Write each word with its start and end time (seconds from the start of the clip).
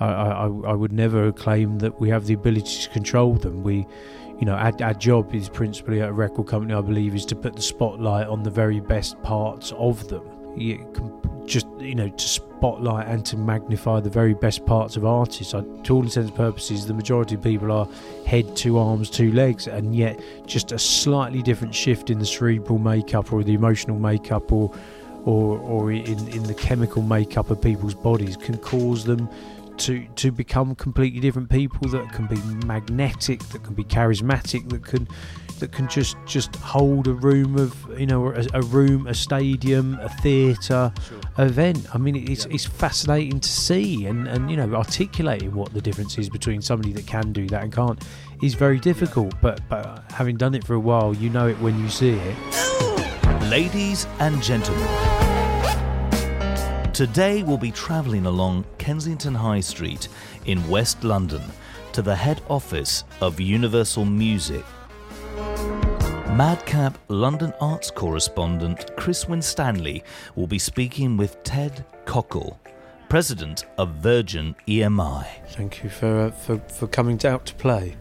I, 0.00 0.06
I, 0.06 0.46
I 0.46 0.72
would 0.72 0.92
never 0.92 1.32
claim 1.32 1.78
that 1.78 2.00
we 2.00 2.08
have 2.10 2.26
the 2.26 2.34
ability 2.34 2.82
to 2.82 2.88
control 2.90 3.34
them. 3.34 3.62
We, 3.62 3.86
you 4.38 4.46
know, 4.46 4.54
our, 4.54 4.72
our 4.82 4.94
job 4.94 5.34
is 5.34 5.48
principally 5.48 6.00
at 6.00 6.10
a 6.10 6.12
record 6.12 6.46
company, 6.46 6.74
I 6.74 6.80
believe, 6.80 7.14
is 7.14 7.26
to 7.26 7.36
put 7.36 7.56
the 7.56 7.62
spotlight 7.62 8.28
on 8.28 8.42
the 8.42 8.50
very 8.50 8.80
best 8.80 9.20
parts 9.22 9.72
of 9.72 10.08
them. 10.08 10.22
You 10.56 10.78
can 10.94 11.46
just, 11.46 11.66
you 11.78 11.94
know, 11.94 12.08
to 12.08 12.28
spotlight 12.28 13.08
and 13.08 13.24
to 13.26 13.36
magnify 13.36 14.00
the 14.00 14.10
very 14.10 14.34
best 14.34 14.66
parts 14.66 14.96
of 14.96 15.04
artists. 15.04 15.54
I, 15.54 15.62
to 15.84 15.94
all 15.94 16.02
intents 16.02 16.16
and 16.16 16.34
purposes, 16.34 16.86
the 16.86 16.94
majority 16.94 17.34
of 17.34 17.42
people 17.42 17.72
are 17.72 17.88
head, 18.26 18.56
two 18.56 18.78
arms, 18.78 19.10
two 19.10 19.32
legs, 19.32 19.66
and 19.66 19.94
yet 19.94 20.20
just 20.46 20.72
a 20.72 20.78
slightly 20.78 21.42
different 21.42 21.74
shift 21.74 22.10
in 22.10 22.18
the 22.18 22.26
cerebral 22.26 22.78
makeup 22.78 23.32
or 23.32 23.42
the 23.42 23.54
emotional 23.54 23.98
makeup 23.98 24.52
or 24.52 24.72
or, 25.24 25.58
or 25.58 25.92
in, 25.92 26.28
in 26.28 26.44
the 26.44 26.54
chemical 26.54 27.02
makeup 27.02 27.50
of 27.50 27.60
people's 27.60 27.94
bodies 27.94 28.36
can 28.36 28.56
cause 28.56 29.04
them 29.04 29.28
to 29.78 30.06
to 30.16 30.30
become 30.30 30.74
completely 30.74 31.20
different 31.20 31.48
people 31.50 31.88
that 31.88 32.12
can 32.12 32.26
be 32.26 32.36
magnetic, 32.66 33.40
that 33.50 33.62
can 33.64 33.74
be 33.74 33.84
charismatic, 33.84 34.68
that 34.70 34.84
can 34.84 35.08
that 35.60 35.72
can 35.72 35.88
just 35.88 36.16
just 36.26 36.54
hold 36.56 37.06
a 37.08 37.12
room 37.12 37.56
of 37.56 37.74
you 37.98 38.06
know 38.06 38.28
a, 38.28 38.46
a 38.54 38.62
room, 38.62 39.06
a 39.06 39.14
stadium, 39.14 39.98
a 40.00 40.08
theatre, 40.08 40.92
sure. 41.08 41.20
event. 41.38 41.86
I 41.94 41.98
mean, 41.98 42.16
it's 42.16 42.46
yeah. 42.46 42.54
it's 42.54 42.64
fascinating 42.64 43.40
to 43.40 43.48
see 43.48 44.06
and 44.06 44.26
and 44.28 44.50
you 44.50 44.56
know 44.56 44.74
articulating 44.74 45.54
what 45.54 45.72
the 45.72 45.80
difference 45.80 46.18
is 46.18 46.28
between 46.28 46.62
somebody 46.62 46.92
that 46.92 47.06
can 47.06 47.32
do 47.32 47.46
that 47.48 47.62
and 47.62 47.72
can't 47.72 48.02
is 48.42 48.54
very 48.54 48.78
difficult. 48.78 49.32
Yeah. 49.34 49.40
But 49.42 49.68
but 49.68 50.04
having 50.12 50.36
done 50.36 50.54
it 50.54 50.64
for 50.64 50.74
a 50.74 50.80
while, 50.80 51.14
you 51.14 51.30
know 51.30 51.48
it 51.48 51.58
when 51.60 51.78
you 51.78 51.88
see 51.88 52.10
it. 52.10 52.36
Ladies 53.50 54.06
and 54.18 54.42
gentlemen. 54.42 55.27
Today 56.98 57.44
we'll 57.44 57.56
be 57.56 57.70
travelling 57.70 58.26
along 58.26 58.64
Kensington 58.78 59.32
High 59.32 59.60
Street 59.60 60.08
in 60.46 60.68
West 60.68 61.04
London 61.04 61.42
to 61.92 62.02
the 62.02 62.16
head 62.16 62.42
office 62.48 63.04
of 63.20 63.38
Universal 63.38 64.04
Music. 64.04 64.64
Madcap 66.34 66.98
London 67.06 67.54
arts 67.60 67.92
correspondent 67.92 68.96
Chris 68.96 69.28
Winstanley 69.28 70.02
will 70.34 70.48
be 70.48 70.58
speaking 70.58 71.16
with 71.16 71.40
Ted 71.44 71.84
Cockle, 72.04 72.58
president 73.08 73.66
of 73.78 73.90
Virgin 73.90 74.56
EMI. 74.66 75.24
Thank 75.50 75.84
you 75.84 75.90
for, 75.90 76.22
uh, 76.22 76.30
for, 76.32 76.58
for 76.58 76.88
coming 76.88 77.24
out 77.24 77.46
to 77.46 77.54
play. 77.54 77.94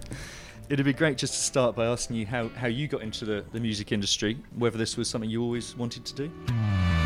It'd 0.69 0.83
be 0.83 0.91
great 0.91 1.19
just 1.19 1.35
to 1.35 1.39
start 1.39 1.75
by 1.75 1.85
asking 1.85 2.15
you 2.15 2.25
how, 2.25 2.47
how 2.49 2.65
you 2.65 2.87
got 2.87 3.03
into 3.03 3.25
the, 3.25 3.45
the 3.51 3.59
music 3.59 3.91
industry, 3.91 4.39
whether 4.55 4.79
this 4.79 4.97
was 4.97 5.07
something 5.07 5.29
you 5.29 5.43
always 5.43 5.77
wanted 5.77 6.03
to 6.03 6.15
do. 6.15 6.31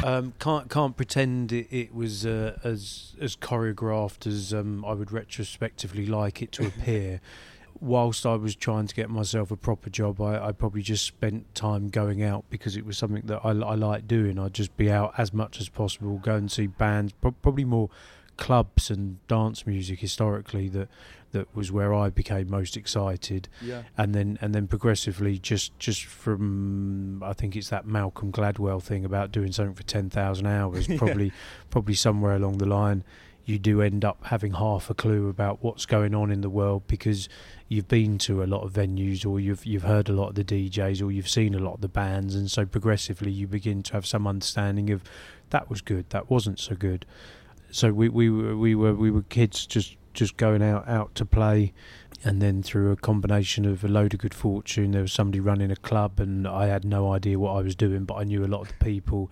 Um, 0.03 0.33
can't 0.39 0.69
can't 0.69 0.97
pretend 0.97 1.52
it, 1.52 1.67
it 1.69 1.94
was 1.94 2.25
uh, 2.25 2.57
as 2.63 3.16
as 3.19 3.35
choreographed 3.35 4.25
as 4.25 4.53
um, 4.53 4.83
I 4.85 4.94
would 4.94 5.11
retrospectively 5.11 6.05
like 6.05 6.41
it 6.41 6.52
to 6.53 6.67
appear. 6.67 7.21
Whilst 7.80 8.27
I 8.27 8.35
was 8.35 8.55
trying 8.55 8.85
to 8.85 8.94
get 8.94 9.09
myself 9.09 9.49
a 9.49 9.55
proper 9.55 9.89
job, 9.89 10.22
I, 10.22 10.49
I 10.49 10.52
probably 10.52 10.83
just 10.83 11.03
spent 11.03 11.55
time 11.55 11.89
going 11.89 12.22
out 12.22 12.45
because 12.52 12.77
it 12.77 12.85
was 12.85 12.95
something 12.95 13.23
that 13.25 13.39
I, 13.44 13.49
I 13.49 13.73
like 13.73 14.07
doing. 14.07 14.38
I'd 14.38 14.53
just 14.53 14.77
be 14.77 14.91
out 14.91 15.16
as 15.17 15.33
much 15.33 15.59
as 15.59 15.67
possible, 15.67 16.17
go 16.17 16.35
and 16.35 16.52
see 16.52 16.67
bands, 16.67 17.11
pro- 17.13 17.31
probably 17.31 17.66
more 17.66 17.89
clubs 18.38 18.91
and 18.91 19.25
dance 19.27 19.66
music 19.66 19.99
historically 19.99 20.69
that 20.69 20.89
that 21.32 21.54
was 21.56 21.72
where 21.72 21.94
I 21.94 22.10
became 22.10 22.50
most 22.50 22.78
excited. 22.78 23.50
Yeah. 23.62 23.84
And 23.98 24.14
then 24.14 24.38
and 24.42 24.54
then 24.54 24.68
progressively 24.68 25.38
just 25.38 25.78
just 25.80 26.06
from 26.06 27.22
I 27.24 27.34
think 27.34 27.56
it's 27.56 27.70
that 27.70 27.86
Malcolm 27.86 28.32
Gladwell 28.32 28.82
thing 28.82 29.06
about 29.06 29.32
doing 29.32 29.52
something 29.52 29.76
for 29.76 29.84
10,000 29.84 30.46
hours 30.46 30.88
probably 30.98 31.26
yeah. 31.26 31.32
probably 31.70 31.96
somewhere 31.96 32.36
along 32.36 32.58
the 32.58 32.66
line 32.68 33.04
you 33.46 33.58
do 33.58 33.82
end 33.82 34.06
up 34.06 34.26
having 34.26 34.54
half 34.54 34.90
a 34.90 34.94
clue 34.94 35.28
about 35.28 35.64
what's 35.64 35.86
going 35.86 36.14
on 36.14 36.32
in 36.32 36.42
the 36.42 36.50
world 36.50 36.84
because 36.88 37.28
you've 37.68 37.88
been 37.88 38.18
to 38.18 38.44
a 38.44 38.46
lot 38.46 38.62
of 38.64 38.74
venues 38.74 39.26
or 39.26 39.40
you've 39.40 39.66
you've 39.66 39.84
heard 39.84 40.09
a 40.09 40.14
lot 40.14 40.30
of 40.30 40.36
the 40.36 40.44
DJs 40.44 41.04
or 41.04 41.12
you've 41.12 41.30
seen 41.30 41.56
a 41.56 41.59
lot 41.59 41.76
of 41.76 41.82
the 41.82 41.88
bands 41.88 42.36
and 42.36 42.50
so 42.50 42.66
progressively 42.66 43.31
you 43.31 43.47
begin 43.47 43.81
to 43.84 43.94
have 43.94 44.06
some 44.06 44.28
understanding 44.28 44.90
of 44.91 45.03
that 45.50 45.70
was 45.70 45.81
good 45.81 46.09
that 46.09 46.30
wasn't 46.30 46.59
so 46.59 46.75
good 46.75 47.06
so 47.72 47.91
we 47.91 48.09
we 48.09 48.30
were 48.30 48.56
we 48.56 48.75
were 48.75 48.94
we 48.94 49.09
were 49.09 49.24
kids 49.24 49.66
just 49.66 49.96
just 50.13 50.38
going 50.38 50.61
out 50.61 50.88
out 50.88 51.16
to 51.16 51.25
play. 51.25 51.73
And 52.23 52.39
then 52.39 52.61
through 52.61 52.91
a 52.91 52.95
combination 52.95 53.66
of 53.66 53.83
a 53.83 53.88
load 53.88 54.13
of 54.13 54.19
good 54.19 54.35
fortune 54.35 54.91
there 54.91 55.01
was 55.01 55.11
somebody 55.11 55.39
running 55.39 55.72
a 55.72 55.75
club 55.75 56.19
and 56.19 56.47
I 56.47 56.67
had 56.67 56.85
no 56.85 57.11
idea 57.11 57.39
what 57.39 57.53
I 57.53 57.61
was 57.61 57.75
doing 57.75 58.05
but 58.05 58.13
I 58.13 58.25
knew 58.25 58.45
a 58.45 58.47
lot 58.47 58.61
of 58.61 58.67
the 58.67 58.85
people 58.85 59.31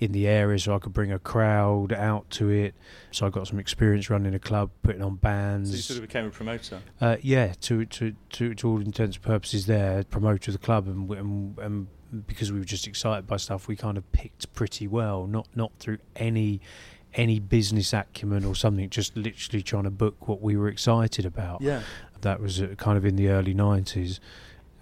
in 0.00 0.12
the 0.12 0.26
area 0.26 0.58
so 0.58 0.74
I 0.74 0.78
could 0.78 0.92
bring 0.92 1.12
a 1.12 1.18
crowd 1.18 1.92
out 1.92 2.28
to 2.30 2.50
it. 2.50 2.74
So 3.10 3.26
I 3.26 3.30
got 3.30 3.46
some 3.46 3.58
experience 3.58 4.10
running 4.10 4.34
a 4.34 4.38
club 4.38 4.70
putting 4.82 5.02
on 5.02 5.16
bands. 5.16 5.70
So 5.70 5.76
you 5.76 5.82
sort 5.82 5.96
of 5.98 6.02
became 6.02 6.26
a 6.26 6.30
promoter? 6.30 6.80
Uh, 7.00 7.16
yeah 7.20 7.52
to, 7.62 7.84
to, 7.86 8.14
to, 8.30 8.54
to 8.54 8.68
all 8.68 8.80
intents 8.80 9.16
and 9.16 9.24
purposes 9.24 9.66
there 9.66 10.04
promoter 10.04 10.50
of 10.50 10.58
the 10.58 10.64
club. 10.64 10.86
And, 10.88 11.10
and, 11.10 11.58
and 11.58 11.86
because 12.26 12.52
we 12.52 12.58
were 12.58 12.64
just 12.64 12.86
excited 12.86 13.26
by 13.26 13.36
stuff 13.36 13.66
we 13.66 13.74
kind 13.74 13.96
of 13.96 14.12
picked 14.12 14.52
pretty 14.54 14.86
well 14.86 15.26
not 15.26 15.48
not 15.56 15.72
through 15.80 15.98
any 16.14 16.60
any 17.14 17.38
business 17.38 17.92
acumen 17.92 18.44
or 18.44 18.54
something, 18.54 18.88
just 18.90 19.16
literally 19.16 19.62
trying 19.62 19.84
to 19.84 19.90
book 19.90 20.28
what 20.28 20.40
we 20.40 20.56
were 20.56 20.68
excited 20.68 21.24
about. 21.24 21.60
Yeah. 21.60 21.82
That 22.20 22.40
was 22.40 22.60
uh, 22.60 22.74
kind 22.76 22.96
of 22.96 23.04
in 23.04 23.16
the 23.16 23.28
early 23.28 23.54
90s. 23.54 24.18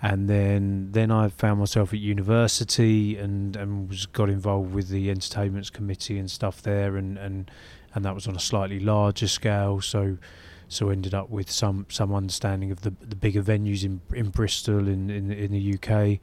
And 0.00 0.28
then, 0.28 0.88
then 0.92 1.10
I 1.12 1.28
found 1.28 1.60
myself 1.60 1.92
at 1.92 2.00
university 2.00 3.16
and, 3.16 3.54
and 3.54 3.88
was 3.88 4.06
got 4.06 4.28
involved 4.28 4.74
with 4.74 4.88
the 4.88 5.10
entertainments 5.10 5.70
committee 5.70 6.18
and 6.18 6.28
stuff 6.30 6.60
there, 6.62 6.96
and, 6.96 7.16
and, 7.16 7.50
and 7.94 8.04
that 8.04 8.14
was 8.14 8.26
on 8.26 8.34
a 8.34 8.40
slightly 8.40 8.80
larger 8.80 9.28
scale. 9.28 9.80
So, 9.80 10.18
so 10.66 10.88
ended 10.88 11.14
up 11.14 11.30
with 11.30 11.50
some, 11.50 11.86
some 11.88 12.12
understanding 12.12 12.72
of 12.72 12.80
the 12.80 12.94
the 13.00 13.14
bigger 13.14 13.42
venues 13.42 13.84
in 13.84 14.00
in 14.14 14.30
Bristol 14.30 14.88
in 14.88 15.10
in, 15.10 15.30
in 15.30 15.52
the 15.52 15.74
UK, 15.74 16.18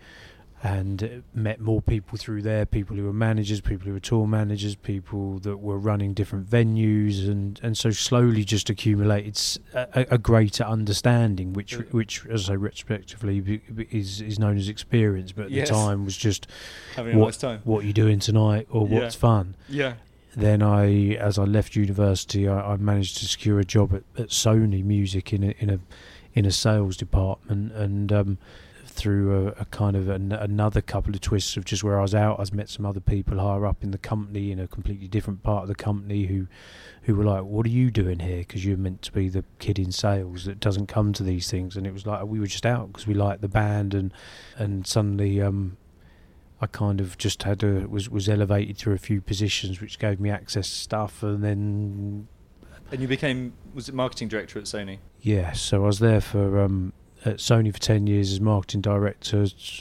and 0.62 1.24
met 1.34 1.62
more 1.62 1.82
people 1.82 2.18
through 2.18 2.42
there 2.42 2.66
people 2.66 2.98
who 2.98 3.06
were 3.06 3.14
managers 3.14 3.62
people 3.62 3.88
who 3.88 3.94
were 3.94 4.00
tour 4.00 4.28
managers 4.28 4.76
people 4.76 5.40
that 5.40 5.58
were 5.58 5.78
running 5.78 6.14
different 6.14 6.50
venues 6.50 7.30
and 7.30 7.60
and 7.64 7.78
so 7.78 7.92
slowly 7.92 8.44
just 8.44 8.70
accumulated 8.70 9.40
a, 9.74 10.06
a 10.12 10.18
greater 10.18 10.64
understanding 10.66 11.54
which 11.54 11.74
which 11.92 12.26
as 12.26 12.50
I 12.50 12.54
say 12.54 12.58
retrospectively 12.58 13.62
is 13.90 14.20
is 14.20 14.38
known 14.38 14.58
as 14.58 14.68
experience 14.68 15.32
but 15.32 15.46
at 15.46 15.52
yes. 15.52 15.70
the 15.70 15.76
time 15.76 16.04
was 16.04 16.18
just 16.18 16.48
having 16.96 17.18
what, 17.18 17.24
a 17.24 17.28
nice 17.28 17.38
time 17.38 17.62
what 17.64 17.86
you 17.86 17.94
doing 17.94 18.20
tonight 18.20 18.68
or 18.70 18.86
yeah. 18.88 19.00
what's 19.00 19.16
fun 19.16 19.56
yeah 19.70 19.94
then 20.36 20.62
I, 20.62 21.16
as 21.16 21.40
I 21.40 21.44
left 21.44 21.76
university, 21.76 22.48
I, 22.48 22.74
I 22.74 22.78
managed 22.78 23.18
to 23.18 23.26
secure 23.26 23.60
a 23.60 23.66
job 23.66 23.94
at, 23.94 24.04
at 24.18 24.30
Sony 24.30 24.84
Music 24.84 25.34
in 25.34 25.44
a 25.44 25.56
in 25.58 25.70
a 25.72 25.80
in 26.34 26.46
a 26.46 26.52
sales 26.52 26.96
department, 26.96 27.72
and 27.74 28.14
um, 28.14 28.38
through 28.86 29.48
a, 29.48 29.62
a 29.62 29.66
kind 29.66 29.96
of 29.96 30.10
an, 30.10 30.32
another 30.32 30.82
couple 30.82 31.14
of 31.14 31.22
twists 31.22 31.58
of 31.58 31.66
just 31.66 31.84
where 31.84 31.98
I 31.98 32.02
was 32.02 32.16
out. 32.16 32.40
I've 32.40 32.54
met 32.54 32.70
some 32.70 32.86
other 32.86 33.00
people 33.00 33.40
higher 33.40 33.66
up 33.66 33.84
in 33.84 33.92
the 33.92 33.98
company 33.98 34.52
in 34.52 34.60
a 34.60 34.68
completely 34.68 35.08
different 35.08 35.44
part 35.44 35.64
of 35.64 35.68
the 35.68 35.76
company 35.76 36.26
who 36.26 36.48
who 37.04 37.16
were 37.16 37.24
like, 37.24 37.44
"What 37.44 37.66
are 37.66 37.70
you 37.70 37.92
doing 37.92 38.20
here?" 38.20 38.40
Because 38.40 38.66
you're 38.66 38.78
meant 38.78 39.02
to 39.04 39.12
be 39.12 39.30
the 39.30 39.44
kid 39.60 39.80
in 39.80 39.92
sales 39.92 40.46
that 40.46 40.60
doesn't 40.60 40.88
come 40.88 41.14
to 41.14 41.24
these 41.24 41.50
things. 41.50 41.78
And 41.78 41.88
it 41.88 41.94
was 41.94 42.06
like 42.06 42.26
we 42.26 42.40
were 42.40 42.48
just 42.48 42.66
out 42.66 42.92
because 42.92 43.08
we 43.08 43.14
liked 43.14 43.42
the 43.42 43.48
band, 43.48 43.94
and 43.94 44.14
and 44.58 44.86
suddenly 44.86 45.42
um, 45.42 45.78
I 46.62 46.68
kind 46.68 47.00
of 47.00 47.18
just 47.18 47.44
had 47.44 47.64
a 47.64 47.88
was 47.88 48.10
was 48.10 48.28
elevated 48.28 48.78
through 48.78 48.94
a 48.94 49.00
few 49.00 49.22
positions, 49.22 49.82
which 49.82 50.00
gave 50.00 50.20
me 50.20 50.30
access 50.30 50.68
to 50.70 50.76
stuff, 50.76 51.24
and 51.24 51.44
then. 51.44 52.28
And 52.92 53.02
you 53.02 53.08
became 53.08 53.54
was 53.74 53.88
it 53.88 53.94
marketing 53.94 54.30
director 54.30 54.58
at 54.58 54.66
Sony? 54.66 54.98
Yeah, 55.22 55.52
so 55.52 55.84
I 55.84 55.88
was 55.88 56.00
there 56.00 56.22
for 56.22 56.60
um, 56.60 56.94
at 57.26 57.38
Sony 57.38 57.74
for 57.74 57.80
10 57.80 58.08
years 58.08 58.32
as 58.32 58.40
marketing 58.40 58.82
director 58.82 59.40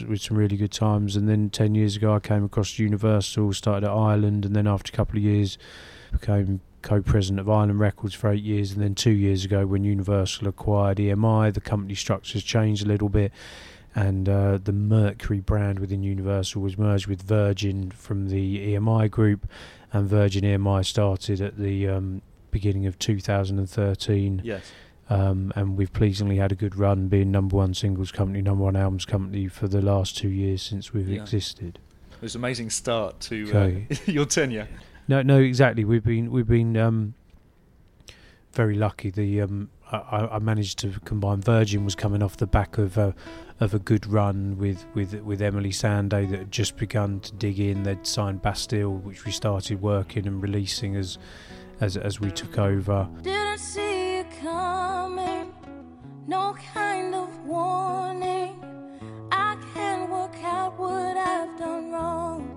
with 0.08 0.20
some 0.20 0.36
really 0.36 0.56
good 0.56 0.72
times. 0.72 1.14
And 1.14 1.28
then 1.28 1.50
10 1.50 1.74
years 1.74 1.96
ago, 1.96 2.14
I 2.14 2.18
came 2.18 2.44
across 2.44 2.78
Universal, 2.78 3.52
started 3.52 3.86
at 3.86 3.92
Island, 3.92 4.44
and 4.44 4.56
then 4.56 4.66
after 4.66 4.92
a 4.92 4.96
couple 4.96 5.18
of 5.18 5.22
years, 5.22 5.56
became 6.12 6.60
co 6.82 7.00
president 7.00 7.40
of 7.40 7.48
Island 7.48 7.78
Records 7.78 8.14
for 8.14 8.30
eight 8.30 8.42
years. 8.42 8.72
And 8.72 8.82
then 8.82 8.94
two 8.94 9.12
years 9.12 9.44
ago, 9.44 9.66
when 9.66 9.84
Universal 9.84 10.48
acquired 10.48 10.98
EMI, 10.98 11.54
the 11.54 11.60
company 11.60 11.94
structures 11.94 12.42
changed 12.42 12.84
a 12.84 12.88
little 12.88 13.08
bit. 13.08 13.32
And 13.94 14.28
uh, 14.28 14.58
the 14.62 14.72
Mercury 14.72 15.40
brand 15.40 15.78
within 15.78 16.02
Universal 16.02 16.62
was 16.62 16.76
merged 16.76 17.06
with 17.06 17.22
Virgin 17.22 17.90
from 17.90 18.28
the 18.28 18.74
EMI 18.74 19.10
group, 19.10 19.48
and 19.92 20.08
Virgin 20.08 20.44
EMI 20.44 20.84
started 20.84 21.40
at 21.40 21.56
the 21.56 21.88
um, 21.88 22.22
beginning 22.50 22.86
of 22.86 22.98
2013. 22.98 24.42
Yes 24.44 24.70
um, 25.10 25.52
and 25.56 25.76
we've 25.76 25.92
pleasingly 25.92 26.36
had 26.36 26.52
a 26.52 26.54
good 26.54 26.76
run 26.76 27.08
being 27.08 27.30
number 27.30 27.56
one 27.56 27.74
singles 27.74 28.12
company, 28.12 28.42
number 28.42 28.64
one 28.64 28.76
albums 28.76 29.04
company 29.04 29.48
for 29.48 29.68
the 29.68 29.80
last 29.80 30.16
two 30.16 30.28
years 30.28 30.62
since 30.62 30.92
we've 30.92 31.08
yeah. 31.08 31.22
existed. 31.22 31.78
It 32.12 32.22
was 32.22 32.34
an 32.34 32.40
amazing 32.40 32.70
start 32.70 33.20
to 33.20 33.86
uh, 33.88 33.94
your 34.10 34.26
tenure. 34.26 34.68
No, 35.06 35.22
no, 35.22 35.38
exactly. 35.38 35.84
We've 35.84 36.04
been 36.04 36.30
we've 36.30 36.46
been 36.46 36.76
um, 36.76 37.14
very 38.52 38.74
lucky. 38.74 39.10
The 39.10 39.40
um, 39.40 39.70
I, 39.90 40.28
I, 40.32 40.38
managed 40.38 40.78
to 40.80 40.90
combine. 41.04 41.40
Virgin 41.40 41.84
was 41.84 41.94
coming 41.94 42.22
off 42.22 42.36
the 42.36 42.46
back 42.46 42.76
of 42.76 42.98
a 42.98 43.14
of 43.60 43.72
a 43.72 43.78
good 43.78 44.06
run 44.06 44.58
with 44.58 44.84
with 44.94 45.14
with 45.22 45.40
Emeli 45.40 45.68
Sandé 45.68 46.28
that 46.28 46.38
had 46.38 46.52
just 46.52 46.76
begun 46.76 47.20
to 47.20 47.32
dig 47.34 47.58
in. 47.58 47.84
They'd 47.84 48.06
signed 48.06 48.42
Bastille, 48.42 48.92
which 48.92 49.24
we 49.24 49.32
started 49.32 49.80
working 49.80 50.26
and 50.26 50.42
releasing 50.42 50.96
as 50.96 51.16
as 51.80 51.96
as 51.96 52.20
we 52.20 52.30
took 52.30 52.58
over. 52.58 53.08
No 56.28 56.54
kind 56.74 57.14
of 57.14 57.30
warning. 57.46 58.62
I 59.32 59.56
can't 59.72 60.10
work 60.10 60.36
out 60.44 60.78
what 60.78 61.16
I've 61.16 61.58
done 61.58 61.90
wrong. 61.90 62.54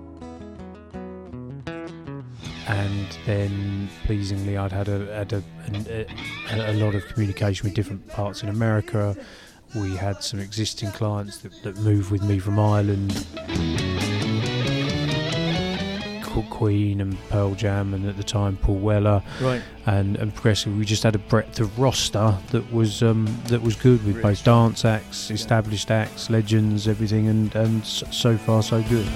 and 2.68 3.18
then 3.24 3.88
pleasingly 4.04 4.58
I'd 4.58 4.72
had 4.72 4.88
a 4.88 5.06
had 5.14 5.32
a, 5.32 5.42
a, 5.72 6.06
a, 6.52 6.72
a 6.72 6.74
lot 6.74 6.94
of 6.94 7.06
communication 7.08 7.64
with 7.64 7.74
different 7.74 8.06
parts 8.08 8.42
in 8.42 8.50
America. 8.50 9.16
We 9.74 9.96
had 9.96 10.22
some 10.22 10.38
existing 10.38 10.90
clients 10.92 11.38
that, 11.38 11.62
that 11.62 11.78
moved 11.78 12.10
with 12.10 12.22
me 12.22 12.38
from 12.38 12.58
Island, 12.58 13.26
Queen 16.48 17.00
and 17.02 17.18
Pearl 17.28 17.54
Jam, 17.54 17.92
and 17.92 18.08
at 18.08 18.16
the 18.16 18.22
time 18.24 18.56
Paul 18.56 18.76
Weller, 18.76 19.22
Right. 19.42 19.60
and 19.84 20.16
and 20.16 20.34
progressively 20.34 20.78
we 20.78 20.84
just 20.86 21.02
had 21.02 21.14
a 21.14 21.18
breadth 21.18 21.60
of 21.60 21.78
roster 21.78 22.34
that 22.52 22.72
was 22.72 23.02
um, 23.02 23.26
that 23.48 23.60
was 23.60 23.76
good 23.76 24.02
with 24.06 24.16
Rich. 24.16 24.22
both 24.22 24.44
dance 24.44 24.84
acts, 24.86 25.30
established 25.30 25.90
acts, 25.90 26.30
legends, 26.30 26.88
everything, 26.88 27.28
and 27.28 27.54
and 27.54 27.84
so 27.84 28.38
far 28.38 28.62
so 28.62 28.80
good. 28.84 29.06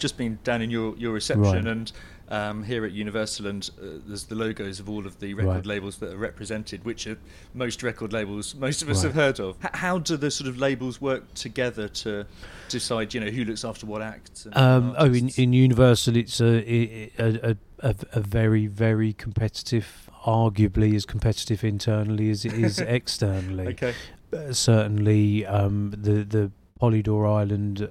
Just 0.00 0.16
been 0.16 0.38
down 0.44 0.62
in 0.62 0.70
your, 0.70 0.96
your 0.96 1.12
reception 1.12 1.44
Right. 1.44 1.66
and 1.66 1.92
um, 2.30 2.62
here 2.62 2.84
at 2.86 2.92
Universal, 2.92 3.46
and 3.48 3.70
uh, 3.78 3.84
there's 4.06 4.24
the 4.24 4.34
logos 4.36 4.80
of 4.80 4.88
all 4.88 5.04
of 5.06 5.18
the 5.20 5.34
record 5.34 5.48
Right. 5.56 5.66
labels 5.66 5.98
that 5.98 6.14
are 6.14 6.16
represented, 6.16 6.84
which 6.84 7.06
are 7.06 7.18
most 7.54 7.82
record 7.82 8.12
labels 8.12 8.54
most 8.54 8.82
of 8.82 8.88
us 8.88 8.98
Right. 8.98 9.12
have 9.12 9.14
heard 9.14 9.40
of. 9.40 9.56
H- 9.62 9.70
how 9.74 9.98
do 9.98 10.16
the 10.16 10.30
sort 10.30 10.48
of 10.48 10.56
labels 10.56 11.00
work 11.02 11.34
together 11.34 11.86
to 11.88 12.24
decide, 12.70 13.12
you 13.14 13.20
know, 13.20 13.26
who 13.30 13.44
looks 13.44 13.64
after 13.64 13.84
what 13.84 14.00
acts? 14.00 14.46
And 14.46 14.56
Um, 14.56 14.94
oh, 14.96 15.12
in, 15.12 15.28
in 15.36 15.52
Universal, 15.52 16.16
it's 16.16 16.40
a, 16.40 16.72
a, 16.72 17.10
a, 17.18 17.56
a, 17.80 17.94
a 18.12 18.20
very, 18.20 18.66
very 18.68 19.12
competitive, 19.12 20.08
arguably 20.24 20.94
as 20.94 21.04
competitive 21.04 21.62
internally 21.64 22.30
as 22.30 22.44
it 22.46 22.54
is 22.54 22.78
externally. 22.98 23.66
okay, 23.68 23.92
Uh, 24.32 24.52
certainly, 24.52 25.44
um, 25.44 25.90
the 25.90 26.22
the 26.24 26.52
Polydor 26.80 27.26
Island 27.28 27.88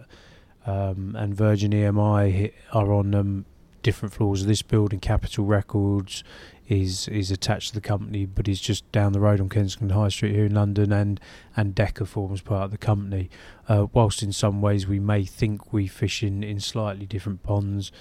um, 0.69 1.15
and 1.17 1.33
Virgin 1.35 1.71
EMI 1.71 2.51
are 2.73 2.91
on 2.93 3.15
um, 3.15 3.45
different 3.83 4.13
floors 4.13 4.41
of 4.41 4.47
this 4.47 4.61
building. 4.61 4.99
Capitol 4.99 5.45
Records 5.45 6.23
is 6.67 7.07
is 7.07 7.31
attached 7.31 7.69
to 7.69 7.73
the 7.75 7.81
company, 7.81 8.25
but 8.25 8.47
is 8.47 8.61
just 8.61 8.89
down 8.91 9.11
the 9.13 9.19
road 9.19 9.39
on 9.41 9.49
Kensington 9.49 9.89
High 9.89 10.09
Street 10.09 10.35
here 10.35 10.45
in 10.45 10.53
London, 10.53 10.91
and 10.91 11.19
and 11.57 11.73
Decca 11.73 12.05
forms 12.05 12.41
part 12.41 12.65
of 12.65 12.71
the 12.71 12.77
company. 12.77 13.29
Uh, 13.67 13.87
whilst 13.93 14.21
in 14.21 14.31
some 14.31 14.61
ways 14.61 14.85
we 14.87 14.99
may 14.99 15.25
think 15.25 15.73
we 15.73 15.87
fish 15.87 16.21
in, 16.23 16.43
in 16.43 16.59
slightly 16.59 17.05
different 17.05 17.41
ponds, 17.43 17.91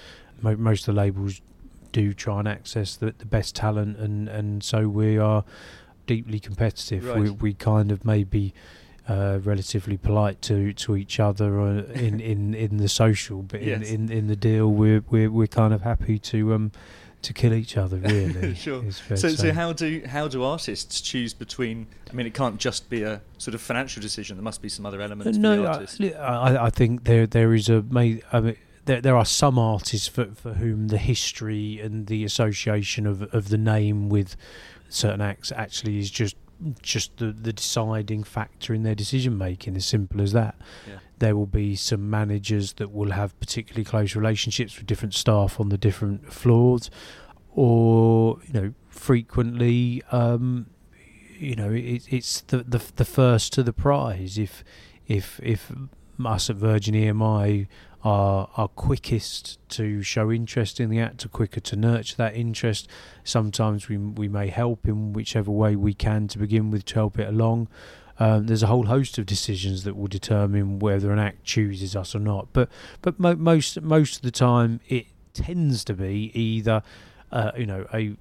mo- 0.42 0.56
most 0.56 0.86
of 0.86 0.94
the 0.94 1.00
labels 1.00 1.40
do 1.92 2.12
try 2.12 2.38
and 2.38 2.48
access 2.48 2.96
the, 2.96 3.14
the 3.16 3.24
best 3.26 3.54
talent, 3.56 3.96
and, 3.96 4.28
and 4.28 4.62
so 4.62 4.88
we 4.88 5.16
are 5.16 5.42
deeply 6.06 6.38
competitive. 6.38 7.04
We, 7.04 7.10
Right. 7.30 7.40
we 7.42 7.54
kind 7.54 7.90
of 7.90 8.04
maybe 8.04 8.52
uh, 9.08 9.38
relatively 9.42 9.96
polite 9.96 10.42
to, 10.42 10.72
to 10.74 10.96
each 10.96 11.18
other 11.18 11.60
uh, 11.60 11.82
in, 11.94 12.20
in, 12.32 12.54
in 12.54 12.76
the 12.76 12.88
social, 12.88 13.42
but 13.42 13.60
in, 13.60 13.80
Yes. 13.80 13.90
in, 13.90 14.10
in 14.10 14.26
the 14.26 14.36
deal, 14.36 14.70
we're, 14.70 15.02
we're 15.10 15.30
we're 15.30 15.46
kind 15.46 15.72
of 15.72 15.82
happy 15.82 16.18
to 16.18 16.54
um 16.54 16.72
to 17.22 17.32
kill 17.32 17.52
each 17.52 17.76
other. 17.76 17.96
Really, 18.02 18.54
Sure. 18.54 18.84
So, 18.92 19.28
so 19.30 19.52
how 19.52 19.72
do 19.72 20.02
how 20.06 20.28
do 20.28 20.44
artists 20.44 21.00
choose 21.00 21.34
between? 21.34 21.86
I 22.10 22.14
mean, 22.14 22.26
it 22.26 22.34
can't 22.34 22.58
just 22.58 22.88
be 22.90 23.02
a 23.02 23.20
sort 23.38 23.54
of 23.54 23.60
financial 23.60 24.00
decision. 24.00 24.36
There 24.36 24.44
must 24.44 24.62
be 24.62 24.68
some 24.68 24.86
other 24.86 25.00
elements 25.00 25.38
no, 25.38 25.62
the 25.62 26.14
I. 26.16 26.54
I, 26.54 26.66
I 26.66 26.70
think 26.70 27.04
there 27.04 27.26
there 27.26 27.54
is 27.54 27.68
a 27.68 27.82
may. 27.82 28.22
I 28.32 28.40
mean, 28.40 28.56
there 28.84 29.00
there 29.00 29.16
are 29.16 29.24
some 29.24 29.58
artists 29.58 30.06
for 30.08 30.26
for 30.26 30.54
whom 30.54 30.88
the 30.88 30.98
history 30.98 31.80
and 31.80 32.06
the 32.06 32.24
association 32.24 33.06
of 33.06 33.22
of 33.34 33.48
the 33.48 33.58
name 33.58 34.08
with 34.08 34.36
certain 34.88 35.20
acts 35.20 35.52
actually 35.52 35.98
is 35.98 36.10
just 36.10 36.36
just 36.82 37.16
the 37.18 37.26
the 37.26 37.52
deciding 37.52 38.24
factor 38.24 38.74
in 38.74 38.82
their 38.82 38.94
decision 38.94 39.38
making. 39.38 39.76
As 39.76 39.86
simple 39.86 40.20
as 40.20 40.32
that. 40.32 40.56
Yeah. 40.86 40.98
There 41.18 41.36
will 41.36 41.46
be 41.46 41.74
some 41.74 42.08
managers 42.08 42.74
that 42.74 42.92
will 42.92 43.10
have 43.10 43.38
particularly 43.40 43.84
close 43.84 44.14
relationships 44.14 44.76
with 44.76 44.86
different 44.86 45.14
staff 45.14 45.58
on 45.58 45.68
the 45.68 45.78
different 45.78 46.32
floors, 46.32 46.90
or 47.54 48.38
you 48.46 48.52
know, 48.52 48.74
frequently. 48.88 50.02
Um, 50.12 50.66
you 51.38 51.54
know, 51.54 51.70
it, 51.70 52.02
it's 52.08 52.40
the, 52.42 52.58
the 52.58 52.82
the 52.96 53.04
first 53.04 53.52
to 53.54 53.62
the 53.62 53.72
prize. 53.72 54.38
If 54.38 54.64
if 55.06 55.40
if 55.42 55.72
us 56.24 56.50
at 56.50 56.56
Virgin 56.56 56.94
EMI 56.94 57.68
are 58.04 58.48
are 58.56 58.68
quickest 58.68 59.58
to 59.70 60.02
show 60.02 60.30
interest 60.30 60.80
in 60.80 60.90
the 60.90 61.00
act, 61.00 61.30
quicker 61.32 61.60
to 61.60 61.76
nurture 61.76 62.16
that 62.16 62.34
interest. 62.34 62.88
Sometimes 63.24 63.88
we 63.88 63.96
we 63.96 64.28
may 64.28 64.48
help 64.48 64.86
in 64.86 65.12
whichever 65.12 65.50
way 65.50 65.76
we 65.76 65.94
can 65.94 66.28
to 66.28 66.38
begin 66.38 66.70
with 66.70 66.84
to 66.86 66.94
help 66.94 67.18
it 67.18 67.28
along. 67.28 67.68
Um, 68.20 68.46
there's 68.46 68.62
a 68.62 68.66
whole 68.66 68.86
host 68.86 69.16
of 69.18 69.26
decisions 69.26 69.84
that 69.84 69.96
will 69.96 70.08
determine 70.08 70.80
whether 70.80 71.12
an 71.12 71.20
act 71.20 71.44
chooses 71.44 71.94
us 71.94 72.14
or 72.14 72.20
not. 72.20 72.48
But 72.52 72.68
but 73.02 73.18
mo- 73.18 73.36
most 73.36 73.80
most 73.80 74.16
of 74.16 74.22
the 74.22 74.30
time, 74.30 74.80
it 74.88 75.06
tends 75.34 75.84
to 75.84 75.94
be 75.94 76.30
either 76.34 76.82
uh, 77.30 77.52
you 77.56 77.66
know 77.66 77.86
a 77.92 78.16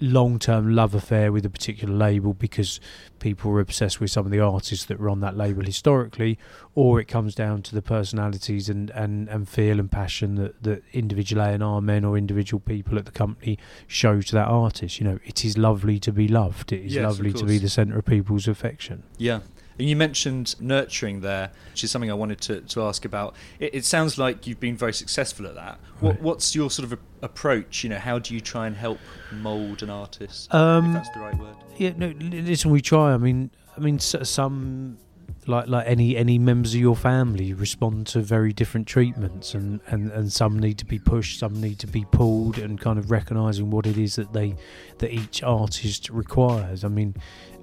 long-term 0.00 0.74
love 0.74 0.94
affair 0.94 1.32
with 1.32 1.44
a 1.44 1.50
particular 1.50 1.94
label 1.94 2.34
because 2.34 2.80
people 3.18 3.50
are 3.50 3.60
obsessed 3.60 4.00
with 4.00 4.10
some 4.10 4.24
of 4.24 4.32
the 4.32 4.40
artists 4.40 4.84
that 4.84 4.98
were 4.98 5.10
on 5.10 5.20
that 5.20 5.36
label 5.36 5.64
historically 5.64 6.38
or 6.74 7.00
it 7.00 7.06
comes 7.06 7.34
down 7.34 7.62
to 7.62 7.74
the 7.74 7.82
personalities 7.82 8.68
and, 8.68 8.90
and, 8.90 9.28
and 9.28 9.48
feel 9.48 9.80
and 9.80 9.90
passion 9.90 10.36
that, 10.36 10.62
that 10.62 10.82
individual 10.92 11.42
A&R 11.42 11.80
men 11.80 12.04
or 12.04 12.16
individual 12.16 12.60
people 12.60 12.98
at 12.98 13.06
the 13.06 13.12
company 13.12 13.58
show 13.86 14.20
to 14.20 14.32
that 14.32 14.46
artist. 14.46 15.00
You 15.00 15.06
know, 15.06 15.18
it 15.24 15.44
is 15.44 15.58
lovely 15.58 15.98
to 16.00 16.12
be 16.12 16.28
loved. 16.28 16.72
It 16.72 16.86
is 16.86 16.94
Yes, 16.94 17.04
lovely 17.04 17.32
to 17.32 17.44
be 17.44 17.58
the 17.58 17.68
centre 17.68 17.98
of 17.98 18.04
people's 18.04 18.46
affection. 18.46 19.02
Yeah. 19.16 19.40
And 19.78 19.88
you 19.88 19.94
mentioned 19.96 20.56
nurturing 20.60 21.20
there, 21.20 21.50
which 21.70 21.84
is 21.84 21.90
something 21.90 22.10
I 22.10 22.14
wanted 22.14 22.40
to, 22.42 22.60
to 22.62 22.82
ask 22.82 23.04
about. 23.04 23.34
It, 23.60 23.74
it 23.76 23.84
sounds 23.84 24.18
like 24.18 24.46
you've 24.46 24.60
been 24.60 24.76
very 24.76 24.92
successful 24.92 25.46
at 25.46 25.54
that. 25.54 25.78
What, 26.00 26.10
Right. 26.14 26.22
what's 26.22 26.54
your 26.54 26.70
sort 26.70 26.84
of 26.90 26.92
a, 26.94 27.24
approach? 27.24 27.84
You 27.84 27.90
know, 27.90 27.98
how 27.98 28.18
do 28.18 28.34
you 28.34 28.40
try 28.40 28.66
and 28.66 28.76
help 28.76 28.98
mould 29.32 29.82
an 29.82 29.90
artist? 29.90 30.52
Um, 30.54 30.86
if 30.86 30.92
that's 30.94 31.10
the 31.10 31.20
right 31.20 31.38
word. 31.38 31.56
Yeah, 31.76 31.92
no. 31.96 32.08
Listen, 32.18 32.70
we 32.70 32.80
try. 32.80 33.12
I 33.12 33.18
mean, 33.18 33.50
I 33.76 33.80
mean, 33.80 33.98
some 34.00 34.98
like 35.46 35.66
like 35.68 35.86
any 35.86 36.16
any 36.16 36.38
members 36.38 36.74
of 36.74 36.80
your 36.80 36.96
family 36.96 37.54
respond 37.54 38.06
to 38.08 38.20
very 38.20 38.52
different 38.52 38.86
treatments, 38.88 39.54
and 39.54 39.80
and 39.86 40.10
and 40.10 40.32
some 40.32 40.58
need 40.58 40.78
to 40.78 40.84
be 40.84 40.98
pushed, 40.98 41.38
some 41.38 41.60
need 41.60 41.78
to 41.78 41.86
be 41.86 42.04
pulled, 42.10 42.58
and 42.58 42.80
kind 42.80 42.98
of 42.98 43.10
recognizing 43.10 43.70
what 43.70 43.86
it 43.86 43.96
is 43.96 44.16
that 44.16 44.32
they 44.32 44.56
that 44.98 45.12
each 45.12 45.42
artist 45.42 46.10
requires. 46.10 46.84
I 46.84 46.88
mean. 46.88 47.14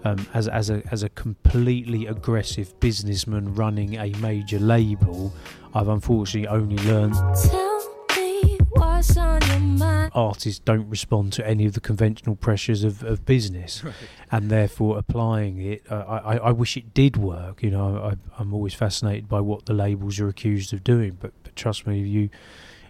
Um, 0.06 0.28
as 0.36 0.48
as 0.48 0.70
a 0.70 0.84
as 0.92 1.02
a 1.04 1.10
completely 1.10 2.06
aggressive 2.06 2.80
businessman 2.80 3.56
running 3.56 3.96
a 3.96 4.10
major 4.20 4.60
label, 4.60 5.34
I've 5.74 5.88
unfortunately 5.88 6.48
only 6.48 6.78
learned 6.84 7.16
Tell 7.50 7.96
me 8.16 8.58
what's 8.70 9.18
on 9.18 9.42
your 9.48 9.60
mind. 9.60 10.12
artists 10.14 10.60
don't 10.60 10.88
respond 10.90 11.34
to 11.34 11.48
any 11.48 11.66
of 11.66 11.74
the 11.74 11.80
conventional 11.82 12.36
pressures 12.36 12.84
of, 12.84 13.04
of 13.04 13.26
business 13.26 13.84
and 14.32 14.52
therefore 14.52 14.98
applying 15.00 15.60
it 15.60 15.82
uh, 15.90 16.04
I, 16.08 16.18
I, 16.18 16.38
I 16.38 16.52
wish 16.52 16.78
it 16.78 16.94
did 16.94 17.18
work 17.18 17.64
you 17.64 17.72
know 17.72 17.98
I, 17.98 18.14
I'm 18.40 18.54
always 18.54 18.74
fascinated 18.76 19.28
by 19.28 19.42
what 19.42 19.66
the 19.66 19.74
labels 19.74 20.20
are 20.20 20.28
accused 20.30 20.72
of 20.72 20.84
doing 20.84 21.18
but, 21.20 21.32
but 21.44 21.56
trust 21.56 21.88
me 21.88 22.00
you 22.00 22.30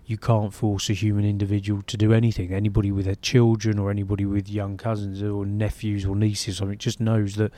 you 0.06 0.18
can't 0.18 0.54
force 0.54 0.90
a 0.90 0.94
human 0.94 1.26
individual 1.26 1.82
to 1.84 1.98
do 1.98 2.14
anything. 2.14 2.54
Anybody 2.54 2.92
with 2.92 3.06
their 3.06 3.16
children 3.16 3.80
or 3.80 3.90
anybody 3.90 4.26
with 4.26 4.48
young 4.48 4.78
cousins 4.78 5.24
or 5.24 5.46
nephews 5.46 6.06
or 6.06 6.16
nieces 6.16 6.56
or 6.56 6.58
something 6.58 6.78
just 6.78 7.00
knows 7.00 7.36
that 7.36 7.52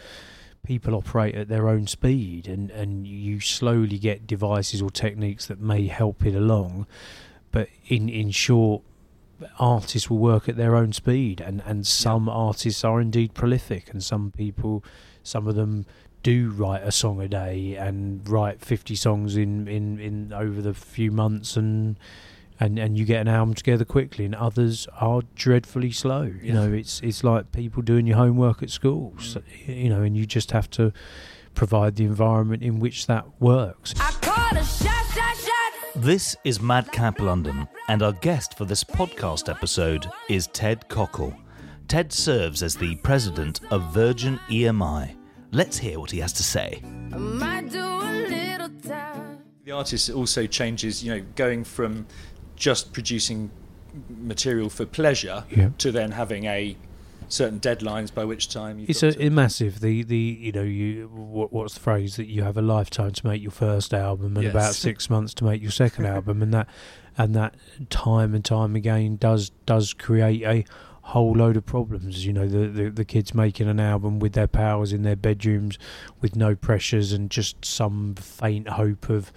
people 0.63 0.96
operate 0.96 1.36
at 1.36 1.50
their 1.50 1.68
own 1.68 1.88
speed 1.88 2.48
and, 2.48 2.72
and 2.72 3.06
you 3.06 3.39
slowly 3.39 3.98
get 3.98 4.25
devices 4.25 4.82
or 4.82 4.89
techniques 4.89 5.46
that 5.46 5.60
may 5.60 5.88
help 5.88 6.25
it 6.25 6.36
along. 6.36 6.88
But 7.51 7.70
in 7.88 8.08
in 8.08 8.32
short 8.32 8.84
artists 9.60 10.10
will 10.10 10.18
work 10.18 10.48
at 10.50 10.56
their 10.56 10.75
own 10.75 10.94
speed 10.94 11.42
and 11.42 11.62
and 11.66 11.86
some 11.86 12.27
artists 12.27 12.84
are 12.84 13.00
indeed 13.00 13.34
prolific 13.34 13.92
and 13.92 14.04
some 14.04 14.32
people 14.32 14.84
some 15.22 15.48
of 15.48 15.56
them 15.56 15.86
do 16.24 16.50
write 16.50 16.82
a 16.84 16.92
song 16.92 17.22
a 17.22 17.27
day 17.27 17.75
and 17.75 18.27
write 18.27 18.60
50 18.62 18.96
songs 18.96 19.38
in 19.38 19.68
in 19.68 20.00
in 20.00 20.34
over 20.34 20.62
the 20.62 20.74
few 20.74 21.12
months 21.12 21.56
and 21.56 21.98
and 22.60 22.78
and 22.80 22.98
you 22.98 23.06
get 23.06 23.22
an 23.22 23.28
album 23.28 23.54
together 23.54 23.86
quickly 23.86 24.26
and 24.26 24.36
others 24.36 24.88
are 25.00 25.22
dreadfully 25.36 25.92
slow 25.92 26.24
you 26.24 26.40
Yeah. 26.44 26.54
know 26.54 26.74
it's 26.74 27.02
it's 27.02 27.24
like 27.24 27.52
people 27.52 27.82
doing 27.82 28.08
your 28.08 28.18
homework 28.18 28.64
at 28.64 28.70
school 28.70 29.14
mm. 29.18 29.22
so, 29.22 29.42
you 29.66 29.90
know 29.90 30.02
and 30.02 30.16
you 30.18 30.26
just 30.26 30.52
have 30.52 30.70
to 30.72 30.92
provide 31.56 31.96
the 31.96 32.04
environment 32.06 32.64
in 32.64 32.80
which 32.80 33.08
that 33.08 33.26
works 33.40 33.94
I 34.00 34.12
call 34.22 34.58
a 34.58 34.64
shot, 34.64 35.06
shot, 35.14 35.36
shot. 35.38 35.74
This 35.96 36.36
is 36.44 36.62
Madcap 36.62 37.20
London, 37.20 37.68
and 37.90 38.04
our 38.04 38.14
guest 38.14 38.56
for 38.56 38.66
this 38.66 38.84
podcast 38.84 39.50
episode 39.50 40.06
is 40.30 40.46
Ted 40.48 40.88
Cockle. 40.90 41.36
Ted 41.88 42.14
serves 42.14 42.62
as 42.62 42.76
the 42.76 42.96
president 42.98 43.62
of 43.72 43.82
Virgin 43.94 44.40
EMI. 44.50 45.16
Let's 45.52 45.78
hear 45.80 46.00
what 46.00 46.12
he 46.12 46.20
has 46.20 46.34
to 46.34 46.44
say. 46.44 46.84
I 47.12 47.18
might 47.18 47.72
do 47.72 47.84
a 47.84 48.14
little 48.30 48.70
time. 48.88 49.40
The 49.64 49.72
artist 49.72 50.12
also 50.12 50.46
changes, 50.46 51.04
you 51.04 51.16
know, 51.16 51.26
going 51.36 51.64
from 51.64 52.06
just 52.58 52.92
producing 52.92 53.50
material 54.10 54.70
for 54.70 54.86
pleasure 54.86 55.46
Yeah. 55.50 55.70
to 55.78 55.92
then 55.92 56.12
having 56.12 56.46
a 56.46 56.76
certain 57.30 57.60
deadlines 57.60 58.14
by 58.14 58.24
which 58.24 58.48
time 58.50 58.80
you've 58.80 58.90
It's 58.90 59.04
a, 59.04 59.12
to- 59.14 59.30
massive. 59.30 59.80
The 59.82 60.04
the 60.04 60.18
you 60.18 60.52
know 60.52 60.62
you 60.64 61.08
what, 61.14 61.52
what's 61.52 61.74
the 61.74 61.80
phrase 61.80 62.16
that 62.18 62.28
you 62.28 62.44
have 62.44 62.58
a 62.58 62.62
lifetime 62.62 63.12
to 63.12 63.28
make 63.28 63.42
your 63.42 63.52
first 63.52 63.94
album 63.94 64.36
and 64.36 64.44
Yes. 64.44 64.52
about 64.52 64.76
six 64.88 65.10
months 65.10 65.34
to 65.36 65.44
make 65.46 65.62
your 65.62 65.72
second 65.72 66.06
album 66.06 66.42
and 66.42 66.54
that 66.54 66.68
and 67.18 67.34
that 67.36 67.56
time 67.90 68.34
and 68.36 68.46
time 68.46 68.76
again 68.76 69.18
does 69.18 69.50
does 69.66 69.94
create 69.94 70.44
a 70.44 70.64
whole 71.02 71.34
load 71.34 71.56
of 71.58 71.66
problems. 71.66 72.26
You 72.26 72.34
know 72.34 72.48
the, 72.48 72.68
the 72.68 72.90
the 72.92 73.06
kids 73.06 73.34
making 73.34 73.68
an 73.68 73.80
album 73.80 74.20
with 74.20 74.34
their 74.34 74.48
powers 74.48 74.94
in 74.94 75.02
their 75.04 75.16
bedrooms 75.16 75.78
with 76.22 76.36
no 76.36 76.56
pressures 76.56 77.12
and 77.14 77.30
just 77.30 77.66
some 77.66 78.16
faint 78.16 78.70
hope 78.70 79.10
of 79.10 79.32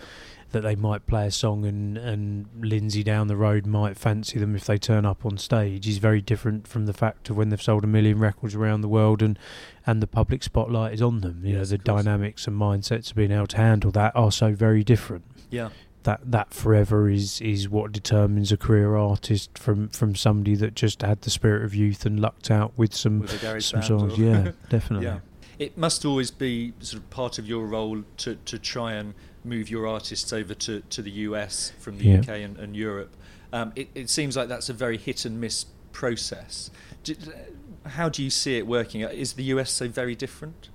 that 0.51 0.63
they 0.63 0.75
might 0.75 1.07
play 1.07 1.27
a 1.27 1.31
song 1.31 1.65
and, 1.65 1.97
and 1.97 2.47
Lindsay 2.61 3.03
down 3.03 3.29
the 3.29 3.37
road 3.37 3.67
might 3.67 3.97
fancy 3.97 4.39
them 4.39 4.55
if 4.57 4.65
they 4.65 4.79
turn 4.79 5.05
up 5.07 5.25
on 5.25 5.39
stage 5.39 5.87
is 5.89 5.99
very 5.99 6.21
different 6.21 6.67
from 6.67 6.87
the 6.87 6.93
fact 6.93 7.31
of 7.31 7.37
when 7.37 7.49
they've 7.51 7.63
sold 7.63 7.85
a 7.85 7.87
million 7.87 8.19
records 8.19 8.55
around 8.55 8.81
the 8.81 8.89
world 8.89 9.23
and, 9.23 9.39
and 9.87 10.03
the 10.03 10.07
public 10.07 10.43
spotlight 10.43 10.93
is 10.95 11.03
on 11.03 11.21
them. 11.21 11.43
You 11.45 11.57
Yes, 11.59 11.71
know, 11.71 11.77
the 11.77 11.85
dynamics 11.85 12.47
and 12.47 12.61
mindsets 12.61 13.11
of 13.11 13.17
being 13.17 13.31
able 13.33 13.47
to 13.49 13.57
handle 13.57 13.91
that 13.93 14.15
are 14.17 14.33
so 14.33 14.53
very 14.55 14.83
different. 14.85 15.25
yeah. 15.51 15.71
That 16.05 16.31
that 16.33 16.55
forever 16.55 17.11
is, 17.11 17.43
is 17.43 17.69
what 17.69 17.93
determines 17.93 18.51
a 18.51 18.57
career 18.57 18.97
artist 18.97 19.59
from, 19.59 19.91
from 19.91 20.15
somebody 20.15 20.55
that 20.55 20.75
just 20.75 21.03
had 21.03 21.21
the 21.21 21.29
spirit 21.29 21.63
of 21.63 21.75
youth 21.75 22.07
and 22.07 22.19
lucked 22.19 22.51
out 22.51 22.73
with 22.79 22.95
some 22.95 23.21
With 23.21 23.63
some 23.63 23.83
songs. 23.83 24.17
Yeah, 24.19 24.53
definitely. 24.71 25.09
Yeah. 25.09 25.19
It 25.59 25.77
must 25.77 26.07
always 26.07 26.31
be 26.31 26.73
sort 26.81 27.03
of 27.03 27.11
part 27.11 27.39
of 27.39 27.47
your 27.47 27.67
role 27.67 28.03
to, 28.17 28.37
to 28.37 28.59
try 28.59 28.95
and 28.95 29.13
move 29.45 29.71
your 29.71 29.87
artists 29.87 30.33
over 30.33 30.55
to, 30.55 30.81
to 30.91 31.03
the 31.03 31.11
US 31.11 31.73
from 31.79 31.99
the 31.99 32.05
Yeah. 32.05 32.19
UK 32.21 32.29
and, 32.29 32.57
and 32.59 32.77
Europe. 32.77 33.17
Um, 33.53 33.73
it, 33.75 33.89
it 33.95 34.11
seems 34.11 34.37
like 34.37 34.49
that's 34.49 34.69
a 34.69 34.73
very 34.75 34.97
hit 34.97 35.25
and 35.25 35.41
miss 35.41 35.67
process. 35.93 36.71
Do, 37.03 37.17
how 37.87 38.09
do 38.09 38.23
you 38.23 38.31
see 38.31 38.57
it 38.59 38.67
working? 38.67 39.01
Is 39.01 39.35
the 39.35 39.45
US 39.45 39.71
so 39.71 39.89
very 39.89 40.15
different? 40.15 40.69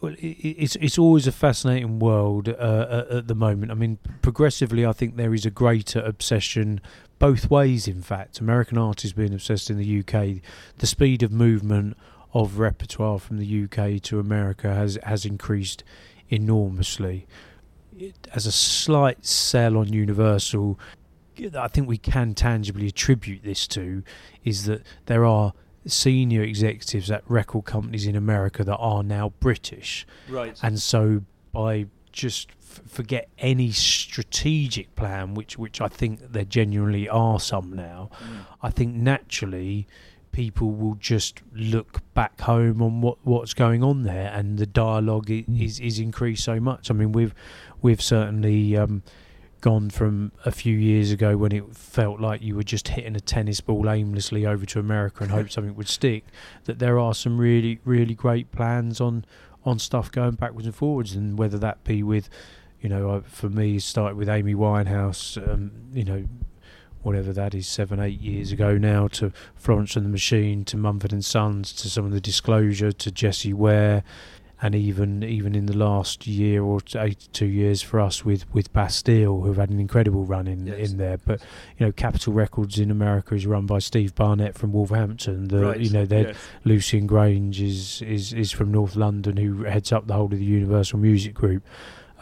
Well, 0.00 0.14
it's 0.18 0.76
it's 0.76 0.98
always 0.98 1.26
a 1.26 1.32
fascinating 1.32 1.98
world 1.98 2.48
uh, 2.48 2.86
at, 2.90 3.16
at 3.16 3.28
the 3.28 3.34
moment. 3.34 3.70
I 3.70 3.74
mean, 3.74 3.98
progressively, 4.22 4.86
I 4.86 4.92
think 4.92 5.16
there 5.16 5.34
is 5.34 5.44
a 5.44 5.50
greater 5.50 6.00
obsession 6.00 6.80
both 7.18 7.50
ways. 7.50 7.86
In 7.86 8.00
fact, 8.00 8.40
American 8.40 8.78
artists 8.78 9.12
being 9.14 9.34
obsessed 9.34 9.68
in 9.68 9.76
the 9.76 9.98
UK, 10.00 10.42
the 10.78 10.86
speed 10.86 11.22
of 11.22 11.30
movement 11.30 11.98
of 12.32 12.58
repertoire 12.58 13.18
from 13.18 13.36
the 13.36 13.64
UK 13.64 14.00
to 14.04 14.18
America 14.18 14.72
has 14.74 14.98
has 15.02 15.26
increased 15.26 15.84
enormously. 16.30 17.26
As 18.34 18.46
a 18.46 18.52
slight 18.52 19.24
sell 19.26 19.76
on 19.76 19.92
Universal, 19.92 20.78
I 21.58 21.68
think 21.68 21.88
we 21.88 21.98
can 21.98 22.34
tangibly 22.34 22.88
attribute 22.88 23.42
this 23.42 23.66
to 23.68 24.02
is 24.44 24.64
that 24.66 24.82
there 25.06 25.24
are 25.24 25.52
senior 25.86 26.42
executives 26.42 27.10
at 27.10 27.22
record 27.28 27.64
companies 27.64 28.06
in 28.06 28.14
America 28.16 28.62
that 28.64 28.76
are 28.76 29.02
now 29.02 29.32
British, 29.40 30.06
Right. 30.28 30.58
and 30.62 30.78
so 30.80 31.22
by 31.52 31.86
just 32.12 32.50
f- 32.60 32.82
forget 32.86 33.28
any 33.38 33.70
strategic 33.72 34.94
plan, 34.96 35.34
which 35.34 35.56
which 35.58 35.80
I 35.80 35.88
think 35.88 36.32
there 36.32 36.44
genuinely 36.44 37.08
are 37.08 37.40
some 37.40 37.72
now. 37.72 38.10
Mm. 38.22 38.46
I 38.62 38.70
think 38.70 38.94
naturally 38.94 39.86
people 40.32 40.70
will 40.72 40.94
just 40.96 41.40
look 41.52 42.00
back 42.14 42.40
home 42.42 42.82
on 42.82 43.00
what 43.00 43.18
what's 43.24 43.54
going 43.54 43.82
on 43.82 44.02
there, 44.02 44.30
and 44.34 44.58
the 44.58 44.66
dialogue 44.66 45.30
i- 45.30 45.44
is 45.48 45.80
is 45.80 45.98
increased 45.98 46.44
so 46.44 46.60
much. 46.60 46.90
I 46.90 46.94
mean, 46.94 47.12
we've 47.12 47.34
we've 47.82 48.02
certainly. 48.02 48.76
Um, 48.76 49.02
gone 49.60 49.90
from 49.90 50.32
a 50.44 50.50
few 50.50 50.76
years 50.76 51.10
ago 51.10 51.36
when 51.36 51.52
it 51.52 51.76
felt 51.76 52.20
like 52.20 52.42
you 52.42 52.56
were 52.56 52.62
just 52.62 52.88
hitting 52.88 53.14
a 53.14 53.20
tennis 53.20 53.60
ball 53.60 53.90
aimlessly 53.90 54.46
over 54.46 54.64
to 54.64 54.78
America 54.78 55.22
and 55.22 55.30
hope 55.30 55.50
something 55.50 55.74
would 55.74 55.88
stick 55.88 56.24
that 56.64 56.78
there 56.78 56.98
are 56.98 57.14
some 57.14 57.38
really 57.38 57.78
really 57.84 58.14
great 58.14 58.50
plans 58.52 59.00
on 59.00 59.24
on 59.64 59.78
stuff 59.78 60.10
going 60.10 60.32
backwards 60.32 60.66
and 60.66 60.74
forwards 60.74 61.14
and 61.14 61.38
whether 61.38 61.58
that 61.58 61.82
be 61.84 62.02
with 62.02 62.30
you 62.80 62.88
know 62.88 63.22
for 63.26 63.50
me 63.50 63.76
it 63.76 63.82
started 63.82 64.16
with 64.16 64.28
Amy 64.28 64.54
Winehouse 64.54 65.36
um, 65.48 65.70
you 65.92 66.04
know 66.04 66.24
whatever 67.02 67.32
that 67.32 67.54
is 67.54 67.66
seven 67.66 68.00
eight 68.00 68.20
years 68.20 68.52
ago 68.52 68.76
now 68.76 69.08
to 69.08 69.32
Florence 69.54 69.96
and 69.96 70.04
the 70.04 70.10
Machine 70.10 70.64
to 70.66 70.76
Mumford 70.76 71.12
and 71.12 71.24
Sons 71.24 71.72
to 71.74 71.88
some 71.88 72.04
of 72.04 72.12
the 72.12 72.20
disclosure 72.20 72.92
to 72.92 73.10
Jessie 73.10 73.54
Ware 73.54 74.02
and 74.62 74.74
even 74.74 75.22
even 75.22 75.54
in 75.54 75.66
the 75.66 75.76
last 75.76 76.26
year 76.26 76.62
or 76.62 76.80
two 76.80 77.46
years 77.46 77.80
for 77.82 77.98
us 78.00 78.24
with 78.24 78.44
with 78.52 78.72
Bastille 78.72 79.40
who've 79.40 79.56
had 79.56 79.70
an 79.70 79.80
incredible 79.80 80.24
run 80.24 80.46
in 80.46 80.66
Yes. 80.66 80.90
in 80.90 80.98
there 80.98 81.18
but 81.18 81.40
you 81.78 81.86
know 81.86 81.92
Capitol 81.92 82.32
Records 82.32 82.78
in 82.78 82.90
America 82.90 83.34
is 83.34 83.46
run 83.46 83.66
by 83.66 83.78
Steve 83.78 84.14
Barnett 84.14 84.56
from 84.58 84.72
Wolverhampton 84.72 85.48
the 85.48 85.60
right. 85.66 85.80
you 85.80 85.90
know 85.90 86.04
Yes. 86.28 86.36
Lucian 86.64 87.08
Grainge 87.08 87.60
is, 87.60 88.02
is, 88.02 88.32
is 88.32 88.52
from 88.52 88.70
North 88.70 88.96
London, 88.96 89.36
who 89.36 89.64
heads 89.64 89.92
up 89.92 90.06
the 90.06 90.14
whole 90.14 90.26
of 90.26 90.38
the 90.38 90.44
Universal 90.44 90.98
Music 90.98 91.34
Group. 91.34 91.62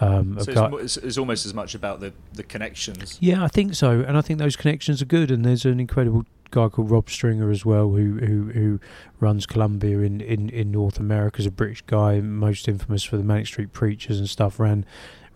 Um, 0.01 0.39
So 0.41 0.53
it's, 0.77 0.97
it's, 0.97 0.97
it's 1.05 1.19
almost 1.19 1.45
as 1.47 1.55
much 1.55 1.75
about 1.75 2.01
the, 2.01 2.13
the 2.33 2.43
connections. 2.43 3.19
yeah, 3.21 3.43
I 3.43 3.49
think 3.49 3.75
so, 3.75 4.01
and 4.01 4.17
I 4.17 4.21
think 4.21 4.39
those 4.39 4.57
connections 4.57 5.03
are 5.03 5.07
good. 5.07 5.31
And 5.31 5.45
there's 5.45 5.65
an 5.65 5.81
incredible 5.81 6.25
guy 6.51 6.69
called 6.69 6.91
Rob 6.91 7.11
Stringer 7.11 7.51
as 7.51 7.65
well, 7.65 7.91
who 7.91 8.19
who, 8.19 8.51
who 8.53 8.81
runs 9.21 9.45
Columbia 9.47 9.99
in, 10.01 10.21
in, 10.21 10.49
in 10.51 10.71
North 10.71 10.99
America. 10.99 11.41
Is 11.41 11.47
a 11.47 11.51
British 11.51 11.83
guy, 11.83 12.21
most 12.21 12.69
infamous 12.69 13.05
for 13.05 13.17
the 13.17 13.25
Manic 13.25 13.47
Street 13.47 13.73
Preachers 13.73 14.19
and 14.19 14.29
stuff. 14.31 14.59
ran 14.61 14.85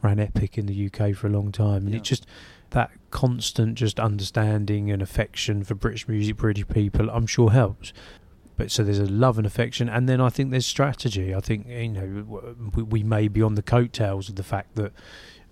ran 0.02 0.18
Epic 0.18 0.58
in 0.58 0.66
the 0.66 0.86
UK 0.86 1.14
for 1.14 1.26
a 1.28 1.30
long 1.30 1.52
time, 1.52 1.84
and 1.84 1.90
Yeah. 1.90 1.96
it 1.98 2.04
just 2.04 2.26
that 2.70 2.90
constant 3.10 3.74
just 3.74 4.00
understanding 4.00 4.90
and 4.90 5.02
affection 5.02 5.62
for 5.62 5.74
British 5.74 6.08
music, 6.08 6.36
British 6.38 6.66
people, 6.68 7.10
I'm 7.10 7.26
sure 7.26 7.50
helps. 7.50 7.92
But 8.56 8.70
so 8.70 8.84
there's 8.84 8.98
a 8.98 9.06
love 9.06 9.38
and 9.38 9.46
affection, 9.46 9.88
and 9.88 10.08
then 10.08 10.20
I 10.20 10.28
think 10.28 10.50
there's 10.50 10.66
strategy. 10.66 11.34
I 11.34 11.40
think 11.40 11.66
you 11.68 11.88
know 11.88 12.58
we, 12.74 12.82
we 12.82 13.02
may 13.02 13.28
be 13.28 13.42
on 13.42 13.54
the 13.54 13.62
coattails 13.62 14.28
of 14.28 14.36
the 14.36 14.42
fact 14.42 14.74
that 14.74 14.92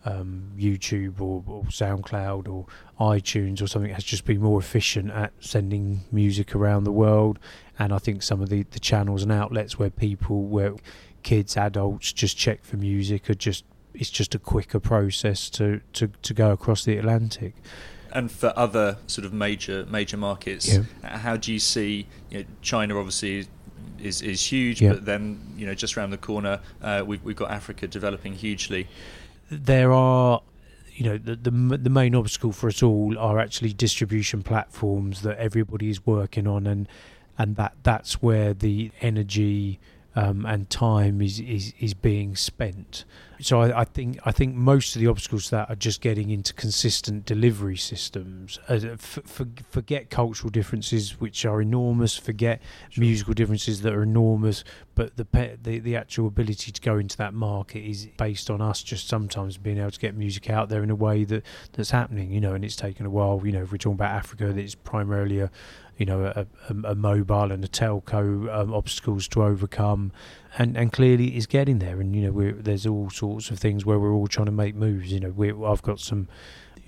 um, 0.04 0.52
YouTube 0.56 1.20
or, 1.20 1.42
or 1.46 1.64
SoundCloud 1.64 2.48
or 2.48 2.66
iTunes 2.98 3.62
or 3.62 3.66
something 3.66 3.92
has 3.92 4.04
just 4.04 4.24
been 4.24 4.40
more 4.40 4.58
efficient 4.58 5.10
at 5.10 5.32
sending 5.40 6.00
music 6.10 6.54
around 6.54 6.84
the 6.84 6.92
world. 6.92 7.38
And 7.78 7.92
I 7.92 7.98
think 7.98 8.22
some 8.22 8.40
of 8.40 8.48
the, 8.48 8.64
the 8.70 8.80
channels 8.80 9.22
and 9.22 9.32
outlets 9.32 9.78
where 9.78 9.90
people, 9.90 10.44
where 10.44 10.74
kids, 11.22 11.56
adults 11.56 12.12
just 12.12 12.36
check 12.36 12.64
for 12.64 12.76
music 12.76 13.28
are 13.28 13.34
just 13.34 13.64
it's 13.92 14.10
just 14.10 14.34
a 14.36 14.38
quicker 14.38 14.78
process 14.78 15.50
to, 15.50 15.80
to, 15.92 16.08
to 16.22 16.32
go 16.32 16.52
across 16.52 16.84
the 16.84 16.96
Atlantic. 16.96 17.54
And 18.12 18.30
for 18.30 18.52
other 18.56 18.96
sort 19.06 19.24
of 19.24 19.32
major 19.32 19.86
major 19.86 20.16
markets, 20.16 20.66
Yeah. 20.68 21.18
how 21.18 21.36
do 21.36 21.52
you 21.52 21.58
see 21.58 22.06
you 22.30 22.38
know, 22.40 22.44
China? 22.62 22.98
Obviously, 22.98 23.46
is 24.02 24.20
is 24.22 24.44
huge, 24.52 24.80
Yeah. 24.82 24.94
but 24.94 25.04
then 25.04 25.38
you 25.56 25.66
know 25.66 25.74
just 25.74 25.96
around 25.96 26.10
the 26.10 26.18
corner, 26.18 26.60
uh, 26.82 27.02
we've 27.06 27.22
we've 27.22 27.36
got 27.36 27.50
Africa 27.50 27.86
developing 27.86 28.34
hugely. 28.34 28.86
there 29.50 29.92
are 29.92 30.42
you 30.94 31.04
know 31.04 31.18
the, 31.18 31.34
the 31.36 31.50
the 31.78 31.90
main 31.90 32.14
obstacle 32.14 32.52
for 32.52 32.68
us 32.68 32.82
all 32.82 33.18
are 33.18 33.38
actually 33.38 33.72
distribution 33.72 34.42
platforms 34.42 35.22
that 35.22 35.36
everybody 35.38 35.88
is 35.90 36.04
working 36.06 36.46
on 36.46 36.66
and 36.66 36.86
and 37.38 37.56
that 37.56 37.72
that's 37.82 38.22
where 38.22 38.52
the 38.54 38.90
energy 39.00 39.80
um, 40.16 40.44
and 40.44 40.68
time 40.70 41.20
is, 41.22 41.40
is 41.40 41.72
is 41.78 41.94
being 41.94 42.34
spent. 42.34 43.04
So 43.40 43.62
I, 43.62 43.80
I 43.80 43.84
think 43.84 44.18
I 44.24 44.32
think 44.32 44.54
most 44.54 44.96
of 44.96 45.00
the 45.00 45.06
obstacles 45.06 45.46
to 45.46 45.50
that 45.52 45.70
are 45.70 45.76
just 45.76 46.00
getting 46.00 46.30
into 46.30 46.52
consistent 46.52 47.24
delivery 47.24 47.76
systems. 47.76 48.58
Uh, 48.68 48.96
for, 48.98 49.46
forget 49.68 50.10
cultural 50.10 50.50
differences 50.50 51.20
which 51.20 51.44
are 51.44 51.62
enormous 51.62 52.16
forget 52.16 52.60
musical 52.96 53.34
differences 53.34 53.82
that 53.82 53.92
are 53.92 54.02
enormous 54.02 54.64
but 54.94 55.16
the, 55.16 55.24
pe- 55.24 55.56
the 55.62 55.78
the 55.78 55.96
actual 55.96 56.26
ability 56.26 56.72
to 56.72 56.80
go 56.80 56.98
into 56.98 57.16
that 57.16 57.32
market 57.32 57.80
is 57.80 58.08
based 58.16 58.50
on 58.50 58.60
us 58.60 58.82
just 58.82 59.08
sometimes 59.08 59.56
being 59.56 59.78
able 59.78 59.90
to 59.90 60.00
get 60.00 60.14
music 60.14 60.50
out 60.50 60.68
there 60.68 60.82
in 60.82 60.90
a 60.90 60.94
way 60.94 61.24
that 61.24 61.44
that's 61.72 61.90
happening 61.90 62.30
you 62.30 62.40
know 62.40 62.54
and 62.54 62.64
it's 62.64 62.76
taken 62.76 63.06
a 63.06 63.10
while 63.10 63.40
you 63.44 63.52
know 63.52 63.62
if 63.62 63.72
we're 63.72 63.78
talking 63.78 63.94
about 63.94 64.14
Africa 64.14 64.52
that 64.52 64.58
it's 64.58 64.74
primarily 64.74 65.40
a 65.40 65.50
you 66.00 66.06
know 66.06 66.24
a, 66.24 66.46
a, 66.70 66.92
a 66.92 66.94
mobile 66.94 67.52
and 67.52 67.62
a 67.62 67.68
telco 67.68 68.52
um, 68.52 68.72
obstacles 68.72 69.28
to 69.28 69.42
overcome. 69.42 70.10
And 70.58 70.76
and 70.76 70.90
clearly 70.90 71.36
is 71.36 71.46
getting 71.46 71.78
there. 71.78 72.00
And 72.00 72.16
you 72.16 72.22
know 72.22 72.52
there's 72.58 72.86
all 72.86 73.10
sorts 73.10 73.50
of 73.50 73.58
things 73.58 73.84
where 73.84 74.00
we're 74.00 74.14
all 74.14 74.26
trying 74.26 74.46
to 74.46 74.52
make 74.52 74.74
moves. 74.74 75.12
You 75.12 75.20
know 75.20 75.30
we 75.30 75.52
I've 75.52 75.82
got 75.82 76.00
some 76.00 76.26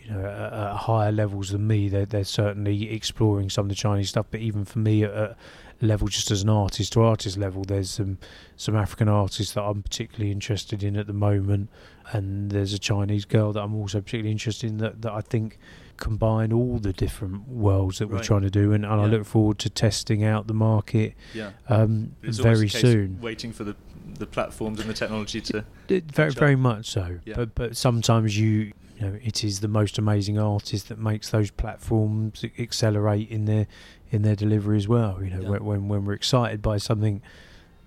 you 0.03 0.11
know 0.11 0.25
at 0.25 0.77
higher 0.79 1.13
levels 1.13 1.51
than 1.51 1.67
me. 1.67 1.91
They're, 1.91 2.07
they're 2.07 2.25
certainly 2.25 2.91
exploring 2.91 3.51
some 3.51 3.67
of 3.67 3.69
the 3.69 3.75
Chinese 3.75 4.09
stuff. 4.09 4.27
But 4.31 4.41
even 4.41 4.65
for 4.65 4.79
me 4.79 5.05
at, 5.05 5.13
at 5.13 5.37
level 5.83 6.09
just 6.09 6.31
as 6.31 6.43
an 6.43 6.49
artist 6.49 6.93
to 6.93 7.03
artist 7.03 7.37
level 7.37 7.65
there's 7.65 7.91
some 7.91 8.17
some 8.57 8.77
African 8.77 9.09
artists 9.09 9.53
that 9.55 9.63
I'm 9.63 9.83
particularly 9.83 10.33
interested 10.33 10.83
in 10.83 10.97
at 10.97 11.07
the 11.07 11.13
moment. 11.13 11.69
And 12.13 12.51
there's 12.51 12.73
a 12.73 12.79
Chinese 12.79 13.27
girl 13.27 13.53
that 13.53 13.61
I'm 13.61 13.75
also 13.75 14.01
particularly 14.01 14.33
interested 14.33 14.71
in 14.71 14.79
that, 14.79 15.03
that 15.03 15.13
I 15.13 15.21
think 15.21 15.59
combine 15.97 16.53
all 16.53 16.79
the 16.79 16.93
different 16.93 17.47
worlds 17.49 17.99
that 17.99 18.09
we're 18.09 18.23
trying 18.23 18.43
to 18.43 18.51
do 18.51 18.73
and, 18.73 18.85
and 18.85 18.95
I 19.01 19.07
look 19.07 19.25
forward 19.25 19.59
to 19.61 19.71
testing 19.71 20.25
out 20.25 20.47
the 20.47 20.55
market 20.55 21.15
Yeah, 21.35 21.51
um, 21.69 22.17
very 22.23 22.69
soon 22.69 23.21
Waiting 23.21 23.53
for 23.53 23.65
the 23.65 23.77
the 24.19 24.27
platforms 24.27 24.79
and 24.81 24.89
the 24.91 24.95
technology 24.95 25.41
to. 25.41 25.65
It- 25.89 26.05
Very, 26.13 26.31
very 26.33 26.57
much 26.57 26.91
so. 26.91 27.19
Yeah. 27.25 27.35
But 27.37 27.55
but 27.55 27.77
sometimes 27.77 28.37
you 28.39 28.73
you 28.99 29.01
know 29.09 29.19
it 29.23 29.43
is 29.45 29.61
the 29.61 29.69
most 29.69 29.97
amazing 29.99 30.39
artist 30.39 30.89
that 30.89 30.99
makes 30.99 31.31
those 31.31 31.51
platforms 31.51 32.45
accelerate 32.59 33.29
in 33.31 33.45
their 33.47 33.67
in 34.11 34.23
their 34.23 34.37
delivery 34.37 34.77
as 34.77 34.87
well. 34.89 35.23
You 35.23 35.31
know 35.31 35.41
Yeah. 35.43 35.49
when, 35.51 35.65
when 35.65 35.89
when 35.89 36.05
we're 36.05 36.13
excited 36.15 36.61
by 36.63 36.77
something, 36.79 37.23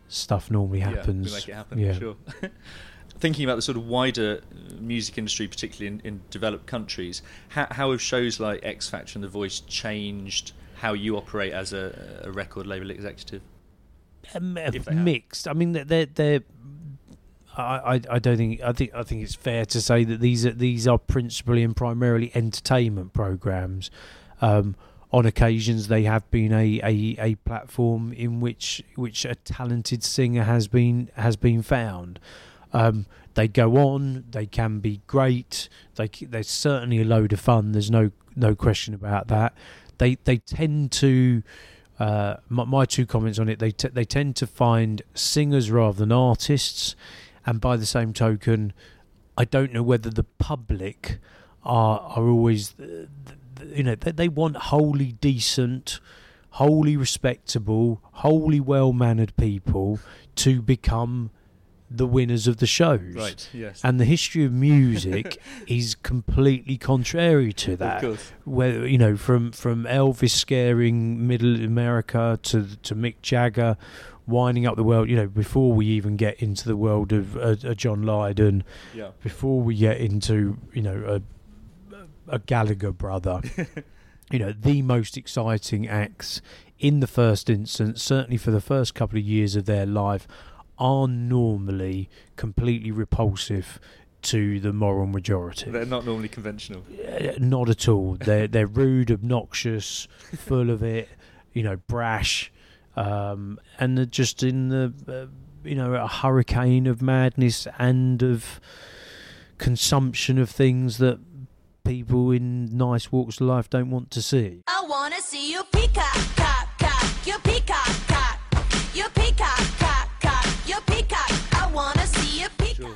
stuff 0.07 0.49
normally 0.49 0.79
Yeah, 0.79 0.89
we 0.91 0.95
happens. 0.97 1.33
make 1.33 1.47
it 1.49 1.53
happen. 1.55 1.77
Yeah. 1.79 1.93
Sure. 1.99 2.15
Thinking 3.17 3.45
about 3.45 3.55
the 3.55 3.61
sort 3.61 3.77
of 3.77 3.87
wider 3.87 4.41
uh, 4.41 4.73
music 4.79 5.17
industry, 5.17 5.47
particularly 5.47 5.87
in, 5.87 6.01
in 6.05 6.21
developed 6.29 6.65
countries, 6.67 7.21
how, 7.49 7.67
how 7.71 7.91
have 7.91 8.01
shows 8.01 8.39
like 8.39 8.59
X 8.63 8.89
Factor 8.89 9.13
and 9.15 9.23
The 9.23 9.29
Voice 9.29 9.61
changed 9.61 10.51
how 10.75 10.93
you 10.93 11.15
operate 11.15 11.53
as 11.53 11.73
a, 11.73 12.21
a 12.23 12.31
record 12.31 12.67
label 12.67 12.91
executive? 12.91 13.41
Um, 14.33 14.57
mixed. 14.91 15.47
I 15.47 15.53
mean, 15.53 15.71
they're 15.73 16.05
they're. 16.05 16.41
I, 17.57 18.01
I 18.11 18.19
don't 18.19 18.35
think 18.35 18.59
I 18.61 18.73
think 18.73 18.93
I 18.93 19.03
think 19.03 19.23
it's 19.23 19.35
fair 19.35 19.65
to 19.65 19.81
say 19.81 20.03
that 20.03 20.19
these 20.19 20.45
are 20.45 20.51
these 20.51 20.87
are 20.87 20.97
principally 20.97 21.63
and 21.63 21.75
primarily 21.75 22.31
entertainment 22.35 23.13
programs. 23.13 23.89
Um, 24.41 24.75
on 25.11 25.25
occasions, 25.25 25.87
they 25.87 26.03
have 26.03 26.29
been 26.29 26.51
a, 26.51 26.81
a, 26.83 27.15
a 27.19 27.35
platform 27.35 28.11
in 28.11 28.41
which 28.41 28.83
which 28.95 29.23
a 29.23 29.35
talented 29.35 30.03
singer 30.03 30.43
has 30.43 30.67
been 30.67 31.09
has 31.15 31.37
been 31.37 31.61
found. 31.61 32.19
Um, 32.75 33.05
they 33.35 33.47
go 33.47 33.77
on. 33.77 34.25
They 34.29 34.45
can 34.45 34.79
be 34.79 35.01
great. 35.07 35.69
They 35.95 36.43
certainly 36.43 37.01
a 37.01 37.05
load 37.05 37.33
of 37.33 37.39
fun. 37.39 37.71
There's 37.71 37.89
no 37.89 38.11
no 38.35 38.53
question 38.53 38.93
about 38.93 39.27
that. 39.29 39.53
They 39.97 40.15
they 40.25 40.37
tend 40.37 40.91
to 40.93 41.41
uh, 41.99 42.35
my, 42.49 42.65
my 42.65 42.85
two 42.85 43.05
comments 43.05 43.39
on 43.39 43.47
it. 43.47 43.59
They 43.59 43.71
t- 43.71 43.87
they 43.87 44.03
tend 44.03 44.35
to 44.37 44.47
find 44.47 45.01
singers 45.13 45.71
rather 45.71 45.97
than 45.99 46.11
artists, 46.11 46.95
and 47.45 47.61
by 47.61 47.77
the 47.77 47.85
same 47.85 48.11
token, 48.11 48.73
I 49.37 49.45
don't 49.45 49.71
know 49.71 49.83
whether 49.83 50.09
the 50.09 50.23
public 50.23 51.19
are 51.63 51.99
are 51.99 52.27
always 52.27 52.75
you 52.77 53.83
know 53.83 53.95
they, 53.95 54.11
they 54.11 54.27
want 54.27 54.57
wholly 54.57 55.13
decent, 55.13 56.01
wholly 56.51 56.97
respectable, 56.97 58.01
wholly 58.11 58.59
well 58.59 58.91
mannered 58.91 59.35
people 59.37 59.99
to 60.35 60.61
become 60.61 61.31
the 61.97 62.05
winners 62.07 62.47
of 62.47 62.57
the 62.57 62.67
shows. 62.67 63.13
Right, 63.15 63.49
Yes. 63.53 63.81
And 63.83 63.99
the 63.99 64.05
history 64.05 64.43
of 64.45 64.51
music 64.51 65.41
is 65.67 65.95
completely 65.95 66.77
contrary 66.77 67.53
to 67.53 67.75
that 67.77 68.03
of 68.03 68.09
course. 68.17 68.31
where 68.43 68.85
you 68.85 68.97
know 68.97 69.15
from 69.17 69.51
from 69.51 69.83
Elvis 69.85 70.31
scaring 70.31 71.27
Middle 71.27 71.55
America 71.63 72.39
to 72.43 72.75
to 72.83 72.95
Mick 72.95 73.15
Jagger 73.21 73.77
winding 74.27 74.65
up 74.65 74.75
the 74.75 74.83
world 74.83 75.07
you 75.09 75.15
know 75.15 75.27
before 75.27 75.71
we 75.73 75.85
even 75.85 76.15
get 76.17 76.41
into 76.41 76.67
the 76.67 76.75
world 76.75 77.13
of 77.13 77.37
uh, 77.37 77.55
uh, 77.63 77.73
John 77.75 78.01
Lydon 78.03 78.63
Yeah. 78.93 79.11
before 79.21 79.61
we 79.61 79.75
get 79.75 79.97
into 79.97 80.57
you 80.73 80.81
know 80.81 81.21
a, 81.87 82.35
a 82.35 82.39
Gallagher 82.39 82.91
brother 82.91 83.41
you 84.31 84.39
know 84.39 84.51
the 84.51 84.81
most 84.81 85.15
exciting 85.17 85.87
acts 85.87 86.41
in 86.79 86.99
the 86.99 87.07
first 87.07 87.49
instance 87.49 88.01
certainly 88.01 88.37
for 88.37 88.49
the 88.51 88.59
first 88.61 88.95
couple 88.95 89.17
of 89.19 89.23
years 89.23 89.55
of 89.55 89.65
their 89.65 89.85
life 89.85 90.27
are 90.77 91.07
normally 91.07 92.09
completely 92.35 92.91
repulsive 92.91 93.79
to 94.23 94.59
the 94.59 94.73
moral 94.73 95.05
majority 95.05 95.69
They're 95.69 95.85
not 95.85 96.03
normally 96.05 96.27
conventional. 96.29 96.83
uh, 97.07 97.33
not 97.37 97.69
at 97.69 97.87
all. 97.87 98.15
They're 98.19 98.47
they're 98.47 98.65
rude, 98.67 99.11
obnoxious, 99.11 100.07
full 100.35 100.69
of 100.71 100.81
it, 100.81 101.09
you 101.53 101.61
know, 101.63 101.77
brash, 101.87 102.51
um, 102.95 103.59
and 103.79 103.97
they're 103.97 104.05
just 104.05 104.41
in 104.41 104.69
the 104.69 104.93
uh, 105.07 105.27
you 105.67 105.75
know 105.75 105.93
a 105.93 106.07
hurricane 106.07 106.87
of 106.87 107.01
madness 107.03 107.67
and 107.77 108.23
of 108.23 108.59
consumption 109.57 110.37
of 110.39 110.49
things 110.49 110.97
that 110.97 111.19
people 111.83 112.31
in 112.31 112.65
nice 112.75 113.11
walks 113.11 113.39
of 113.39 113.47
life 113.47 113.69
don't 113.69 113.89
want 113.91 114.09
to 114.11 114.21
see. 114.21 114.63
I 114.67 114.83
wanna 114.87 115.21
see 115.21 115.51
you 115.51 115.63
peacock, 115.71 116.15
cock, 116.35 116.67
cock, 116.79 117.27
you 117.27 117.37
peacock, 117.43 117.64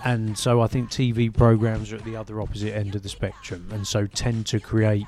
And 0.04 0.38
so 0.38 0.62
I 0.62 0.68
think 0.68 0.90
TV 0.90 1.34
programs 1.34 1.92
are 1.92 1.98
at 1.98 2.06
the 2.06 2.16
other 2.16 2.42
opposite 2.42 2.76
end 2.76 2.96
of 2.96 3.04
the 3.04 3.10
spectrum, 3.10 3.68
and 3.72 3.86
so 3.88 4.08
tend 4.08 4.46
to 4.48 4.60
create 4.60 5.06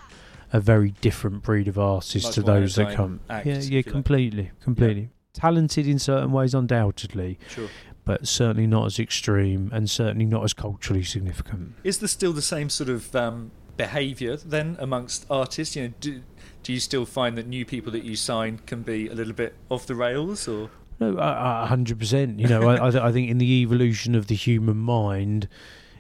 a 0.54 0.60
very 0.60 0.92
different 1.02 1.44
breed 1.44 1.68
of 1.68 1.80
artists 1.80 2.28
Much 2.28 2.36
to 2.36 2.42
those 2.42 2.76
that 2.76 2.96
come. 2.96 3.22
acts, 3.30 3.48
yeah, 3.48 3.54
yeah, 3.56 3.60
you 3.62 3.78
like. 3.78 3.86
completely, 3.86 4.52
completely. 4.62 5.10
Talented 5.34 5.88
in 5.88 5.98
certain 5.98 6.32
ways, 6.34 6.54
undoubtedly, 6.54 7.40
Sure. 7.48 7.70
but 8.04 8.28
certainly 8.28 8.68
not 8.68 8.86
as 8.88 9.00
extreme, 9.00 9.70
and 9.74 9.90
certainly 9.90 10.26
not 10.26 10.44
as 10.44 10.54
culturally 10.54 11.04
significant. 11.04 11.74
Is 11.86 12.00
there 12.00 12.10
still 12.10 12.34
the 12.34 12.42
same 12.42 12.70
sort 12.70 12.90
of 12.90 13.16
um, 13.16 13.52
behaviour 13.78 14.36
then 14.36 14.76
amongst 14.80 15.26
artists? 15.30 15.76
You 15.78 15.84
know, 15.84 15.94
do, 16.02 16.22
do 16.64 16.74
you 16.74 16.82
still 16.82 17.06
find 17.06 17.38
that 17.38 17.48
new 17.48 17.64
people 17.66 17.92
that 17.94 18.04
you 18.04 18.18
sign 18.18 18.60
can 18.66 18.82
be 18.82 19.08
a 19.08 19.14
little 19.16 19.34
bit 19.34 19.56
off 19.70 19.88
the 19.88 19.96
rails, 19.96 20.50
or 20.50 20.70
No, 21.02 21.18
hundred 21.66 21.98
percent. 21.98 22.40
You 22.40 22.48
know, 22.48 22.70
I, 22.70 22.76
I, 22.76 23.08
I 23.08 23.12
think 23.12 23.30
in 23.30 23.40
the 23.40 23.62
evolution 23.64 24.14
of 24.14 24.28
the 24.28 24.36
human 24.36 24.78
mind, 24.78 25.48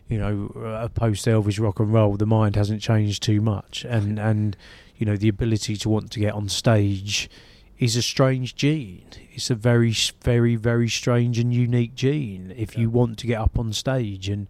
you 0.07 0.19
know, 0.19 0.49
uh, 0.63 0.87
post 0.89 1.25
Elvis 1.25 1.59
rock 1.59 1.79
and 1.79 1.91
roll, 1.91 2.17
the 2.17 2.27
mind 2.27 2.55
hasn't 2.55 2.83
changed 2.83 3.23
too 3.23 3.41
much, 3.41 3.83
and 3.83 4.19
and 4.19 4.55
you 4.97 5.07
know, 5.07 5.17
the 5.17 5.27
ability 5.27 5.75
to 5.77 5.89
want 5.89 6.11
to 6.11 6.19
get 6.19 6.35
on 6.35 6.47
stage 6.47 7.31
is 7.79 7.95
a 7.95 8.01
strange 8.03 8.53
gene. 8.53 9.07
It's 9.31 9.49
a 9.49 9.55
very, 9.55 9.91
very, 10.21 10.55
very 10.55 10.87
strange 10.87 11.39
and 11.39 11.51
unique 11.51 11.95
gene. 11.95 12.53
If 12.55 12.77
you 12.77 12.91
want 12.91 13.17
to 13.17 13.27
get 13.27 13.41
up 13.41 13.57
on 13.57 13.73
stage 13.73 14.29
and 14.29 14.47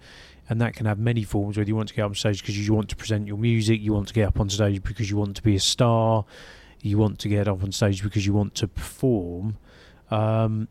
and 0.50 0.60
that 0.60 0.76
can 0.76 0.86
have 0.86 1.00
many 1.00 1.24
forms. 1.24 1.58
Whether 1.58 1.70
you 1.70 1.78
want 1.78 1.88
to 1.88 1.96
get 1.96 2.02
up 2.02 2.10
on 2.10 2.16
stage 2.16 2.42
because 2.42 2.68
you 2.68 2.74
want 2.74 2.90
to 2.90 2.98
present 2.98 3.26
your 3.26 3.38
music, 3.38 3.80
you 3.80 3.94
want 3.94 4.10
to 4.10 4.14
get 4.14 4.28
up 4.28 4.38
on 4.42 4.50
stage 4.50 4.84
because 4.84 5.10
you 5.10 5.16
want 5.16 5.38
to 5.38 5.42
be 5.42 5.56
a 5.56 5.62
star, 5.62 6.26
you 6.82 6.98
want 6.98 7.20
to 7.20 7.30
get 7.30 7.48
up 7.48 7.64
on 7.64 7.72
stage 7.72 8.04
because 8.04 8.26
you 8.26 8.34
want 8.34 8.54
to 8.56 8.68
perform. 8.68 9.56
Um, 10.12 10.68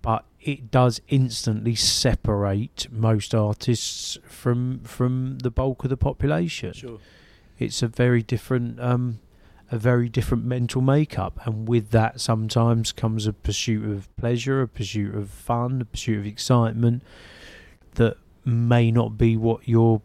but 0.00 0.24
it 0.40 0.70
does 0.70 1.00
instantly 1.08 1.74
separate 1.74 2.86
most 2.90 3.34
artists 3.34 4.18
from 4.24 4.80
from 4.80 5.38
the 5.38 5.50
bulk 5.50 5.84
of 5.84 5.90
the 5.90 5.96
population. 5.96 6.72
sure? 6.72 6.98
It's 7.58 7.82
a 7.82 7.88
very 7.88 8.22
different 8.22 8.80
um, 8.80 9.20
a 9.70 9.78
very 9.78 10.08
different 10.08 10.44
mental 10.44 10.82
makeup, 10.82 11.40
and 11.46 11.68
with 11.68 11.90
that 11.90 12.20
sometimes 12.20 12.92
comes 12.92 13.26
a 13.26 13.32
pursuit 13.32 13.88
of 13.90 14.14
pleasure, 14.16 14.62
a 14.62 14.68
pursuit 14.68 15.14
of 15.14 15.30
fun, 15.30 15.80
a 15.80 15.84
pursuit 15.84 16.18
of 16.18 16.26
excitement 16.26 17.02
that 17.94 18.16
may 18.44 18.90
not 18.90 19.16
be 19.16 19.36
what 19.36 19.68
your 19.68 20.02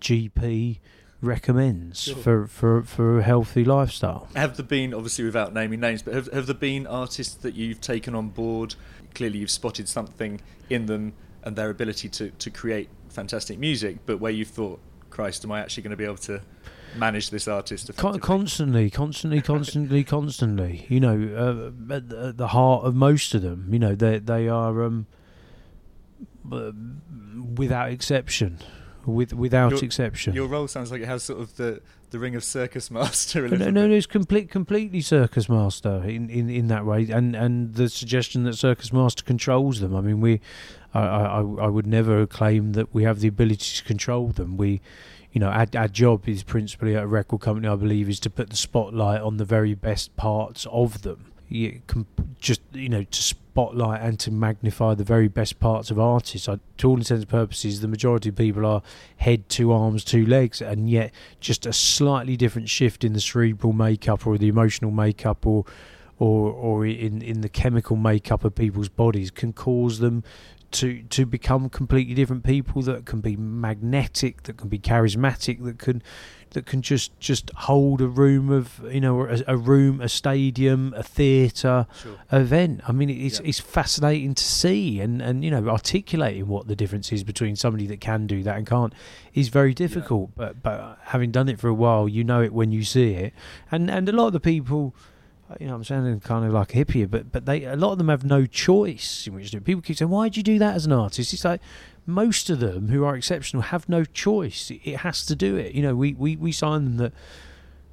GP 0.00 0.78
recommends 1.26 2.02
Sure. 2.02 2.16
for, 2.16 2.46
for 2.46 2.82
for 2.82 3.18
a 3.18 3.22
healthy 3.22 3.64
lifestyle. 3.64 4.28
Have 4.34 4.56
there 4.56 4.64
been, 4.64 4.94
obviously 4.94 5.24
without 5.24 5.52
naming 5.52 5.80
names, 5.80 6.02
but 6.02 6.14
have, 6.14 6.32
have 6.32 6.46
there 6.46 6.54
been 6.54 6.86
artists 6.86 7.34
that 7.34 7.54
you've 7.54 7.80
taken 7.80 8.14
on 8.14 8.28
board? 8.28 8.74
Clearly, 9.14 9.38
you've 9.38 9.50
spotted 9.50 9.88
something 9.88 10.40
in 10.70 10.86
them 10.86 11.12
and 11.42 11.56
their 11.56 11.70
ability 11.70 12.08
to, 12.08 12.30
to 12.30 12.50
create 12.50 12.88
fantastic 13.08 13.58
music, 13.58 13.98
but 14.06 14.18
where 14.18 14.32
you've 14.32 14.48
thought, 14.48 14.80
Christ, 15.10 15.44
am 15.44 15.52
I 15.52 15.60
actually 15.60 15.84
going 15.84 15.92
to 15.92 15.96
be 15.96 16.04
able 16.04 16.16
to 16.16 16.42
manage 16.96 17.30
this 17.30 17.46
artist 17.46 17.90
constantly, 17.96 18.90
constantly, 18.90 19.40
constantly, 19.40 20.04
constantly. 20.16 20.86
You 20.88 21.00
know, 21.00 21.72
uh, 21.90 21.94
at, 21.94 22.36
the, 22.36 22.48
heart 22.48 22.84
of 22.84 22.94
most 22.94 23.34
of 23.34 23.42
them, 23.42 23.68
you 23.70 23.78
know, 23.78 23.94
they 23.94 24.18
they 24.18 24.48
are 24.48 24.82
um, 24.82 25.06
without 27.54 27.90
exception, 27.90 28.58
with 29.06 29.32
without 29.32 29.72
Your- 29.72 29.84
exception. 29.84 30.34
Your 30.34 30.48
role 30.48 30.68
sounds 30.68 30.90
like 30.90 31.00
it 31.00 31.06
has 31.06 31.22
sort 31.22 31.40
of 31.40 31.56
the, 31.56 31.80
the 32.10 32.18
ring 32.18 32.34
of 32.34 32.44
circus 32.44 32.90
master 32.90 33.44
a 33.46 33.48
no, 33.50 33.70
no, 33.70 33.86
no, 33.86 33.94
it's 33.94 34.06
complete, 34.06 34.50
completely 34.50 35.00
circus 35.00 35.48
master 35.48 36.02
in, 36.04 36.28
in, 36.30 36.50
in 36.50 36.68
that 36.68 36.84
way, 36.84 37.08
and 37.10 37.34
and 37.34 37.74
the 37.74 37.88
suggestion 37.88 38.44
that 38.44 38.54
circus 38.54 38.92
master 38.92 39.22
controls 39.24 39.80
them. 39.80 39.94
I 39.94 40.00
mean, 40.00 40.20
we, 40.20 40.40
I, 40.94 41.00
I, 41.00 41.38
I 41.40 41.66
would 41.68 41.86
never 41.86 42.26
claim 42.26 42.72
that 42.72 42.92
we 42.94 43.04
have 43.04 43.20
the 43.20 43.28
ability 43.28 43.76
to 43.78 43.84
control 43.84 44.28
them. 44.28 44.56
We, 44.56 44.80
you 45.32 45.40
know, 45.40 45.48
our, 45.48 45.66
our 45.76 45.88
job 45.88 46.28
is 46.28 46.42
principally 46.42 46.96
at 46.96 47.04
a 47.04 47.06
record 47.06 47.40
company. 47.40 47.68
I 47.68 47.76
believe 47.76 48.08
is 48.08 48.20
to 48.20 48.30
put 48.30 48.50
the 48.50 48.56
spotlight 48.56 49.20
on 49.20 49.36
the 49.36 49.44
very 49.44 49.74
best 49.74 50.16
parts 50.16 50.66
of 50.70 51.02
them. 51.02 51.32
You 51.48 51.80
com- 51.86 52.06
just 52.40 52.60
you 52.72 52.88
know 52.88 53.04
to 53.04 53.22
spotlight 53.56 54.02
and 54.02 54.20
to 54.20 54.30
magnify 54.30 54.92
the 54.92 55.02
very 55.02 55.28
best 55.28 55.58
parts 55.58 55.90
of 55.90 55.98
artists. 55.98 56.46
I, 56.46 56.58
to 56.76 56.88
all 56.90 56.98
intents 56.98 57.22
and 57.22 57.28
purposes, 57.28 57.80
the 57.80 57.88
majority 57.88 58.28
of 58.28 58.36
people 58.36 58.66
are 58.66 58.82
head, 59.16 59.48
two 59.48 59.72
arms, 59.72 60.04
two 60.04 60.26
legs, 60.26 60.60
and 60.60 60.90
yet 60.90 61.10
just 61.40 61.64
a 61.64 61.72
slightly 61.72 62.36
different 62.36 62.68
shift 62.68 63.02
in 63.02 63.14
the 63.14 63.20
cerebral 63.20 63.72
makeup 63.72 64.26
or 64.26 64.36
the 64.36 64.48
emotional 64.48 64.90
makeup 64.90 65.46
or 65.46 65.64
or 66.18 66.50
or 66.50 66.86
in 66.86 67.20
in 67.22 67.40
the 67.42 67.48
chemical 67.48 67.96
makeup 67.96 68.44
of 68.44 68.54
people's 68.54 68.88
bodies 68.88 69.30
can 69.30 69.52
cause 69.52 69.98
them 69.98 70.24
to 70.72 71.02
to 71.04 71.24
become 71.24 71.68
completely 71.68 72.14
different 72.14 72.42
people 72.42 72.82
that 72.82 73.04
can 73.06 73.20
be 73.20 73.36
magnetic, 73.36 74.42
that 74.44 74.56
can 74.56 74.68
be 74.68 74.78
charismatic, 74.78 75.62
that 75.64 75.78
can 75.78 76.02
that 76.50 76.66
can 76.66 76.80
just 76.82 77.18
just 77.20 77.50
hold 77.56 78.00
a 78.00 78.08
room 78.08 78.50
of 78.50 78.80
you 78.90 79.00
know 79.00 79.22
a, 79.26 79.42
a 79.46 79.56
room, 79.56 80.00
a 80.00 80.08
stadium, 80.08 80.92
a 80.96 81.02
theatre 81.02 81.86
Sure. 82.02 82.16
event. 82.32 82.80
I 82.88 82.92
mean, 82.92 83.10
it's 83.10 83.38
Yeah. 83.40 83.46
it's 83.48 83.60
fascinating 83.60 84.34
to 84.34 84.42
see, 84.44 85.00
and 85.00 85.22
and 85.22 85.44
you 85.44 85.50
know, 85.50 85.68
articulating 85.68 86.48
what 86.48 86.66
the 86.66 86.74
difference 86.76 87.12
is 87.12 87.22
between 87.24 87.54
somebody 87.56 87.86
that 87.86 88.00
can 88.00 88.26
do 88.26 88.42
that 88.42 88.56
and 88.56 88.66
can't 88.66 88.92
is 89.34 89.48
very 89.48 89.72
difficult. 89.74 90.30
But 90.34 90.62
but 90.62 90.98
having 91.04 91.30
done 91.30 91.48
it 91.48 91.60
for 91.60 91.68
a 91.68 91.74
while, 91.74 92.08
you 92.08 92.24
know 92.24 92.42
it 92.42 92.52
when 92.52 92.72
you 92.72 92.82
see 92.82 93.12
it, 93.12 93.34
and 93.70 93.88
and 93.90 94.08
a 94.08 94.12
lot 94.12 94.26
of 94.28 94.32
the 94.32 94.40
people. 94.40 94.94
You 95.60 95.68
know, 95.68 95.74
I'm 95.76 95.84
sounding 95.84 96.18
kind 96.20 96.44
of 96.44 96.52
like 96.52 96.74
a 96.74 96.84
hippie, 96.84 97.08
but 97.08 97.30
but 97.30 97.46
they 97.46 97.64
a 97.64 97.76
lot 97.76 97.92
of 97.92 97.98
them 97.98 98.08
have 98.08 98.24
no 98.24 98.46
choice 98.46 99.26
in 99.26 99.34
which 99.34 99.50
to 99.52 99.58
do. 99.58 99.60
People 99.60 99.82
keep 99.82 99.96
saying, 99.96 100.10
"Why 100.10 100.24
would 100.24 100.36
you 100.36 100.42
do 100.42 100.58
that 100.58 100.74
as 100.74 100.86
an 100.86 100.92
artist?" 100.92 101.32
It's 101.32 101.44
like 101.44 101.60
most 102.04 102.50
of 102.50 102.58
them 102.60 102.88
who 102.88 103.04
are 103.04 103.16
exceptional 103.16 103.62
have 103.64 103.88
no 103.88 104.04
choice. 104.04 104.70
It, 104.70 104.80
it 104.84 104.96
has 104.98 105.24
to 105.26 105.36
do 105.36 105.56
it. 105.56 105.72
You 105.74 105.82
know, 105.82 105.94
we, 105.96 106.14
we, 106.14 106.36
we 106.36 106.52
sign 106.52 106.84
them 106.84 106.96
that 106.98 107.12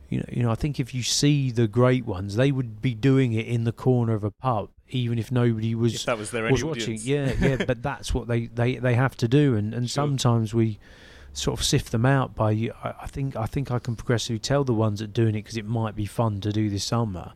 you 0.10 0.20
know, 0.20 0.26
you 0.32 0.44
know, 0.44 0.52
I 0.52 0.56
think 0.56 0.80
if 0.80 0.94
you 0.94 1.02
see 1.04 1.50
the 1.52 1.68
great 1.68 2.06
ones, 2.06 2.36
they 2.36 2.52
would 2.52 2.82
be 2.82 2.94
doing 2.94 3.34
it 3.34 3.48
in 3.48 3.64
the 3.64 3.72
corner 3.72 4.14
of 4.14 4.24
a 4.24 4.30
pub, 4.32 4.70
even 4.90 5.18
if 5.18 5.32
nobody 5.32 5.74
was 5.74 5.96
If 5.96 6.06
that 6.06 6.18
was 6.18 6.30
their 6.32 6.44
was 6.52 6.64
watching. 6.64 6.84
audience. 6.96 7.06
Yeah, 7.06 7.34
yeah, 7.40 7.66
but 7.66 7.82
that's 7.90 8.14
what 8.14 8.28
they, 8.28 8.46
they, 8.48 8.76
they 8.76 8.94
have 8.96 9.16
to 9.18 9.28
do, 9.28 9.56
and, 9.56 9.74
and 9.74 9.90
Sure. 9.90 10.04
sometimes 10.04 10.54
we 10.54 10.78
sort 11.34 11.60
of 11.60 11.66
sift 11.66 11.92
them 11.92 12.06
out 12.06 12.36
by. 12.36 12.52
I, 12.84 12.94
I 13.02 13.08
think 13.08 13.36
I 13.36 13.46
think 13.46 13.72
I 13.72 13.80
can 13.80 13.96
progressively 13.96 14.40
tell 14.40 14.64
the 14.64 14.74
ones 14.74 15.00
that 15.00 15.06
are 15.10 15.14
doing 15.14 15.36
it 15.36 15.44
because 15.44 15.58
it 15.58 15.66
might 15.66 15.96
be 15.96 16.06
fun 16.06 16.40
to 16.42 16.52
do 16.52 16.70
this 16.70 16.84
summer, 16.84 17.34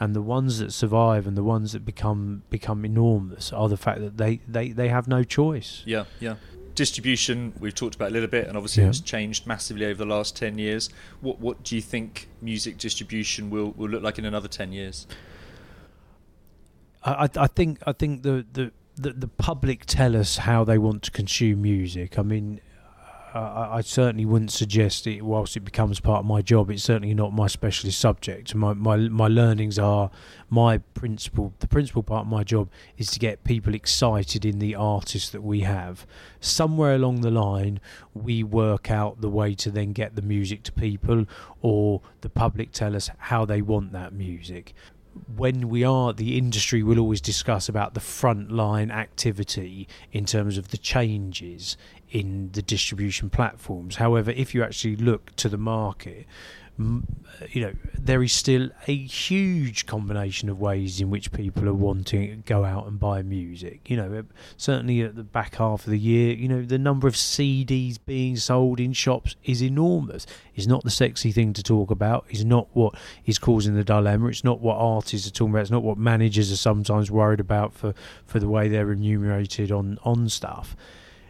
and 0.00 0.14
the 0.14 0.22
ones 0.22 0.58
that 0.58 0.72
survive 0.72 1.26
and 1.26 1.36
the 1.36 1.44
ones 1.44 1.72
that 1.72 1.84
become 1.84 2.42
become 2.50 2.84
enormous 2.84 3.52
are 3.52 3.68
the 3.68 3.76
fact 3.76 4.00
that 4.00 4.16
they, 4.16 4.40
they, 4.48 4.70
they 4.70 4.88
have 4.88 5.06
no 5.08 5.22
choice. 5.24 5.82
Yeah, 5.86 6.04
yeah. 6.20 6.36
Distribution, 6.74 7.52
we've 7.60 7.74
talked 7.74 7.94
about 7.96 8.08
a 8.10 8.12
little 8.12 8.28
bit, 8.30 8.46
and 8.48 8.56
obviously 8.56 8.82
Yeah. 8.82 8.88
it's 8.88 9.00
changed 9.00 9.46
massively 9.46 9.84
over 9.84 9.98
the 9.98 10.06
last 10.10 10.34
10 10.36 10.56
years. 10.58 10.88
What 11.20 11.38
what 11.38 11.62
do 11.62 11.76
you 11.76 11.82
think 11.82 12.28
music 12.40 12.78
distribution 12.78 13.50
will, 13.50 13.72
will 13.72 13.90
look 13.90 14.02
like 14.02 14.18
in 14.18 14.24
another 14.24 14.48
10 14.48 14.72
years? 14.72 15.06
I, 17.04 17.24
I 17.24 17.28
I 17.36 17.46
think 17.46 17.78
I 17.86 17.92
think 17.92 18.22
the, 18.22 18.46
the 18.52 18.72
the 18.96 19.12
the 19.12 19.28
public 19.28 19.84
tell 19.86 20.16
us 20.16 20.38
how 20.38 20.64
they 20.64 20.78
want 20.78 21.02
to 21.04 21.10
consume 21.10 21.62
music. 21.62 22.18
I 22.18 22.22
mean, 22.22 22.60
I- 23.34 23.38
I, 23.38 23.76
I 23.76 23.80
certainly 23.80 24.24
wouldn't 24.26 24.50
suggest 24.52 25.06
it 25.06 25.22
whilst 25.22 25.56
it 25.56 25.60
becomes 25.64 26.00
part 26.00 26.20
of 26.20 26.26
my 26.26 26.42
job. 26.42 26.70
It's 26.70 26.82
certainly 26.82 27.14
not 27.14 27.32
my 27.32 27.46
specialist 27.46 27.98
subject. 27.98 28.54
My 28.54 28.72
my 28.74 28.96
my 28.96 29.28
learnings 29.28 29.78
are 29.78 30.10
my 30.50 30.78
principal. 30.78 31.52
The 31.60 31.66
principal 31.68 32.02
part 32.02 32.26
of 32.26 32.30
my 32.30 32.44
job 32.44 32.68
is 32.98 33.10
to 33.12 33.18
get 33.18 33.44
people 33.44 33.74
excited 33.74 34.44
in 34.44 34.58
the 34.58 34.74
artists 34.74 35.30
that 35.30 35.42
we 35.42 35.60
have. 35.60 36.06
Somewhere 36.40 36.94
along 36.94 37.20
the 37.22 37.30
line, 37.30 37.80
we 38.14 38.42
work 38.42 38.90
out 38.90 39.20
the 39.20 39.30
way 39.30 39.54
to 39.54 39.70
then 39.70 39.92
get 39.92 40.14
the 40.16 40.22
music 40.22 40.62
to 40.64 40.72
people, 40.72 41.26
or 41.60 42.00
the 42.20 42.28
public 42.30 42.72
tell 42.72 42.94
us 42.94 43.10
how 43.18 43.44
they 43.44 43.62
want 43.62 43.92
that 43.92 44.12
music 44.12 44.74
when 45.36 45.68
we 45.68 45.84
are 45.84 46.12
the 46.12 46.38
industry 46.38 46.82
will 46.82 46.98
always 46.98 47.20
discuss 47.20 47.68
about 47.68 47.94
the 47.94 48.00
frontline 48.00 48.90
activity 48.90 49.88
in 50.12 50.24
terms 50.24 50.58
of 50.58 50.68
the 50.68 50.78
changes 50.78 51.76
in 52.10 52.50
the 52.52 52.62
distribution 52.62 53.30
platforms. 53.30 53.96
However 53.96 54.30
if 54.30 54.54
you 54.54 54.62
actually 54.62 54.96
look 54.96 55.34
to 55.36 55.48
the 55.48 55.58
market 55.58 56.26
you 56.78 57.60
know 57.60 57.72
there 57.98 58.22
is 58.22 58.32
still 58.32 58.70
a 58.88 58.96
huge 58.96 59.84
combination 59.84 60.48
of 60.48 60.58
ways 60.58 61.00
in 61.00 61.10
which 61.10 61.30
people 61.30 61.68
are 61.68 61.74
wanting 61.74 62.30
to 62.30 62.36
go 62.36 62.64
out 62.64 62.86
and 62.86 62.98
buy 62.98 63.22
music. 63.22 63.90
You 63.90 63.98
know 63.98 64.24
certainly 64.56 65.02
at 65.02 65.14
the 65.14 65.22
back 65.22 65.56
half 65.56 65.84
of 65.84 65.90
the 65.90 65.98
year 65.98 66.34
you 66.34 66.48
know 66.48 66.62
the 66.62 66.78
number 66.78 67.06
of 67.06 67.14
CDs 67.14 67.98
being 68.04 68.36
sold 68.36 68.80
in 68.80 68.92
shops 68.94 69.36
is 69.44 69.62
enormous. 69.62 70.26
It's 70.54 70.66
not 70.66 70.82
the 70.82 70.90
sexy 70.90 71.30
thing 71.30 71.52
to 71.54 71.62
talk 71.62 71.90
about. 71.90 72.24
It's 72.30 72.44
not 72.44 72.68
what 72.72 72.94
is 73.26 73.38
causing 73.38 73.74
the 73.74 73.84
dilemma. 73.84 74.28
It's 74.28 74.44
not 74.44 74.60
what 74.60 74.76
artists 74.76 75.28
are 75.28 75.30
talking 75.30 75.52
about. 75.52 75.62
It's 75.62 75.70
not 75.70 75.82
what 75.82 75.98
managers 75.98 76.50
are 76.50 76.56
sometimes 76.56 77.10
worried 77.10 77.40
about 77.40 77.74
for 77.74 77.94
for 78.24 78.40
the 78.40 78.48
way 78.48 78.68
they're 78.68 78.86
remunerated 78.86 79.70
on 79.70 79.98
on 80.04 80.28
stuff. 80.30 80.74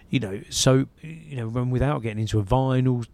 You 0.08 0.20
know 0.20 0.40
so 0.50 0.86
you 1.00 1.36
know 1.36 1.48
when 1.48 1.70
without 1.70 2.02
getting 2.02 2.20
into 2.20 2.38
a 2.38 2.44
vinyl 2.44 3.06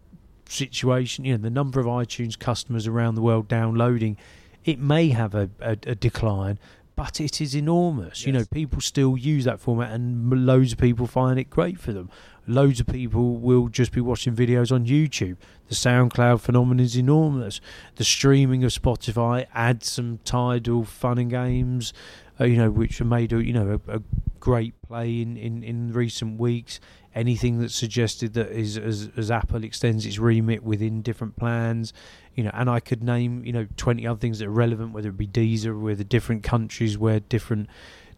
situation 0.51 1.25
you 1.25 1.37
know 1.37 1.41
the 1.41 1.49
number 1.49 1.79
of 1.79 1.85
iTunes 1.85 2.37
customers 2.37 2.87
around 2.87 3.15
the 3.15 3.21
world 3.21 3.47
downloading 3.47 4.17
it 4.65 4.79
may 4.79 5.09
have 5.09 5.33
a, 5.35 5.49
a, 5.61 5.71
a 5.71 5.95
decline 5.95 6.59
but 6.99 7.21
it 7.21 7.39
is 7.39 7.55
enormous. 7.55 8.25
You 8.25 8.33
know 8.33 8.43
people 8.51 8.81
still 8.81 9.15
use 9.15 9.45
that 9.45 9.61
format 9.61 9.93
and 9.93 10.45
loads 10.45 10.73
of 10.73 10.79
people 10.79 11.07
find 11.07 11.39
it 11.39 11.49
great 11.49 11.79
for 11.79 11.93
them. 11.93 12.09
Loads 12.45 12.81
of 12.81 12.87
people 12.87 13.37
will 13.37 13.69
just 13.69 13.93
be 13.93 14.01
watching 14.01 14.35
videos 14.35 14.69
on 14.69 14.85
YouTube. 14.85 15.37
The 15.69 15.75
SoundCloud 15.75 16.41
phenomenon 16.41 16.83
is 16.83 16.97
enormous. 16.97 17.61
The 17.95 18.03
streaming 18.03 18.65
of 18.65 18.71
Spotify 18.71 19.45
add 19.55 19.81
some 19.85 20.19
Tidal 20.25 20.83
fun 20.83 21.19
and 21.19 21.29
games 21.29 21.93
uh, 22.39 22.45
you 22.45 22.57
know 22.57 22.69
which 22.69 22.99
have 22.99 23.07
made 23.07 23.33
a 23.33 23.43
you 23.43 23.53
know 23.53 23.79
a, 23.87 23.97
a 23.97 24.01
great 24.39 24.73
play 24.81 25.21
in, 25.21 25.35
in, 25.35 25.63
in 25.63 25.91
recent 25.91 26.39
weeks 26.39 26.79
anything 27.15 27.59
that's 27.59 27.75
suggested 27.75 28.33
that 28.33 28.49
is 28.51 28.77
as, 28.77 29.09
as 29.17 29.31
Apple 29.31 29.63
extends 29.63 30.05
its 30.05 30.19
remit 30.19 30.63
within 30.63 31.01
different 31.01 31.35
plans, 31.35 31.91
you 32.35 32.43
know, 32.43 32.51
and 32.53 32.69
I 32.69 32.79
could 32.79 33.03
name 33.03 33.43
you 33.45 33.51
know 33.53 33.67
twenty 33.77 34.05
other 34.07 34.19
things 34.19 34.39
that 34.39 34.47
are 34.47 34.51
relevant, 34.51 34.93
whether 34.93 35.09
it 35.09 35.17
be 35.17 35.27
Deezer, 35.27 35.79
whether 35.79 36.03
different 36.03 36.43
countries 36.43 36.97
where 36.97 37.19
different 37.19 37.67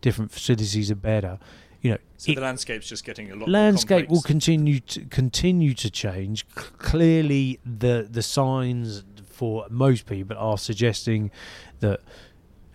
different 0.02 0.32
facilities 0.32 0.90
are 0.92 0.96
better, 0.96 1.40
you 1.82 1.92
know. 1.92 1.98
So 2.18 2.32
it- 2.32 2.36
the 2.36 2.42
landscape's 2.42 2.88
just 2.90 3.06
getting 3.06 3.32
a 3.32 3.36
lot 3.36 3.48
landscape 3.50 4.10
will 4.10 4.22
continue 4.22 4.80
to 4.82 5.06
continue 5.06 5.74
to 5.76 5.90
change. 5.90 6.46
C- 6.58 6.64
clearly, 6.78 7.60
the 7.66 8.08
the 8.10 8.22
signs 8.22 9.04
for 9.26 9.66
most 9.70 10.06
people 10.06 10.38
are 10.38 10.58
suggesting 10.58 11.32
that 11.80 12.02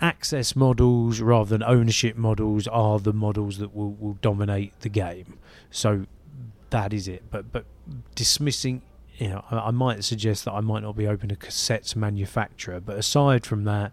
access 0.00 0.54
models 0.54 1.20
rather 1.20 1.48
than 1.50 1.62
ownership 1.62 2.16
models 2.16 2.66
are 2.68 2.98
the 2.98 3.12
models 3.14 3.58
that 3.58 3.74
will, 3.74 3.92
will 3.92 4.14
dominate 4.20 4.78
the 4.80 4.88
game. 4.90 5.38
So 5.76 6.06
that 6.70 6.92
is 6.92 7.06
it. 7.06 7.22
But 7.30 7.52
but 7.52 7.66
dismissing, 8.14 8.82
you 9.18 9.28
know, 9.28 9.44
I, 9.50 9.68
I 9.68 9.70
might 9.70 10.02
suggest 10.04 10.44
that 10.46 10.52
I 10.52 10.60
might 10.60 10.82
not 10.82 10.96
be 10.96 11.06
open 11.06 11.28
to 11.28 11.36
cassettes 11.36 11.94
manufacturer. 11.94 12.80
But 12.80 12.96
aside 12.98 13.44
from 13.44 13.64
that, 13.64 13.92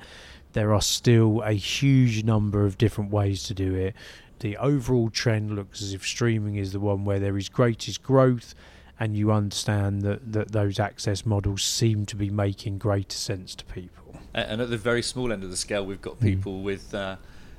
there 0.53 0.73
are 0.73 0.81
still 0.81 1.41
a 1.41 1.53
huge 1.53 2.23
number 2.23 2.65
of 2.65 2.77
different 2.77 3.11
ways 3.11 3.43
to 3.43 3.53
do 3.53 3.75
it. 3.75 3.95
The 4.39 4.57
overall 4.57 5.09
trend 5.09 5.55
looks 5.55 5.81
as 5.81 5.93
if 5.93 6.05
streaming 6.05 6.55
is 6.55 6.71
the 6.73 6.79
one 6.79 7.05
where 7.05 7.19
there 7.19 7.37
is 7.37 7.49
greatest 7.49 8.01
growth, 8.03 8.55
and 8.99 9.15
you 9.15 9.31
understand 9.31 10.01
that, 10.03 10.33
that 10.33 10.51
those 10.51 10.79
access 10.79 11.25
models 11.25 11.63
seem 11.63 12.05
to 12.07 12.15
be 12.15 12.29
making 12.29 12.77
greater 12.77 13.17
sense 13.17 13.55
to 13.55 13.65
people. 13.65 14.19
And 14.33 14.61
at 14.61 14.69
the 14.69 14.77
very 14.77 15.01
small 15.01 15.31
end 15.31 15.43
of 15.43 15.49
the 15.49 15.57
scale, 15.57 15.85
we've 15.85 16.01
got 16.01 16.15
Hmm. 16.15 16.25
people 16.25 16.61
with 16.61 16.93
uh, 16.93 17.17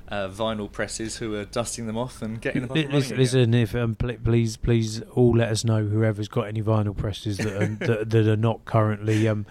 uh, 0.08 0.28
vinyl 0.28 0.70
presses 0.70 1.16
who 1.16 1.34
are 1.34 1.44
dusting 1.44 1.86
them 1.86 1.96
off 1.96 2.20
and 2.22 2.40
getting 2.40 2.62
them 2.62 2.70
up 2.70 2.92
Listen, 2.92 3.16
listen 3.16 3.54
if 3.54 3.74
um, 3.74 3.94
pl- 3.94 4.16
please, 4.22 4.56
please, 4.56 5.00
all 5.12 5.36
let 5.36 5.48
us 5.50 5.64
know 5.64 5.84
whoever's 5.84 6.28
got 6.28 6.42
any 6.46 6.62
vinyl 6.62 6.96
presses 6.96 7.38
that 7.38 7.62
are, 7.62 7.66
that, 7.86 8.10
that 8.10 8.28
are 8.28 8.36
not 8.36 8.64
currently 8.64 9.26
um, 9.26 9.46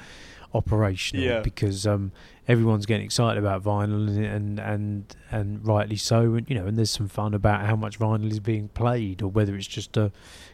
operational, 0.54 1.26
Yeah. 1.26 1.39
because 1.42 1.88
um, 1.88 2.12
everyone's 2.48 2.86
getting 2.86 3.06
excited 3.06 3.44
about 3.44 3.63
vinyl 3.63 4.08
and, 4.08 4.26
and 4.26 4.60
and 4.60 5.16
and 5.32 5.68
rightly 5.68 5.96
so. 5.96 6.36
And 6.36 6.48
you 6.50 6.56
know, 6.56 6.68
and 6.68 6.78
there's 6.78 6.92
some 6.92 7.08
fun 7.08 7.34
about 7.34 7.66
how 7.66 7.76
much 7.76 7.98
vinyl 7.98 8.30
is 8.32 8.39
being 8.39 8.68
played, 8.70 9.22
or 9.24 9.30
whether 9.30 9.56
it's 9.56 9.68
just 9.68 9.98
a 9.98 10.12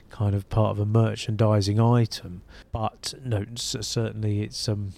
kind 0.09 0.33
of 0.33 0.47
part 0.49 0.71
of 0.71 0.79
a 0.79 0.85
merchandising 0.85 1.79
item. 1.79 2.41
But 2.71 3.13
no, 3.23 3.45
certainly 3.55 4.41
it's 4.43 4.69
um, 4.69 4.93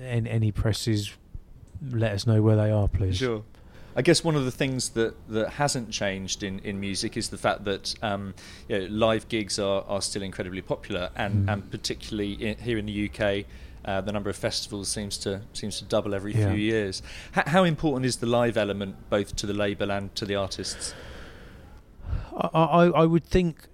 any, 0.00 0.30
any 0.30 0.52
presses. 0.52 1.12
Let 1.86 2.12
us 2.12 2.26
know 2.26 2.40
where 2.40 2.56
they 2.56 2.70
are, 2.70 2.88
please. 2.88 3.18
Sure. 3.18 3.42
I 3.96 4.02
guess 4.02 4.22
one 4.22 4.36
of 4.36 4.44
the 4.44 4.50
things 4.50 4.90
that, 4.90 5.14
that 5.30 5.48
hasn't 5.54 5.90
changed 5.90 6.42
in, 6.42 6.58
in 6.60 6.78
music 6.78 7.16
is 7.16 7.30
the 7.30 7.38
fact 7.38 7.64
that 7.64 7.94
um, 8.02 8.34
you 8.68 8.78
know, 8.78 8.86
live 8.90 9.26
gigs 9.28 9.58
are, 9.58 9.82
are 9.88 10.02
still 10.02 10.22
incredibly 10.22 10.60
popular, 10.62 11.08
and, 11.16 11.46
Mm. 11.48 11.52
and 11.52 11.70
particularly 11.70 12.32
in, 12.34 12.58
here 12.58 12.76
in 12.78 12.84
the 12.86 13.10
UK, 13.10 13.46
uh, 13.86 14.00
the 14.02 14.12
number 14.12 14.28
of 14.28 14.36
festivals 14.36 14.88
seems 14.88 15.16
to 15.18 15.40
seems 15.52 15.78
to 15.78 15.84
double 15.84 16.14
every 16.14 16.34
Yeah. 16.34 16.48
few 16.48 16.58
years. 16.58 17.02
H- 17.36 17.46
how 17.46 17.64
important 17.64 18.04
is 18.04 18.16
the 18.16 18.26
live 18.26 18.56
element 18.56 18.96
both 19.08 19.34
to 19.36 19.46
the 19.46 19.54
label 19.54 19.90
and 19.90 20.14
to 20.16 20.26
the 20.26 20.34
artists? 20.34 20.92
I, 22.36 22.48
I, 22.52 22.84
I 23.02 23.06
would 23.06 23.24
think 23.24 23.68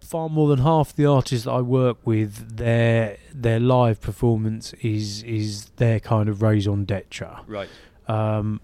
far 0.00 0.28
more 0.28 0.48
than 0.48 0.60
half 0.60 0.94
the 0.94 1.06
artists 1.06 1.46
that 1.46 1.50
I 1.52 1.62
work 1.62 1.96
with, 2.04 2.56
their 2.58 3.16
their 3.34 3.58
live 3.58 4.00
performance 4.00 4.72
is 4.74 5.22
is 5.24 5.66
their 5.76 5.98
kind 5.98 6.28
of 6.28 6.42
raison 6.42 6.84
d'etre. 6.84 7.40
Right. 7.46 7.68
Um, 8.08 8.60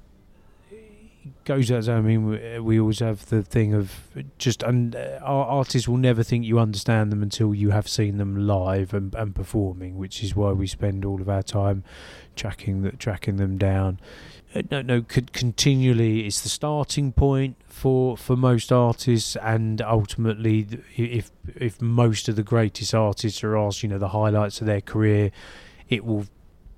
goes 1.44 1.70
out. 1.70 1.88
I 1.88 2.00
mean, 2.00 2.64
we, 2.64 2.80
always 2.80 3.00
have 3.00 3.26
the 3.26 3.42
thing 3.42 3.74
of 3.74 3.92
just 4.38 4.62
and 4.62 4.94
uh, 4.96 5.18
our 5.22 5.44
artists 5.46 5.88
will 5.88 5.96
never 5.96 6.22
think 6.22 6.44
you 6.44 6.58
understand 6.58 7.12
them 7.12 7.22
until 7.22 7.54
you 7.54 7.70
have 7.70 7.88
seen 7.88 8.18
them 8.18 8.46
live 8.46 8.94
and, 8.94 9.14
and 9.14 9.34
performing, 9.34 9.96
which 9.96 10.22
is 10.22 10.34
why 10.34 10.52
we 10.52 10.66
spend 10.66 11.04
all 11.04 11.20
of 11.20 11.28
our 11.28 11.42
time 11.42 11.84
tracking 12.36 12.82
that 12.82 12.98
tracking 12.98 13.36
them 13.36 13.58
down. 13.58 14.00
Uh, 14.54 14.62
no, 14.70 14.82
no, 14.82 15.02
con- 15.02 15.28
continually 15.32 16.26
it's 16.26 16.40
the 16.40 16.48
starting 16.48 17.12
point 17.12 17.56
for 17.66 18.16
for 18.16 18.36
most 18.36 18.72
artists, 18.72 19.36
and 19.36 19.80
ultimately, 19.82 20.66
if 20.96 21.30
if 21.56 21.80
most 21.80 22.28
of 22.28 22.36
the 22.36 22.42
greatest 22.42 22.94
artists 22.94 23.42
are 23.44 23.56
asked, 23.56 23.82
you 23.82 23.88
know, 23.88 23.98
the 23.98 24.08
highlights 24.08 24.60
of 24.60 24.66
their 24.66 24.80
career, 24.80 25.30
it 25.88 26.04
will 26.04 26.26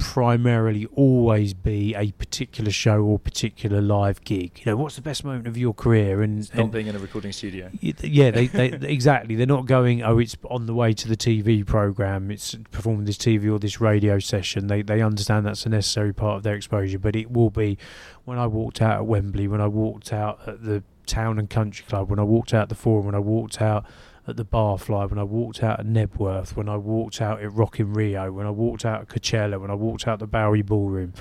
primarily 0.05 0.85
always 0.95 1.55
be 1.55 1.95
a 1.95 2.13
particular 2.13 2.71
show 2.71 3.01
or 3.03 3.19
particular 3.19 3.81
live 3.81 4.23
gig. 4.23 4.61
You 4.63 4.71
know, 4.73 4.77
what's 4.77 4.97
the 4.97 5.03
best 5.03 5.25
moment 5.25 5.47
of 5.47 5.57
your 5.57 5.73
career? 5.73 6.21
And, 6.21 6.41
It's 6.41 6.53
not 6.53 6.65
and 6.65 6.73
being 6.73 6.89
in 6.89 6.95
a 6.95 6.99
recording 6.99 7.33
studio. 7.33 7.71
yeah, 7.81 8.31
they, 8.31 8.47
they 8.49 8.69
exactly. 8.83 9.35
They're 9.35 9.47
not 9.47 9.65
going. 9.65 10.03
Oh, 10.03 10.19
it's 10.19 10.37
on 10.51 10.67
the 10.67 10.75
way 10.75 10.93
to 10.93 11.09
the 11.09 11.17
TV 11.17 11.67
program. 11.67 12.31
It's 12.31 12.55
performing 12.71 13.07
this 13.07 13.17
TV 13.17 13.51
or 13.51 13.59
this 13.59 13.81
radio 13.81 14.19
session. 14.19 14.67
They 14.67 14.83
they 14.83 15.01
understand 15.01 15.47
that's 15.47 15.65
a 15.65 15.71
necessary 15.71 16.13
part 16.13 16.37
of 16.37 16.43
their 16.43 16.55
exposure. 16.55 16.99
But 16.99 17.17
it 17.17 17.31
will 17.31 17.51
be 17.51 17.79
when 18.27 18.39
I 18.39 18.47
walked 18.47 18.83
out 18.83 18.97
at 18.97 19.07
Wembley, 19.07 19.49
when 19.49 19.63
I 19.63 19.69
walked 19.69 20.13
out 20.13 20.47
at 20.47 20.63
the 20.65 20.83
Town 21.07 21.39
and 21.39 21.49
Country 21.49 21.87
Club, 21.89 22.11
when 22.11 22.19
I 22.19 22.25
walked 22.25 22.53
out 22.53 22.65
at 22.65 22.69
the 22.69 22.75
Forum, 22.75 23.07
when 23.07 23.15
I 23.15 23.21
walked 23.21 23.63
out 23.63 23.87
at 24.27 24.37
the 24.37 24.45
Barfly, 24.45 25.09
when 25.11 25.19
I 25.19 25.25
walked 25.25 25.63
out 25.63 25.81
at 25.81 25.87
Knebworth, 25.87 26.57
when 26.57 26.69
I 26.69 26.77
walked 26.77 27.21
out 27.21 27.43
at 27.43 27.53
Rock 27.53 27.79
in 27.81 27.93
Rio, 27.93 28.33
when 28.33 28.47
I 28.47 28.51
walked 28.51 28.85
out 28.85 29.03
at 29.03 29.09
Coachella, 29.09 29.61
when 29.61 29.71
I 29.71 29.75
walked 29.75 30.09
out 30.09 30.19
the 30.19 30.27
Bowery 30.27 30.63
Ballroom. 30.63 31.13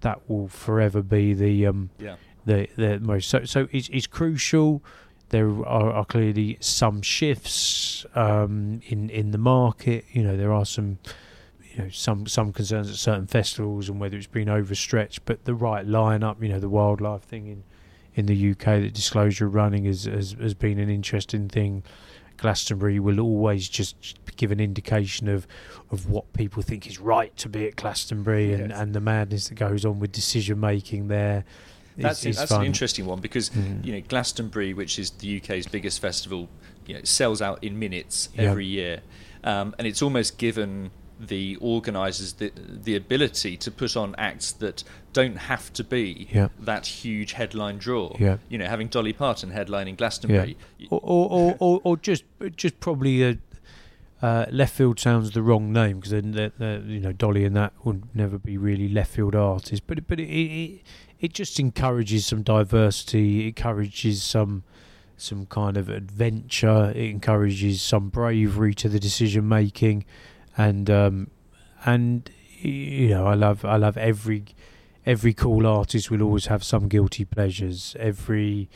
That 0.00 0.28
will 0.28 0.48
forever 0.48 1.00
be 1.00 1.32
the 1.32 1.66
um, 1.66 1.90
Yeah. 2.00 2.16
the 2.44 2.68
the 2.76 2.98
most. 2.98 3.28
So 3.28 3.44
so 3.44 3.68
it's, 3.70 3.88
it's 3.90 4.08
crucial. 4.08 4.82
There 5.28 5.48
are, 5.64 5.92
are 5.92 6.04
clearly 6.04 6.58
some 6.60 7.00
shifts 7.02 8.04
um, 8.16 8.80
in 8.86 9.08
in 9.10 9.30
the 9.30 9.38
market. 9.38 10.04
You 10.12 10.24
know 10.24 10.36
there 10.36 10.52
are 10.52 10.64
some 10.64 10.98
you 11.72 11.84
know 11.84 11.88
some 11.90 12.26
some 12.26 12.52
concerns 12.52 12.90
at 12.90 12.96
certain 12.96 13.28
festivals 13.28 13.88
and 13.88 14.00
whether 14.00 14.16
it's 14.16 14.26
been 14.26 14.48
overstretched. 14.48 15.24
But 15.24 15.44
the 15.44 15.54
right 15.54 15.86
lineup, 15.86 16.42
you 16.42 16.48
know, 16.48 16.58
the 16.58 16.68
wildlife 16.68 17.22
thing 17.22 17.46
in 17.46 17.62
in 18.14 18.26
the 18.26 18.50
UK 18.50 18.64
that 18.82 18.92
Disclosure 18.92 19.48
running 19.48 19.84
has 19.84 20.04
has, 20.06 20.32
has 20.40 20.54
been 20.54 20.80
an 20.80 20.90
interesting 20.90 21.48
thing. 21.48 21.84
Glastonbury 22.42 22.98
will 22.98 23.20
always 23.20 23.68
just 23.68 23.94
give 24.36 24.50
an 24.50 24.58
indication 24.58 25.28
of, 25.28 25.46
of 25.92 26.10
what 26.10 26.32
people 26.32 26.60
think 26.60 26.88
is 26.88 26.98
right 26.98 27.34
to 27.36 27.48
be 27.48 27.68
at 27.68 27.76
Glastonbury 27.76 28.52
and, 28.52 28.70
Yes. 28.70 28.80
and 28.80 28.92
the 28.94 29.00
madness 29.00 29.48
that 29.48 29.54
goes 29.54 29.84
on 29.84 30.00
with 30.00 30.10
decision 30.10 30.58
making 30.58 31.06
there. 31.06 31.44
That's, 31.96 32.26
is 32.26 32.36
that's 32.38 32.50
an 32.50 32.64
interesting 32.64 33.06
one 33.06 33.20
because 33.20 33.50
Mm. 33.50 33.84
you 33.84 33.92
know 33.92 34.00
Glastonbury, 34.08 34.74
which 34.74 34.98
is 34.98 35.10
the 35.10 35.36
UK's 35.36 35.68
biggest 35.68 36.00
festival, 36.00 36.48
you 36.86 36.94
know, 36.94 37.00
sells 37.04 37.40
out 37.40 37.62
in 37.62 37.78
minutes 37.78 38.28
Yeah. 38.34 38.50
every 38.50 38.66
year, 38.66 39.02
um, 39.44 39.72
and 39.78 39.86
it's 39.86 40.02
almost 40.02 40.36
given 40.38 40.90
the 41.28 41.56
organisers 41.60 42.32
the 42.34 42.52
the 42.84 42.96
ability 42.96 43.56
to 43.56 43.70
put 43.70 43.96
on 43.96 44.14
acts 44.18 44.52
that 44.52 44.82
don't 45.12 45.36
have 45.36 45.72
to 45.74 45.84
be 45.84 46.26
Yeah. 46.32 46.48
that 46.60 46.86
huge 46.86 47.32
headline 47.32 47.78
draw. 47.78 48.16
Yeah. 48.18 48.38
You 48.48 48.58
know, 48.58 48.66
having 48.66 48.88
Dolly 48.88 49.12
Parton 49.12 49.50
headlining 49.52 49.96
Glastonbury. 49.96 50.56
y- 50.80 50.86
or, 50.90 51.00
or, 51.02 51.56
or, 51.58 51.80
or, 51.84 51.96
just 51.96 52.24
just 52.56 52.80
probably 52.80 53.22
a 53.22 53.38
uh, 54.22 54.46
left 54.50 54.74
field 54.74 54.98
sounds 55.00 55.32
the 55.32 55.42
wrong 55.42 55.72
name 55.72 55.96
because 55.96 56.12
then 56.12 56.32
the- 56.32 56.52
the- 56.58 56.82
you 56.86 57.00
know 57.00 57.12
Dolly 57.12 57.44
and 57.44 57.56
that 57.56 57.72
would 57.84 58.02
never 58.14 58.38
be 58.38 58.56
really 58.56 58.88
left 58.88 59.12
field 59.12 59.34
artists, 59.34 59.84
but 59.86 60.06
but 60.08 60.18
it, 60.20 60.24
it 60.28 60.80
it 61.20 61.32
just 61.34 61.60
encourages 61.60 62.26
some 62.26 62.42
diversity, 62.42 63.44
it 63.44 63.46
encourages 63.48 64.22
some 64.22 64.64
some 65.16 65.46
kind 65.46 65.76
of 65.76 65.88
adventure, 65.88 66.90
it 66.96 67.10
encourages 67.10 67.80
some 67.82 68.08
bravery 68.08 68.74
to 68.74 68.88
the 68.88 68.98
decision 68.98 69.48
making, 69.48 70.04
and 70.56 70.90
um, 70.90 71.30
and 71.84 72.30
you 72.60 73.08
know 73.08 73.26
I 73.26 73.34
love 73.34 73.64
I 73.64 73.76
love 73.76 73.96
every 73.96 74.44
every 75.04 75.32
cool 75.32 75.66
artist 75.66 76.10
will 76.10 76.22
always 76.22 76.46
have 76.46 76.62
some 76.62 76.88
guilty 76.88 77.24
pleasures. 77.24 77.96
Every 77.98 78.68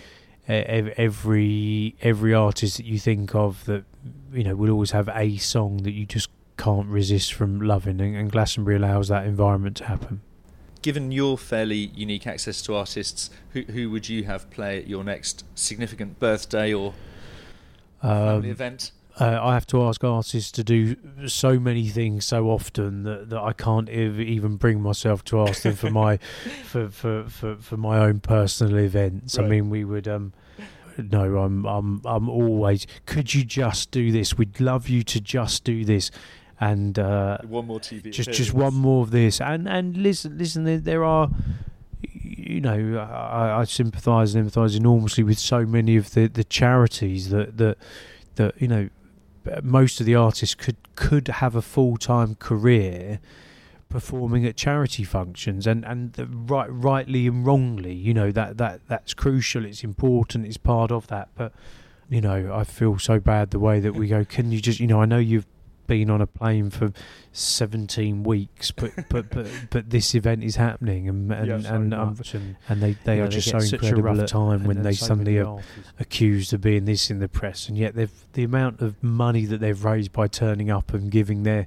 every 0.49 1.97
every 2.01 2.35
artist 2.35 2.77
that 2.77 2.87
you 2.87 2.99
think 2.99 3.35
of 3.35 3.65
that 3.65 3.85
you 4.33 4.45
know 4.45 4.55
will 4.55 4.71
always 4.71 4.93
have 4.93 5.09
a 5.13 5.37
song 5.39 5.79
that 5.79 5.93
you 5.93 6.07
just 6.07 6.31
can't 6.57 6.87
resist 6.87 7.35
from 7.35 7.61
loving, 7.61 8.01
and, 8.01 8.17
and 8.17 8.33
Glastonbury 8.33 8.77
allows 8.77 9.09
that 9.09 9.27
environment 9.27 9.77
to 9.79 9.85
happen. 9.85 10.23
Given 10.83 11.11
your 11.11 11.37
fairly 11.37 11.91
unique 11.95 12.27
access 12.27 12.63
to 12.63 12.75
artists, 12.75 13.31
who 13.51 13.63
who 13.63 13.91
would 13.91 14.09
you 14.09 14.25
have 14.25 14.49
play 14.51 14.79
at 14.79 14.87
your 14.87 15.05
next 15.05 15.45
significant 15.55 16.19
birthday 16.19 16.73
or 16.73 16.95
family 18.01 18.49
Um, 18.49 18.53
event? 18.53 18.93
Uh, 19.19 19.39
I 19.43 19.55
have 19.55 19.67
to 19.69 19.83
ask 19.83 20.05
artists 20.05 20.51
to 20.53 20.65
do 20.65 20.97
so 21.27 21.59
many 21.59 21.89
things 21.89 22.25
so 22.27 22.51
often 22.51 23.05
that, 23.05 23.31
that 23.31 23.41
I 23.41 23.53
can't 23.53 23.89
ev- 23.89 24.21
even 24.21 24.57
bring 24.57 24.81
myself 24.81 25.25
to 25.25 25.41
ask 25.41 25.63
them 25.63 25.75
for 25.75 25.91
my 25.91 26.17
for, 26.65 26.89
for, 26.91 27.25
for, 27.29 27.57
for 27.57 27.77
my 27.77 27.99
own 27.99 28.21
personal 28.21 28.79
events. 28.79 29.39
I 29.39 29.43
mean, 29.43 29.71
we 29.71 29.85
would 29.85 30.07
um 30.07 30.33
no, 30.99 31.39
I'm 31.39 31.65
I'm 31.67 32.01
I'm 32.05 32.29
always. 32.29 32.87
Could 33.05 33.35
you 33.35 33.45
just 33.45 33.91
do 33.91 34.11
this? 34.13 34.37
We'd 34.39 34.61
love 34.61 34.89
you 34.89 35.03
to 35.05 35.21
just 35.21 35.63
do 35.65 35.85
this, 35.85 36.11
and 36.59 36.99
uh, 36.99 37.39
One 37.47 37.67
more 37.67 37.81
TV. 37.81 38.11
just 38.11 38.33
just 38.33 38.55
one 38.55 38.75
more 38.75 39.03
of 39.03 39.11
this 39.11 39.41
and 39.41 39.69
and 39.69 39.97
listen 39.97 40.39
listen 40.39 40.65
there, 40.65 40.79
there 40.79 41.05
are 41.05 41.29
you 42.03 42.61
know 42.61 42.99
I, 42.99 43.61
I 43.61 43.65
sympathise 43.65 44.35
and 44.35 44.51
empathise 44.51 44.77
enormously 44.77 45.23
with 45.25 45.39
so 45.39 45.67
many 45.67 45.97
of 45.97 46.13
the, 46.15 46.29
the 46.29 46.45
charities 46.45 47.29
that 47.31 47.59
that 47.59 47.77
that 48.37 48.61
you 48.61 48.69
know 48.69 48.89
most 49.63 50.01
of 50.01 50.07
the 50.07 50.15
artists 50.15 50.55
could 50.55 50.77
could 50.95 51.29
have 51.29 51.55
a 51.55 51.63
full 51.63 51.97
time 51.97 52.35
career 52.37 53.21
performing 53.89 54.45
at 54.45 54.57
charity 54.57 55.05
functions 55.05 55.67
and 55.67 55.85
and 55.85 56.15
the 56.15 56.27
right 56.27 56.69
rightly 56.71 57.27
and 57.27 57.47
wrongly 57.47 57.95
you 57.95 58.13
know 58.13 58.33
that 58.33 58.59
that 58.59 58.81
that's 58.89 59.15
crucial 59.15 59.65
it's 59.65 59.85
important 59.85 60.45
it's 60.45 60.57
part 60.57 60.91
of 60.91 61.07
that 61.07 61.29
but 61.37 61.53
you 62.09 62.21
know 62.21 62.53
I 62.53 62.65
feel 62.65 62.99
so 62.99 63.21
bad 63.21 63.51
the 63.51 63.61
way 63.61 63.79
that 63.81 63.95
we 63.95 64.09
go 64.09 64.25
can 64.25 64.51
you 64.51 64.61
just 64.61 64.81
you 64.81 64.87
know 64.87 65.01
I 65.01 65.07
know 65.07 65.19
you've 65.19 65.47
been 65.87 66.11
on 66.11 66.21
a 66.21 66.27
plane 66.27 66.71
for 66.71 66.93
17 67.33 68.23
weeks 68.23 68.71
but 68.71 68.91
but 69.09 69.31
but, 69.31 69.47
but 69.71 69.91
this 69.91 70.15
event 70.15 70.43
is 70.43 70.57
happening 70.57 71.09
and 71.09 71.33
and 71.33 71.47
Yeah, 71.47 71.61
so 71.61 71.75
and, 71.75 71.95
um, 71.95 72.17
and 72.33 72.57
and 72.69 72.83
they 72.83 72.93
they 73.05 73.17
know, 73.19 73.25
are 73.25 73.29
just 73.29 73.53
get 73.53 73.61
so 73.63 73.67
such 73.67 73.83
a 73.83 73.89
incredible 73.89 74.21
rough 74.21 74.29
time 74.29 74.65
when 74.65 74.83
they 74.83 74.93
so 74.93 75.07
suddenly 75.07 75.39
are 75.39 75.61
accused 75.99 76.53
of 76.53 76.61
being 76.61 76.85
this 76.85 77.11
in 77.11 77.19
the 77.19 77.29
press, 77.29 77.69
and 77.69 77.77
yet 77.77 77.95
they've 77.95 78.13
the 78.33 78.45
amount 78.45 78.81
of 78.81 79.03
money 79.03 79.45
that 79.45 79.61
they've 79.61 79.85
raised 79.85 80.13
by 80.13 80.27
turning 80.27 80.71
up 80.71 80.93
and 80.95 81.11
giving 81.11 81.43
their 81.43 81.67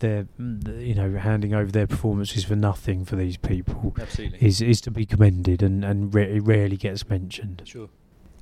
their 0.00 0.26
you 0.38 0.94
know 0.94 1.16
handing 1.16 1.54
over 1.54 1.70
their 1.70 1.86
performances 1.86 2.44
for 2.44 2.56
nothing 2.56 3.04
for 3.04 3.16
these 3.16 3.36
people 3.36 3.94
Absolutely. 3.98 4.46
is 4.46 4.60
is 4.60 4.80
to 4.82 4.90
be 4.90 5.06
commended 5.06 5.62
and 5.62 5.84
and 5.84 6.14
it 6.14 6.40
rarely 6.42 6.76
gets 6.76 7.08
mentioned. 7.08 7.62
Sure. 7.64 7.88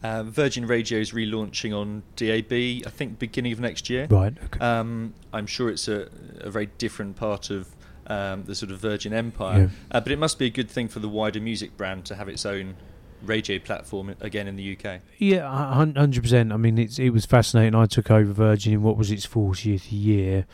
Uh, 0.04 0.22
Virgin 0.22 0.66
Radio 0.66 0.98
is 0.98 1.12
relaunching 1.12 1.74
on 1.74 2.02
DAB, 2.16 2.52
I 2.86 2.90
think, 2.90 3.18
beginning 3.18 3.52
of 3.52 3.60
next 3.60 3.88
year. 3.88 4.06
Right. 4.10 4.34
Okay. 4.44 4.60
Um, 4.60 5.14
I'm 5.32 5.46
sure 5.46 5.70
it's 5.70 5.88
a, 5.88 6.10
a 6.40 6.50
very 6.50 6.66
different 6.66 7.16
part 7.16 7.48
of 7.48 7.74
um, 8.06 8.44
the 8.44 8.54
sort 8.54 8.70
of 8.70 8.80
Virgin 8.80 9.14
Empire, 9.14 9.70
uh, 9.90 10.00
but 10.00 10.12
it 10.12 10.18
must 10.18 10.38
be 10.38 10.44
a 10.44 10.50
good 10.50 10.70
thing 10.70 10.88
for 10.88 10.98
the 10.98 11.08
wider 11.08 11.40
music 11.40 11.78
brand 11.78 12.04
to 12.04 12.16
have 12.16 12.28
its 12.28 12.44
own 12.44 12.76
radio 13.22 13.58
platform 13.58 14.14
again 14.20 14.46
in 14.46 14.56
the 14.56 14.76
UK. 14.76 15.00
Yeah, 15.16 15.48
hundred 15.48 16.22
percent. 16.22 16.52
I 16.52 16.58
mean, 16.58 16.76
it's 16.76 16.98
it 16.98 17.08
was 17.08 17.24
fascinating. 17.24 17.74
I 17.74 17.86
took 17.86 18.10
over 18.10 18.30
Virgin 18.30 18.74
in 18.74 18.82
what 18.82 18.98
was 18.98 19.10
its 19.10 19.24
fortieth 19.24 19.90
year, 19.90 20.44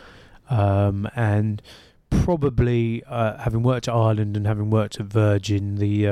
um, 0.48 1.08
and 1.16 1.60
probably 2.08 3.02
uh, 3.08 3.38
having 3.38 3.64
worked 3.64 3.88
at 3.88 3.94
Island 3.94 4.36
and 4.36 4.46
having 4.46 4.70
worked 4.70 5.00
at 5.00 5.06
Virgin, 5.06 5.74
the 5.74 6.06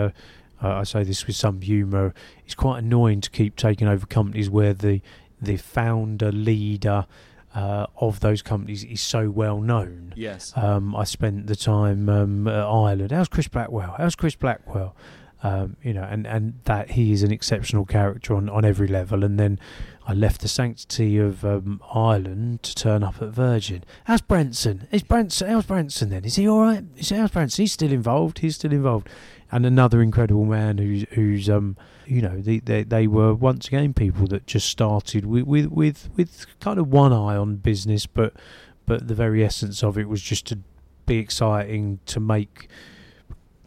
uh, 0.63 0.75
I 0.75 0.83
say 0.85 1.05
this 1.05 1.27
with 1.27 1.37
some 1.37 1.61
humour. 1.61 2.15
It's 2.45 2.55
quite 2.55 2.79
annoying 2.79 3.21
to 3.23 3.31
keep 3.31 3.57
taking 3.57 3.89
over 3.89 4.07
companies 4.07 4.51
where 4.51 4.75
the 4.75 5.01
the 5.41 5.57
founder 5.57 6.33
leader 6.33 7.07
uh, 7.55 7.87
of 7.97 8.21
those 8.21 8.43
companies 8.43 8.85
is 8.85 9.01
so 9.01 9.31
well 9.31 9.61
known. 9.61 10.13
Yes. 10.17 10.53
Um, 10.57 10.95
I 10.95 11.05
spent 11.05 11.47
the 11.47 11.57
time 11.57 12.09
um, 12.09 12.47
at 12.49 12.65
Island. 12.65 13.13
How's 13.13 13.29
Chris 13.29 13.49
Blackwell? 13.49 13.95
How's 13.99 14.15
Chris 14.15 14.35
Blackwell? 14.35 14.95
Um, 15.41 15.77
you 15.83 15.95
know, 15.95 16.03
and, 16.03 16.27
and 16.27 16.55
that 16.65 16.91
he 16.91 17.13
is 17.13 17.23
an 17.23 17.31
exceptional 17.31 17.85
character 17.85 18.35
on, 18.35 18.49
on 18.49 18.65
every 18.65 18.89
level. 18.89 19.23
And 19.23 19.39
then 19.39 19.61
I 20.07 20.13
left 20.13 20.41
the 20.41 20.49
sanctity 20.49 21.17
of 21.17 21.45
um, 21.45 21.81
Island 21.95 22.65
to 22.65 22.75
turn 22.75 23.05
up 23.05 23.23
at 23.23 23.29
Virgin. 23.29 23.85
How's 24.05 24.21
Branson? 24.21 24.89
Is 24.91 25.05
Branson? 25.05 25.49
How's 25.49 25.67
Branson 25.67 26.11
then? 26.11 26.25
Is 26.25 26.37
he 26.37 26.49
all 26.49 26.63
right? 26.63 26.83
Is 26.97 27.11
how's 27.11 27.31
Branson? 27.31 27.63
He's 27.63 27.73
still 27.73 27.93
involved. 27.93 28.41
He's 28.41 28.57
still 28.57 28.73
involved. 28.73 29.09
And 29.51 29.65
another 29.65 30.03
incredible 30.03 30.45
man 30.45 30.79
who's 30.79 31.05
who's 31.13 31.49
um 31.49 31.77
you 32.07 32.21
know 32.21 32.41
they 32.41 32.59
they, 32.59 32.83
they 32.83 33.07
were 33.07 33.35
once 33.35 33.69
again 33.69 33.95
people 33.95 34.27
that 34.29 34.47
just 34.47 34.69
started 34.69 35.25
with, 35.25 35.45
with 35.45 35.67
with 35.67 36.11
with 36.17 36.47
kind 36.61 36.79
of 36.79 36.89
one 36.89 37.13
eye 37.13 37.37
on 37.37 37.57
business, 37.57 38.07
but 38.07 38.35
but 38.85 39.09
the 39.09 39.15
very 39.15 39.45
essence 39.45 39.83
of 39.83 39.97
it 39.97 40.09
was 40.09 40.23
just 40.23 40.47
to 40.47 40.59
be 41.07 41.19
exciting 41.19 42.01
to 42.07 42.21
make 42.21 42.69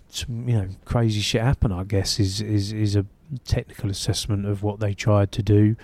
some 0.09 0.47
you 0.47 0.55
know 0.55 0.67
crazy 0.85 1.21
shit 1.21 1.41
happen. 1.41 1.71
I 1.71 1.83
guess 1.83 2.19
is 2.19 2.41
is 2.41 2.71
is 2.71 2.95
a 2.95 3.05
technical 3.45 3.89
assessment 3.89 4.45
of 4.45 4.63
what 4.63 4.79
they 4.79 4.93
tried 4.93 5.31
to 5.31 5.43
do. 5.43 5.75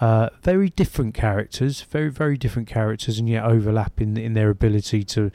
Uh, 0.00 0.30
very 0.42 0.70
different 0.70 1.14
characters, 1.14 1.82
very 1.82 2.10
very 2.10 2.36
different 2.36 2.68
characters, 2.68 3.18
and 3.18 3.28
yet 3.28 3.44
overlap 3.44 4.00
in 4.00 4.16
in 4.16 4.34
their 4.34 4.50
ability 4.50 5.04
to 5.04 5.30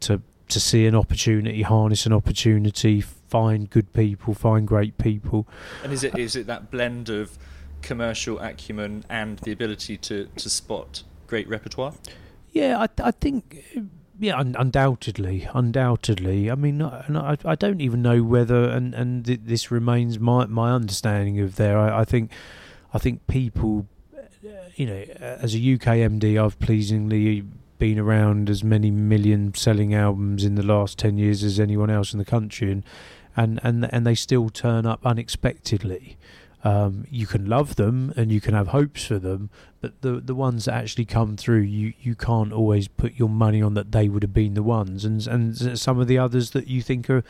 to 0.00 0.22
to 0.48 0.60
see 0.60 0.86
an 0.86 0.94
opportunity, 0.94 1.62
harness 1.62 2.06
an 2.06 2.12
opportunity, 2.12 3.04
find 3.28 3.70
good 3.70 3.92
people, 3.92 4.34
find 4.34 4.66
great 4.66 4.98
people. 4.98 5.46
And 5.84 5.92
is 5.92 6.02
it 6.04 6.18
is 6.18 6.36
it 6.36 6.46
that 6.46 6.70
blend 6.70 7.08
of 7.08 7.38
commercial 7.82 8.38
acumen 8.38 9.04
and 9.08 9.38
the 9.40 9.52
ability 9.52 9.96
to, 9.96 10.28
to 10.36 10.50
spot 10.50 11.02
great 11.26 11.48
repertoire? 11.48 11.94
Yeah, 12.50 12.78
I, 12.78 12.88
I 13.02 13.10
think, 13.10 13.64
yeah, 14.18 14.38
un- 14.38 14.56
undoubtedly, 14.58 15.48
undoubtedly. 15.52 16.50
I 16.50 16.54
mean, 16.54 16.82
I, 16.82 17.04
and 17.06 17.18
I, 17.18 17.36
I 17.44 17.54
don't 17.54 17.80
even 17.80 18.02
know 18.02 18.22
whether, 18.22 18.68
and 18.68 18.94
and 18.94 19.24
th- 19.24 19.40
this 19.44 19.70
remains 19.70 20.18
my 20.18 20.46
my 20.46 20.72
understanding 20.72 21.40
of 21.40 21.56
there. 21.56 21.78
I, 21.78 22.00
I 22.00 22.04
think, 22.04 22.32
I 22.92 22.98
think 22.98 23.26
people, 23.26 23.86
you 24.74 24.86
know, 24.86 25.00
as 25.20 25.54
a 25.54 25.58
UK 25.58 25.98
MD, 26.10 26.42
I've 26.42 26.58
pleasingly 26.58 27.44
been 27.78 27.98
around 27.98 28.50
as 28.50 28.64
many 28.64 28.90
million 28.90 29.54
selling 29.54 29.94
albums 29.94 30.42
in 30.42 30.56
the 30.56 30.64
last 30.64 30.98
ten 30.98 31.18
years 31.18 31.44
as 31.44 31.60
anyone 31.60 31.90
else 31.90 32.12
in 32.12 32.18
the 32.18 32.24
country, 32.24 32.72
and 32.72 32.82
and 33.38 33.60
and 33.62 33.88
and 33.94 34.06
they 34.06 34.16
still 34.16 34.50
turn 34.50 34.84
up 34.84 35.06
unexpectedly. 35.06 36.18
Um, 36.64 37.06
you 37.08 37.26
can 37.28 37.46
love 37.46 37.76
them 37.76 38.12
and 38.16 38.32
you 38.32 38.40
can 38.40 38.52
have 38.52 38.68
hopes 38.68 39.06
for 39.06 39.20
them, 39.20 39.48
but 39.80 40.02
the 40.02 40.20
the 40.20 40.34
ones 40.34 40.64
that 40.64 40.74
actually 40.74 41.04
come 41.04 41.36
through, 41.36 41.60
you, 41.60 41.94
you 42.00 42.16
can't 42.16 42.52
always 42.52 42.88
put 42.88 43.14
your 43.14 43.28
money 43.28 43.62
on 43.62 43.74
that 43.74 43.92
they 43.92 44.08
would 44.08 44.24
have 44.24 44.34
been 44.34 44.54
the 44.54 44.62
ones, 44.64 45.04
and 45.04 45.24
and 45.28 45.78
some 45.78 46.00
of 46.00 46.08
the 46.08 46.18
others 46.18 46.50
that 46.50 46.66
you 46.66 46.82
think 46.82 47.08
are 47.08 47.22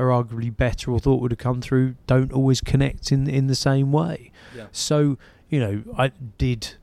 are 0.00 0.06
arguably 0.06 0.54
better 0.54 0.90
or 0.90 0.98
thought 0.98 1.22
would 1.22 1.30
have 1.30 1.38
come 1.38 1.62
through 1.62 1.94
don't 2.08 2.32
always 2.32 2.60
connect 2.60 3.12
in 3.12 3.30
in 3.30 3.46
the 3.46 3.54
same 3.54 3.92
way. 3.92 4.32
Yeah. 4.56 4.66
So 4.72 5.16
you 5.48 5.60
know, 5.60 5.82
I 5.96 6.08
did, 6.38 6.74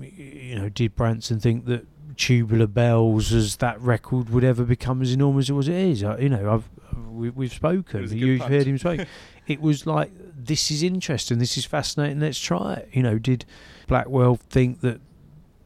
you 0.00 0.58
know, 0.58 0.70
did 0.70 0.96
Branson 0.96 1.40
think 1.40 1.66
that 1.66 1.86
Tubular 2.16 2.68
Bells 2.68 3.34
as 3.34 3.56
that 3.56 3.78
record 3.82 4.30
would 4.30 4.44
ever 4.44 4.64
become 4.64 5.02
as 5.02 5.12
enormous 5.12 5.50
as 5.50 5.68
it 5.68 5.74
is? 5.74 6.02
I, 6.02 6.18
you 6.18 6.30
know, 6.30 6.54
I've 6.54 6.70
we, 6.96 7.30
we've 7.30 7.52
spoken. 7.52 8.02
was 8.02 8.12
a 8.12 8.14
good 8.14 8.26
You've 8.26 8.40
heard 8.42 8.66
him 8.66 8.78
speak. 8.78 9.06
it 9.46 9.60
was 9.60 9.86
like 9.86 10.10
this 10.36 10.70
is 10.70 10.82
interesting. 10.82 11.38
This 11.38 11.56
is 11.56 11.64
fascinating. 11.64 12.20
Let's 12.20 12.38
try 12.38 12.74
it. 12.74 12.88
You 12.92 13.02
know, 13.02 13.18
did 13.18 13.44
Blackwell 13.86 14.36
think 14.36 14.80
that 14.80 15.00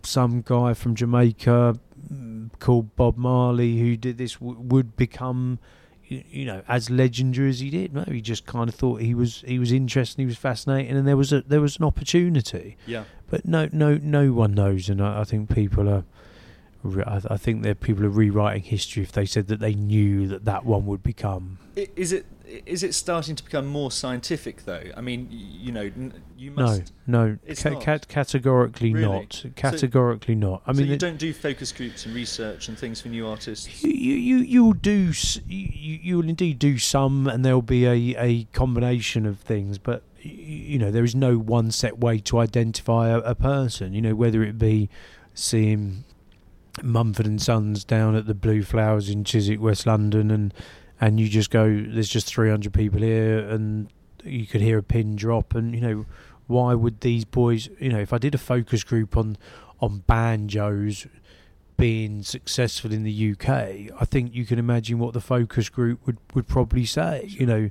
some 0.03 0.43
guy 0.45 0.75
from 0.75 0.95
Jamaica 0.95 1.79
mm, 2.13 2.51
called 2.59 2.97
Bob 2.97 3.17
Marley 3.17 3.79
who 3.79 3.97
did 3.97 4.17
this 4.19 4.35
w- 4.37 4.59
would 4.59 4.97
become 4.97 5.59
you 6.09 6.45
know 6.45 6.63
as 6.67 6.91
legendary 6.91 7.49
as 7.51 7.61
he 7.61 7.71
did 7.71 7.95
no 7.95 8.03
he 8.09 8.21
just 8.21 8.45
kind 8.45 8.69
of 8.69 8.75
thought 8.75 9.01
he 9.01 9.15
was 9.15 9.45
he 9.47 9.61
was 9.61 9.71
interesting 9.71 10.23
he 10.23 10.27
was 10.27 10.37
fascinating 10.37 10.97
and 10.97 11.07
there 11.07 11.17
was 11.17 11.33
a 11.33 11.43
there 11.43 11.61
was 11.61 11.77
an 11.77 11.85
opportunity 11.85 12.77
Yeah. 12.87 13.05
but 13.29 13.45
no 13.45 13.69
no 13.73 13.97
no 14.03 14.33
one 14.33 14.55
knows 14.55 14.89
and 14.89 15.01
I, 15.01 15.21
I 15.21 15.25
think 15.25 15.55
people 15.55 15.89
are 15.89 15.99
re- 15.99 16.05
I, 16.85 17.21
I 17.31 17.37
think 17.37 17.63
that 17.65 17.81
people 17.81 18.05
are 18.05 18.09
rewriting 18.11 18.63
history 18.63 19.03
if 19.03 19.13
they 19.13 19.27
said 19.27 19.49
that 19.49 19.61
they 19.61 19.75
knew 19.75 20.27
that 20.29 20.45
that 20.47 20.65
one 20.65 20.87
would 20.87 21.03
become 21.03 21.59
Is 21.77 22.13
it 22.13 22.27
is 22.67 22.83
it 22.83 22.95
starting 22.95 23.37
to 23.37 23.45
become 23.45 23.67
more 23.67 23.93
scientific 23.93 24.65
though? 24.65 24.83
I 24.97 25.01
mean, 25.01 25.29
you 25.31 25.71
know, 25.71 25.89
you 26.37 26.51
no 26.51 26.63
must. 26.65 26.93
no 27.07 27.39
It's 27.47 27.63
ca- 27.63 27.71
not. 27.71 27.83
cat- 27.83 28.09
categorically 28.09 28.93
Really? 28.93 29.07
not 29.09 29.45
categorically 29.55 30.35
not 30.35 30.63
I 30.67 30.73
so 30.73 30.79
mean 30.79 30.89
you 30.89 30.95
it- 30.95 31.01
don't 31.01 31.19
do 31.19 31.33
focus 31.33 31.71
groups 31.71 32.07
and 32.07 32.15
research 32.15 32.69
and 32.69 32.77
things 32.77 33.01
for 33.01 33.09
new 33.09 33.27
artists. 33.27 33.85
You 33.85 33.93
you 33.93 34.15
you 34.15 34.37
you'll 34.39 34.73
do 34.73 35.13
you 35.47 35.69
you 35.73 35.99
you 36.03 36.17
will 36.17 36.29
indeed 36.29 36.59
do 36.59 36.77
some, 36.79 37.27
and 37.29 37.45
there'll 37.45 37.63
be 37.63 37.85
a 37.87 38.17
a 38.19 38.45
combination 38.53 39.27
of 39.27 39.39
things. 39.39 39.79
But 39.79 40.03
you 40.23 40.79
know 40.79 40.91
there 40.91 41.05
is 41.05 41.15
no 41.15 41.39
one 41.39 41.71
set 41.71 41.99
way 42.01 42.19
to 42.19 42.39
identify 42.39 43.11
a, 43.11 43.19
a 43.19 43.35
person. 43.37 43.93
You 43.95 44.01
know 44.03 44.15
whether 44.17 44.43
it 44.43 44.59
be 44.59 44.89
seeing 45.35 46.03
Mumford 46.83 47.27
and 47.27 47.41
Sons 47.41 47.85
down 47.85 48.15
at 48.15 48.27
the 48.27 48.35
Blue 48.35 48.63
Flowers 48.63 49.09
in 49.09 49.25
Chiswick, 49.25 49.61
West 49.61 49.87
London, 49.87 50.31
and 50.31 50.55
and 51.01 51.19
you 51.19 51.29
just 51.29 51.51
go, 51.51 51.65
there's 51.67 52.11
just 52.11 52.27
300 52.27 52.75
people 52.75 53.01
here, 53.01 53.39
and 53.39 53.89
you 54.23 54.47
could 54.47 54.61
hear 54.61 54.79
a 54.79 54.83
pin 54.83 55.17
drop, 55.17 55.55
and 55.55 55.75
you 55.75 55.81
know 55.81 56.07
why 56.47 56.75
would 56.75 57.01
these 57.01 57.25
boys? 57.25 57.69
You 57.79 57.91
know 57.91 58.01
if 58.01 58.13
I 58.13 58.19
did 58.19 58.35
a 58.35 58.39
focus 58.39 58.85
group 58.85 59.17
on 59.17 59.37
on 59.81 60.05
banjos 60.07 61.07
being 61.77 62.23
successful 62.23 62.93
in 62.93 63.05
the 63.05 63.33
UK, 63.33 63.49
I 63.99 64.05
think 64.05 64.35
you 64.35 64.45
can 64.45 64.59
imagine 64.59 64.99
what 64.99 65.15
the 65.15 65.21
focus 65.21 65.71
group 65.71 66.07
would, 66.07 66.19
would 66.35 66.47
probably 66.47 66.85
say. 66.85 67.25
You 67.27 67.47
know, 67.47 67.71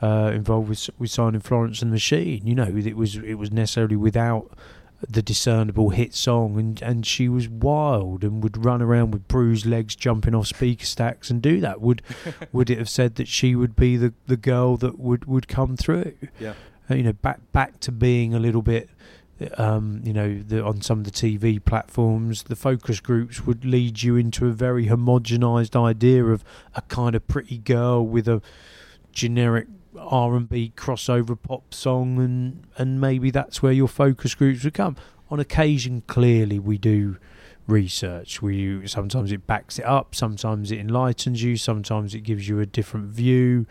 uh, 0.00 0.30
involved 0.32 0.68
with 0.68 0.88
with 0.98 1.10
signing 1.10 1.40
Florence 1.40 1.82
and 1.82 1.90
the 1.90 1.96
Machine. 1.96 2.46
You 2.46 2.54
know, 2.54 2.64
it 2.64 2.96
was 2.96 3.16
it 3.16 3.34
was 3.34 3.50
necessarily 3.50 3.96
without 3.96 4.56
the 5.08 5.22
discernible 5.22 5.90
hit 5.90 6.14
song, 6.14 6.58
and 6.58 6.82
and 6.82 7.06
she 7.06 7.28
was 7.28 7.48
wild 7.48 8.22
and 8.22 8.42
would 8.42 8.64
run 8.64 8.82
around 8.82 9.12
with 9.12 9.28
bruised 9.28 9.66
legs, 9.66 9.96
jumping 9.96 10.34
off 10.34 10.48
speaker 10.48 10.84
stacks, 10.84 11.30
and 11.30 11.40
do 11.40 11.60
that. 11.60 11.80
Would 11.80 12.02
would 12.52 12.70
it 12.70 12.78
have 12.78 12.88
said 12.88 13.16
that 13.16 13.28
she 13.28 13.54
would 13.54 13.76
be 13.76 13.96
the 13.96 14.12
the 14.26 14.36
girl 14.36 14.76
that 14.78 14.98
would 14.98 15.24
would 15.24 15.48
come 15.48 15.76
through? 15.76 16.14
Yeah. 16.38 16.54
Uh, 16.90 16.94
you 16.94 17.02
know, 17.02 17.12
back 17.12 17.40
back 17.52 17.80
to 17.80 17.92
being 17.92 18.34
a 18.34 18.38
little 18.38 18.62
bit 18.62 18.90
um, 19.56 20.02
you 20.04 20.12
know, 20.12 20.38
the, 20.38 20.62
on 20.62 20.82
some 20.82 20.98
of 20.98 21.04
the 21.04 21.10
TV 21.10 21.62
platforms, 21.64 22.44
the 22.44 22.56
focus 22.56 23.00
groups 23.00 23.46
would 23.46 23.64
lead 23.64 24.02
you 24.02 24.16
into 24.16 24.46
a 24.46 24.52
very 24.52 24.86
homogenized 24.86 25.80
idea 25.80 26.24
of 26.24 26.44
a 26.74 26.82
kind 26.82 27.14
of 27.14 27.26
pretty 27.26 27.58
girl 27.58 28.06
with 28.06 28.28
a 28.28 28.42
generic 29.12 29.66
R 30.00 30.36
and 30.36 30.48
B 30.48 30.72
crossover 30.76 31.40
pop 31.40 31.74
song, 31.74 32.18
and 32.18 32.64
and 32.76 33.00
maybe 33.00 33.30
that's 33.30 33.62
where 33.62 33.72
your 33.72 33.88
focus 33.88 34.34
groups 34.34 34.64
would 34.64 34.74
come. 34.74 34.96
On 35.30 35.38
occasion, 35.38 36.02
clearly, 36.06 36.58
we 36.58 36.78
do 36.78 37.16
research. 37.66 38.42
We 38.42 38.86
sometimes 38.86 39.32
it 39.32 39.46
backs 39.46 39.78
it 39.78 39.84
up, 39.84 40.14
sometimes 40.14 40.70
it 40.70 40.78
enlightens 40.78 41.42
you, 41.42 41.56
sometimes 41.56 42.14
it 42.14 42.20
gives 42.20 42.48
you 42.48 42.60
a 42.60 42.66
different 42.66 43.06
view. 43.06 43.66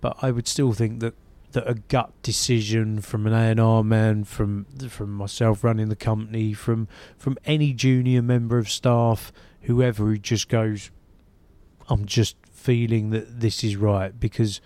But 0.00 0.16
I 0.22 0.30
would 0.30 0.48
still 0.48 0.72
think 0.72 1.00
that 1.00 1.14
that 1.52 1.68
a 1.68 1.74
gut 1.74 2.10
decision 2.22 3.00
from 3.00 3.26
an 3.26 3.58
A&R 3.58 3.84
man, 3.84 4.24
from 4.24 4.66
from 4.88 5.12
myself 5.12 5.62
running 5.62 5.88
the 5.88 5.96
company, 5.96 6.52
from 6.52 6.88
from 7.18 7.36
any 7.44 7.72
junior 7.72 8.22
member 8.22 8.58
of 8.58 8.70
staff, 8.70 9.32
whoever 9.62 10.04
who 10.04 10.18
just 10.18 10.48
goes, 10.48 10.90
I'm 11.88 12.06
just 12.06 12.36
feeling 12.50 13.10
that 13.10 13.40
this 13.40 13.64
is 13.64 13.76
right 13.76 14.18
because 14.18 14.60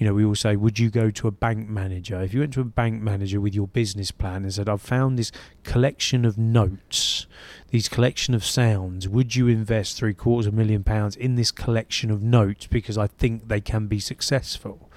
you 0.00 0.06
know 0.06 0.14
we 0.14 0.24
all 0.24 0.34
say, 0.34 0.56
would 0.56 0.78
you 0.78 0.88
go 0.88 1.10
to 1.10 1.28
a 1.28 1.30
bank 1.30 1.68
manager? 1.68 2.22
If 2.22 2.32
you 2.32 2.40
went 2.40 2.54
to 2.54 2.62
a 2.62 2.64
bank 2.64 3.02
manager 3.02 3.38
with 3.38 3.54
your 3.54 3.68
business 3.68 4.10
plan 4.10 4.44
and 4.44 4.54
said, 4.54 4.66
I've 4.66 4.80
found 4.80 5.18
this 5.18 5.30
collection 5.62 6.24
of 6.24 6.38
notes, 6.38 7.26
these 7.68 7.86
collection 7.86 8.34
of 8.34 8.42
sounds, 8.42 9.06
would 9.06 9.36
you 9.36 9.46
invest 9.46 9.98
three 9.98 10.14
quarters 10.14 10.46
of 10.46 10.54
a 10.54 10.56
million 10.56 10.84
pounds 10.84 11.16
in 11.16 11.34
this 11.34 11.50
collection 11.50 12.10
of 12.10 12.22
notes 12.22 12.66
because 12.66 12.96
I 12.96 13.08
think 13.08 13.48
they 13.48 13.60
can 13.60 13.88
be 13.88 14.00
successful? 14.00 14.90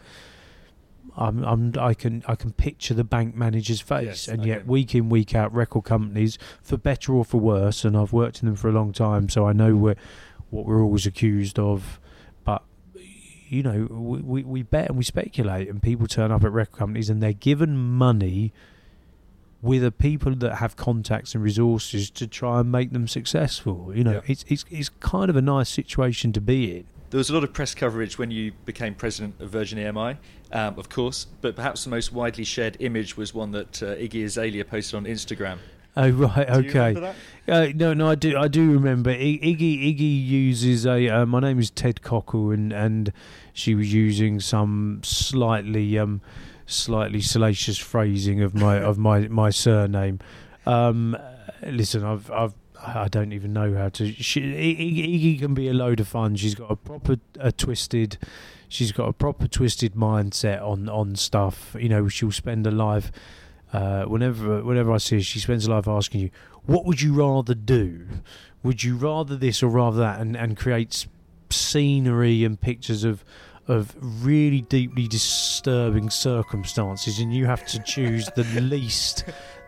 I'm, 1.17 1.43
I'm, 1.43 1.73
I 1.77 1.93
can, 1.93 2.23
I 2.25 2.35
can 2.35 2.53
picture 2.53 2.93
the 2.93 3.03
bank 3.03 3.35
manager's 3.35 3.81
face, 3.81 4.05
Yes, 4.05 4.27
and 4.29 4.45
yet 4.45 4.65
week 4.65 4.95
in, 4.95 5.09
week 5.09 5.35
out, 5.35 5.53
record 5.53 5.83
companies, 5.83 6.37
for 6.61 6.77
better 6.77 7.13
or 7.13 7.25
for 7.25 7.41
worse, 7.41 7.83
and 7.83 7.97
I've 7.97 8.13
worked 8.13 8.41
in 8.41 8.45
them 8.45 8.55
for 8.55 8.69
a 8.69 8.73
long 8.73 8.93
time, 8.93 9.27
so 9.27 9.45
I 9.45 9.51
know 9.51 9.75
what 9.75 9.97
we're 10.49 10.81
always 10.81 11.05
accused 11.05 11.59
of. 11.59 11.99
You 13.53 13.61
know, 13.63 13.87
we, 13.91 14.19
we, 14.21 14.43
we 14.43 14.61
bet 14.63 14.89
and 14.89 14.97
we 14.97 15.03
speculate, 15.03 15.69
and 15.69 15.81
people 15.81 16.07
turn 16.07 16.31
up 16.31 16.43
at 16.43 16.51
record 16.51 16.75
companies, 16.77 17.09
and 17.09 17.21
they're 17.21 17.33
given 17.33 17.77
money 17.77 18.51
with 19.61 19.83
the 19.83 19.91
people 19.91 20.35
that 20.35 20.55
have 20.55 20.75
contacts 20.75 21.35
and 21.35 21.43
resources 21.43 22.09
to 22.09 22.25
try 22.27 22.59
and 22.59 22.71
make 22.71 22.91
them 22.91 23.07
successful. 23.07 23.91
You 23.95 24.03
know, 24.03 24.11
Yeah. 24.13 24.21
it's, 24.25 24.43
it's 24.47 24.65
it's 24.71 24.89
kind 24.99 25.29
of 25.29 25.35
a 25.35 25.41
nice 25.41 25.69
situation 25.69 26.33
to 26.33 26.41
be 26.41 26.77
in. 26.77 26.85
There 27.11 27.19
was 27.19 27.29
a 27.29 27.33
lot 27.33 27.43
of 27.43 27.53
press 27.53 27.75
coverage 27.75 28.17
when 28.17 28.31
you 28.31 28.53
became 28.65 28.95
president 28.95 29.39
of 29.39 29.51
Virgin 29.51 29.77
EMI, 29.77 30.17
um, 30.51 30.79
of 30.79 30.89
course, 30.89 31.27
but 31.41 31.55
perhaps 31.55 31.83
the 31.83 31.91
most 31.91 32.11
widely 32.11 32.43
shared 32.43 32.75
image 32.79 33.15
was 33.15 33.35
one 33.35 33.51
that 33.51 33.83
uh, 33.83 33.93
Iggy 33.95 34.25
Azalea 34.25 34.65
posted 34.65 34.95
on 34.97 35.05
Instagram. 35.05 35.59
Oh 35.95 36.09
right, 36.09 36.49
okay. 36.49 37.13
Uh, 37.47 37.67
no, 37.75 37.93
no, 37.93 38.09
I 38.09 38.15
do, 38.15 38.35
I 38.37 38.47
do 38.47 38.71
remember. 38.71 39.11
I- 39.11 39.39
Iggy, 39.43 39.95
Iggy 39.95 40.25
uses 40.27 40.85
a. 40.87 41.07
Uh, 41.09 41.25
my 41.25 41.39
name 41.39 41.59
is 41.59 41.69
Ted 41.69 42.01
Cockle, 42.01 42.49
and 42.51 42.71
and 42.73 43.11
she 43.53 43.75
was 43.75 43.93
using 43.93 44.39
some 44.39 45.01
slightly, 45.03 45.99
um, 45.99 46.21
slightly 46.65 47.21
salacious 47.21 47.77
phrasing 47.77 48.41
of 48.41 48.55
my 48.55 48.77
of 48.77 48.97
my 48.97 49.27
my 49.27 49.49
surname. 49.51 50.19
Um, 50.65 51.15
listen, 51.61 52.03
I've 52.03 52.31
I've. 52.31 52.53
I 52.85 53.07
don't 53.07 53.31
even 53.31 53.53
know 53.53 53.73
how 53.75 53.89
to. 53.89 54.11
She, 54.11 54.41
Iggy, 54.41 55.35
Iggy 55.35 55.39
can 55.39 55.53
be 55.53 55.67
a 55.69 55.73
load 55.73 55.99
of 55.99 56.07
fun. 56.07 56.35
She's 56.35 56.55
got 56.55 56.71
a 56.71 56.75
proper, 56.75 57.17
a 57.39 57.51
twisted. 57.51 58.17
She's 58.67 58.91
got 58.91 59.07
a 59.07 59.13
proper 59.13 59.47
twisted 59.47 59.93
mindset 59.93 60.61
on 60.61 60.89
on 60.89 61.15
stuff. 61.15 61.75
You 61.79 61.89
know, 61.89 62.07
she'll 62.07 62.31
spend 62.31 62.65
a 62.65 62.71
life. 62.71 63.11
Uh, 63.73 64.05
whenever 64.05 64.63
whenever 64.63 64.91
I 64.91 64.97
see 64.97 65.15
her, 65.15 65.21
she 65.21 65.39
spends 65.39 65.65
her 65.65 65.73
life 65.73 65.87
asking 65.87 66.21
you, 66.21 66.29
"What 66.65 66.85
would 66.85 67.01
you 67.01 67.13
rather 67.13 67.55
do? 67.55 68.05
Would 68.61 68.83
you 68.83 68.95
rather 68.95 69.35
this 69.35 69.63
or 69.63 69.67
rather 69.67 69.97
that?" 69.97 70.21
And 70.21 70.37
and 70.37 70.55
creates 70.55 71.07
scenery 71.49 72.43
and 72.45 72.61
pictures 72.61 73.03
of 73.03 73.25
of 73.67 73.95
really 73.99 74.61
deeply 74.61 75.07
disturbing 75.07 76.09
circumstances, 76.09 77.19
and 77.19 77.33
you 77.33 77.45
have 77.45 77.65
to 77.67 77.79
choose 77.79 78.29
the 78.35 78.43
least 78.61 79.23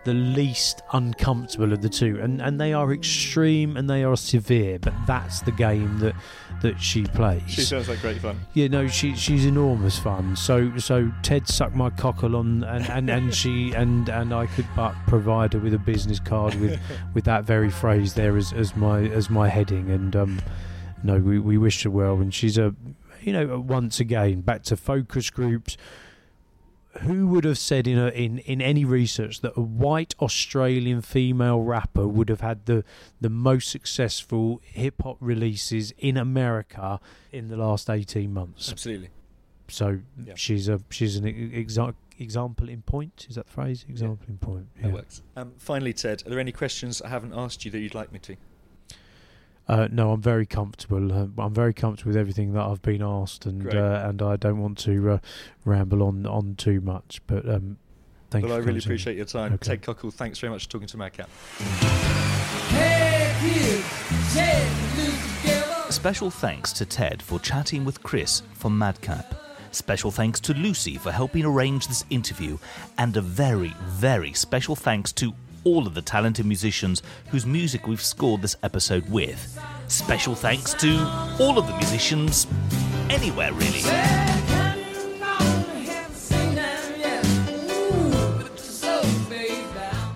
the 0.05 0.13
least 0.13 0.83
uncomfortable 0.93 1.73
of 1.73 1.81
the 1.81 1.89
two, 1.89 2.19
and 2.21 2.41
and 2.41 2.61
they 2.61 2.73
are 2.73 2.93
extreme 2.93 3.75
and 3.75 3.89
they 3.89 4.03
are 4.03 4.15
severe. 4.15 4.79
But 4.79 4.93
that's 5.05 5.41
the 5.41 5.51
game 5.51 5.99
that 5.99 6.15
that 6.61 6.79
she 6.79 7.03
plays. 7.03 7.41
She 7.47 7.61
sounds 7.61 7.89
like 7.89 7.99
great 8.01 8.21
fun. 8.21 8.39
Yeah, 8.53 8.67
no, 8.67 8.87
she 8.87 9.15
she's 9.15 9.45
enormous 9.45 9.99
fun. 9.99 10.35
So 10.35 10.77
so 10.77 11.11
Ted 11.23 11.47
sucked 11.47 11.75
my 11.75 11.89
cockle 11.89 12.35
on, 12.35 12.63
and, 12.63 12.89
and, 12.89 13.09
and 13.09 13.35
she 13.35 13.73
and 13.73 14.07
and 14.07 14.33
I 14.33 14.45
could 14.45 14.67
but 14.75 14.93
provide 15.07 15.53
her 15.53 15.59
with 15.59 15.73
a 15.73 15.79
business 15.79 16.19
card 16.19 16.55
with 16.55 16.79
with 17.13 17.25
that 17.25 17.43
very 17.43 17.71
phrase 17.71 18.13
there 18.13 18.37
as, 18.37 18.53
as 18.53 18.75
my 18.75 19.01
as 19.01 19.29
my 19.29 19.49
heading. 19.49 19.89
And 19.89 20.15
um, 20.15 20.41
no, 21.03 21.17
we 21.17 21.39
we 21.39 21.57
wish 21.57 21.83
her 21.83 21.89
well, 21.89 22.15
and 22.15 22.33
she's 22.33 22.59
a 22.59 22.75
you 23.21 23.33
know 23.33 23.59
once 23.59 23.99
again 23.99 24.41
back 24.41 24.61
to 24.63 24.77
focus 24.77 25.31
groups. 25.31 25.77
Who 27.01 27.27
would 27.27 27.43
have 27.43 27.57
said 27.57 27.87
in 27.87 27.97
a, 27.97 28.07
in 28.07 28.39
in 28.39 28.61
any 28.61 28.85
research 28.85 29.41
that 29.41 29.53
a 29.57 29.61
white 29.61 30.15
Australian 30.21 31.01
female 31.01 31.59
rapper 31.61 32.07
would 32.07 32.29
have 32.29 32.41
had 32.41 32.65
the 32.65 32.83
the 33.19 33.29
most 33.29 33.69
successful 33.69 34.61
hip 34.63 35.01
hop 35.03 35.17
releases 35.19 35.91
in 35.97 36.15
America 36.17 36.99
in 37.31 37.49
the 37.49 37.57
last 37.57 37.89
eighteen 37.89 38.33
months? 38.33 38.71
Absolutely. 38.71 39.09
So 39.67 39.99
Yeah. 40.23 40.35
she's 40.35 40.69
a 40.69 40.79
she's 40.89 41.17
an 41.17 41.25
exa- 41.25 41.95
example 42.17 42.69
in 42.69 42.81
point. 42.83 43.25
Is 43.29 43.35
that 43.35 43.47
the 43.47 43.51
phrase? 43.51 43.85
Example 43.89 44.25
in 44.29 44.37
point. 44.37 44.67
That 44.81 44.93
works. 44.93 45.21
Um, 45.35 45.51
finally, 45.57 45.91
Ted, 45.91 46.23
are 46.25 46.29
there 46.29 46.39
any 46.39 46.53
questions 46.53 47.01
I 47.01 47.09
haven't 47.09 47.33
asked 47.33 47.65
you 47.65 47.71
that 47.71 47.79
you'd 47.79 47.95
like 47.95 48.11
me 48.13 48.19
to? 48.19 48.35
Uh, 49.67 49.87
no, 49.91 50.11
I'm 50.11 50.21
very 50.21 50.45
comfortable. 50.45 51.11
Uh, 51.11 51.27
I'm 51.37 51.53
very 51.53 51.73
comfortable 51.73 52.11
with 52.11 52.17
everything 52.17 52.53
that 52.53 52.61
I've 52.61 52.81
been 52.81 53.01
asked, 53.01 53.45
and 53.45 53.73
uh, 53.73 54.03
and 54.07 54.21
I 54.21 54.35
don't 54.35 54.59
want 54.59 54.77
to 54.79 55.11
uh, 55.11 55.17
ramble 55.63 56.03
on 56.03 56.25
on 56.25 56.55
too 56.55 56.81
much. 56.81 57.19
But 57.25 57.49
um, 57.49 57.77
thank 58.29 58.43
well, 58.43 58.53
you. 58.53 58.55
I 58.55 58.59
really 58.59 58.79
coming 58.79 58.83
appreciate 58.83 59.17
your 59.17 59.25
time. 59.25 59.53
Okay. 59.53 59.69
Ted 59.69 59.81
Cockle, 59.81 60.11
thanks 60.11 60.39
very 60.39 60.51
much 60.51 60.65
for 60.65 60.71
talking 60.71 60.87
to 60.87 60.97
Madcap. 60.97 61.29
Special 65.89 66.29
thanks 66.29 66.73
to 66.73 66.85
Ted 66.85 67.21
for 67.21 67.39
chatting 67.39 67.85
with 67.85 68.03
Chris 68.03 68.43
from 68.53 68.77
Madcap. 68.77 69.33
Special 69.71 70.09
thanks 70.09 70.39
to 70.41 70.53
Lucy 70.53 70.97
for 70.97 71.11
helping 71.11 71.43
arrange 71.45 71.87
this 71.87 72.05
interview. 72.09 72.57
And 72.97 73.15
a 73.17 73.21
very, 73.21 73.73
very 73.87 74.33
special 74.33 74.75
thanks 74.75 75.11
to 75.13 75.33
all 75.65 75.85
of 75.85 75.93
the 75.93 76.01
talented 76.01 76.45
musicians 76.45 77.03
whose 77.29 77.45
music 77.45 77.87
we've 77.87 78.01
scored 78.01 78.41
this 78.41 78.55
episode 78.63 79.09
with. 79.09 79.59
Special 79.87 80.33
thanks 80.33 80.73
to 80.75 80.97
all 81.39 81.59
of 81.59 81.67
the 81.67 81.75
musicians 81.75 82.47
anywhere, 83.09 83.51
really. 83.51 83.81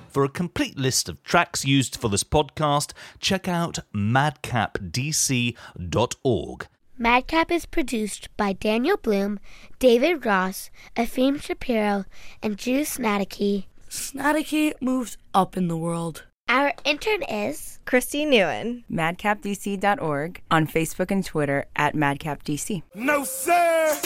For 0.09 0.23
a 0.23 0.29
complete 0.29 0.77
list 0.77 1.07
of 1.07 1.23
tracks 1.23 1.65
used 1.65 1.95
for 1.95 2.09
this 2.09 2.23
podcast, 2.23 2.93
check 3.19 3.47
out 3.47 3.79
madcapdc.org. 3.93 6.67
Madcap 6.97 7.49
is 7.49 7.65
produced 7.65 8.27
by 8.35 8.51
Daniel 8.51 8.97
Bloom, 8.97 9.39
David 9.79 10.25
Ross, 10.25 10.69
Efim 10.97 11.41
Shapiro, 11.41 12.03
and 12.43 12.57
Drew 12.57 12.81
Snaticky. 12.81 13.67
Snaticky 13.89 14.73
moves 14.81 15.17
up 15.33 15.57
in 15.57 15.67
the 15.67 15.77
world. 15.77 16.23
Our 16.47 16.73
intern 16.85 17.23
is 17.23 17.79
Christy 17.85 18.25
Newen. 18.25 18.83
MadcapDC.org 18.91 20.41
on 20.51 20.67
Facebook 20.67 21.11
and 21.11 21.25
Twitter 21.25 21.65
at 21.75 21.95
MadcapDC. 21.95 22.83
No, 22.95 23.23
sir, 23.23 23.99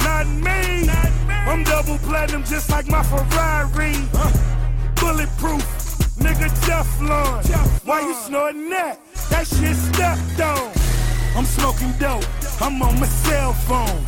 not 0.00 0.26
me. 0.28 0.88
I'm 1.28 1.64
double 1.64 1.98
platinum 1.98 2.44
just 2.44 2.70
like 2.70 2.86
my 2.86 3.02
Ferrari. 3.02 3.94
Bulletproof, 4.96 5.64
nigga 6.18 6.48
Teflon. 6.64 7.86
Why 7.86 8.00
you 8.00 8.14
snorting 8.14 8.68
that? 8.70 8.98
That 9.30 9.46
shit 9.46 9.76
stepped 9.76 10.40
on. 10.40 10.72
I'm 11.36 11.44
smoking 11.46 11.92
dope. 11.98 12.24
I'm 12.60 12.80
on 12.82 13.00
my 13.00 13.06
cell 13.06 13.52
phone. 13.52 14.04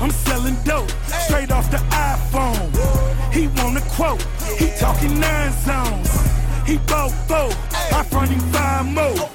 I'm 0.00 0.10
selling 0.10 0.56
dope 0.64 0.90
straight 1.26 1.50
off 1.50 1.70
the 1.70 1.78
iPhone. 1.78 3.19
He 3.32 3.46
want 3.46 3.78
a 3.78 3.80
quote. 3.90 4.22
He 4.58 4.70
talking 4.78 5.18
nine 5.20 5.52
zones. 5.64 6.10
He 6.66 6.78
both 6.78 7.14
both. 7.28 7.56
I 7.92 8.02
front 8.04 8.30
him 8.30 8.40
five 8.52 8.86
more. 8.86 9.28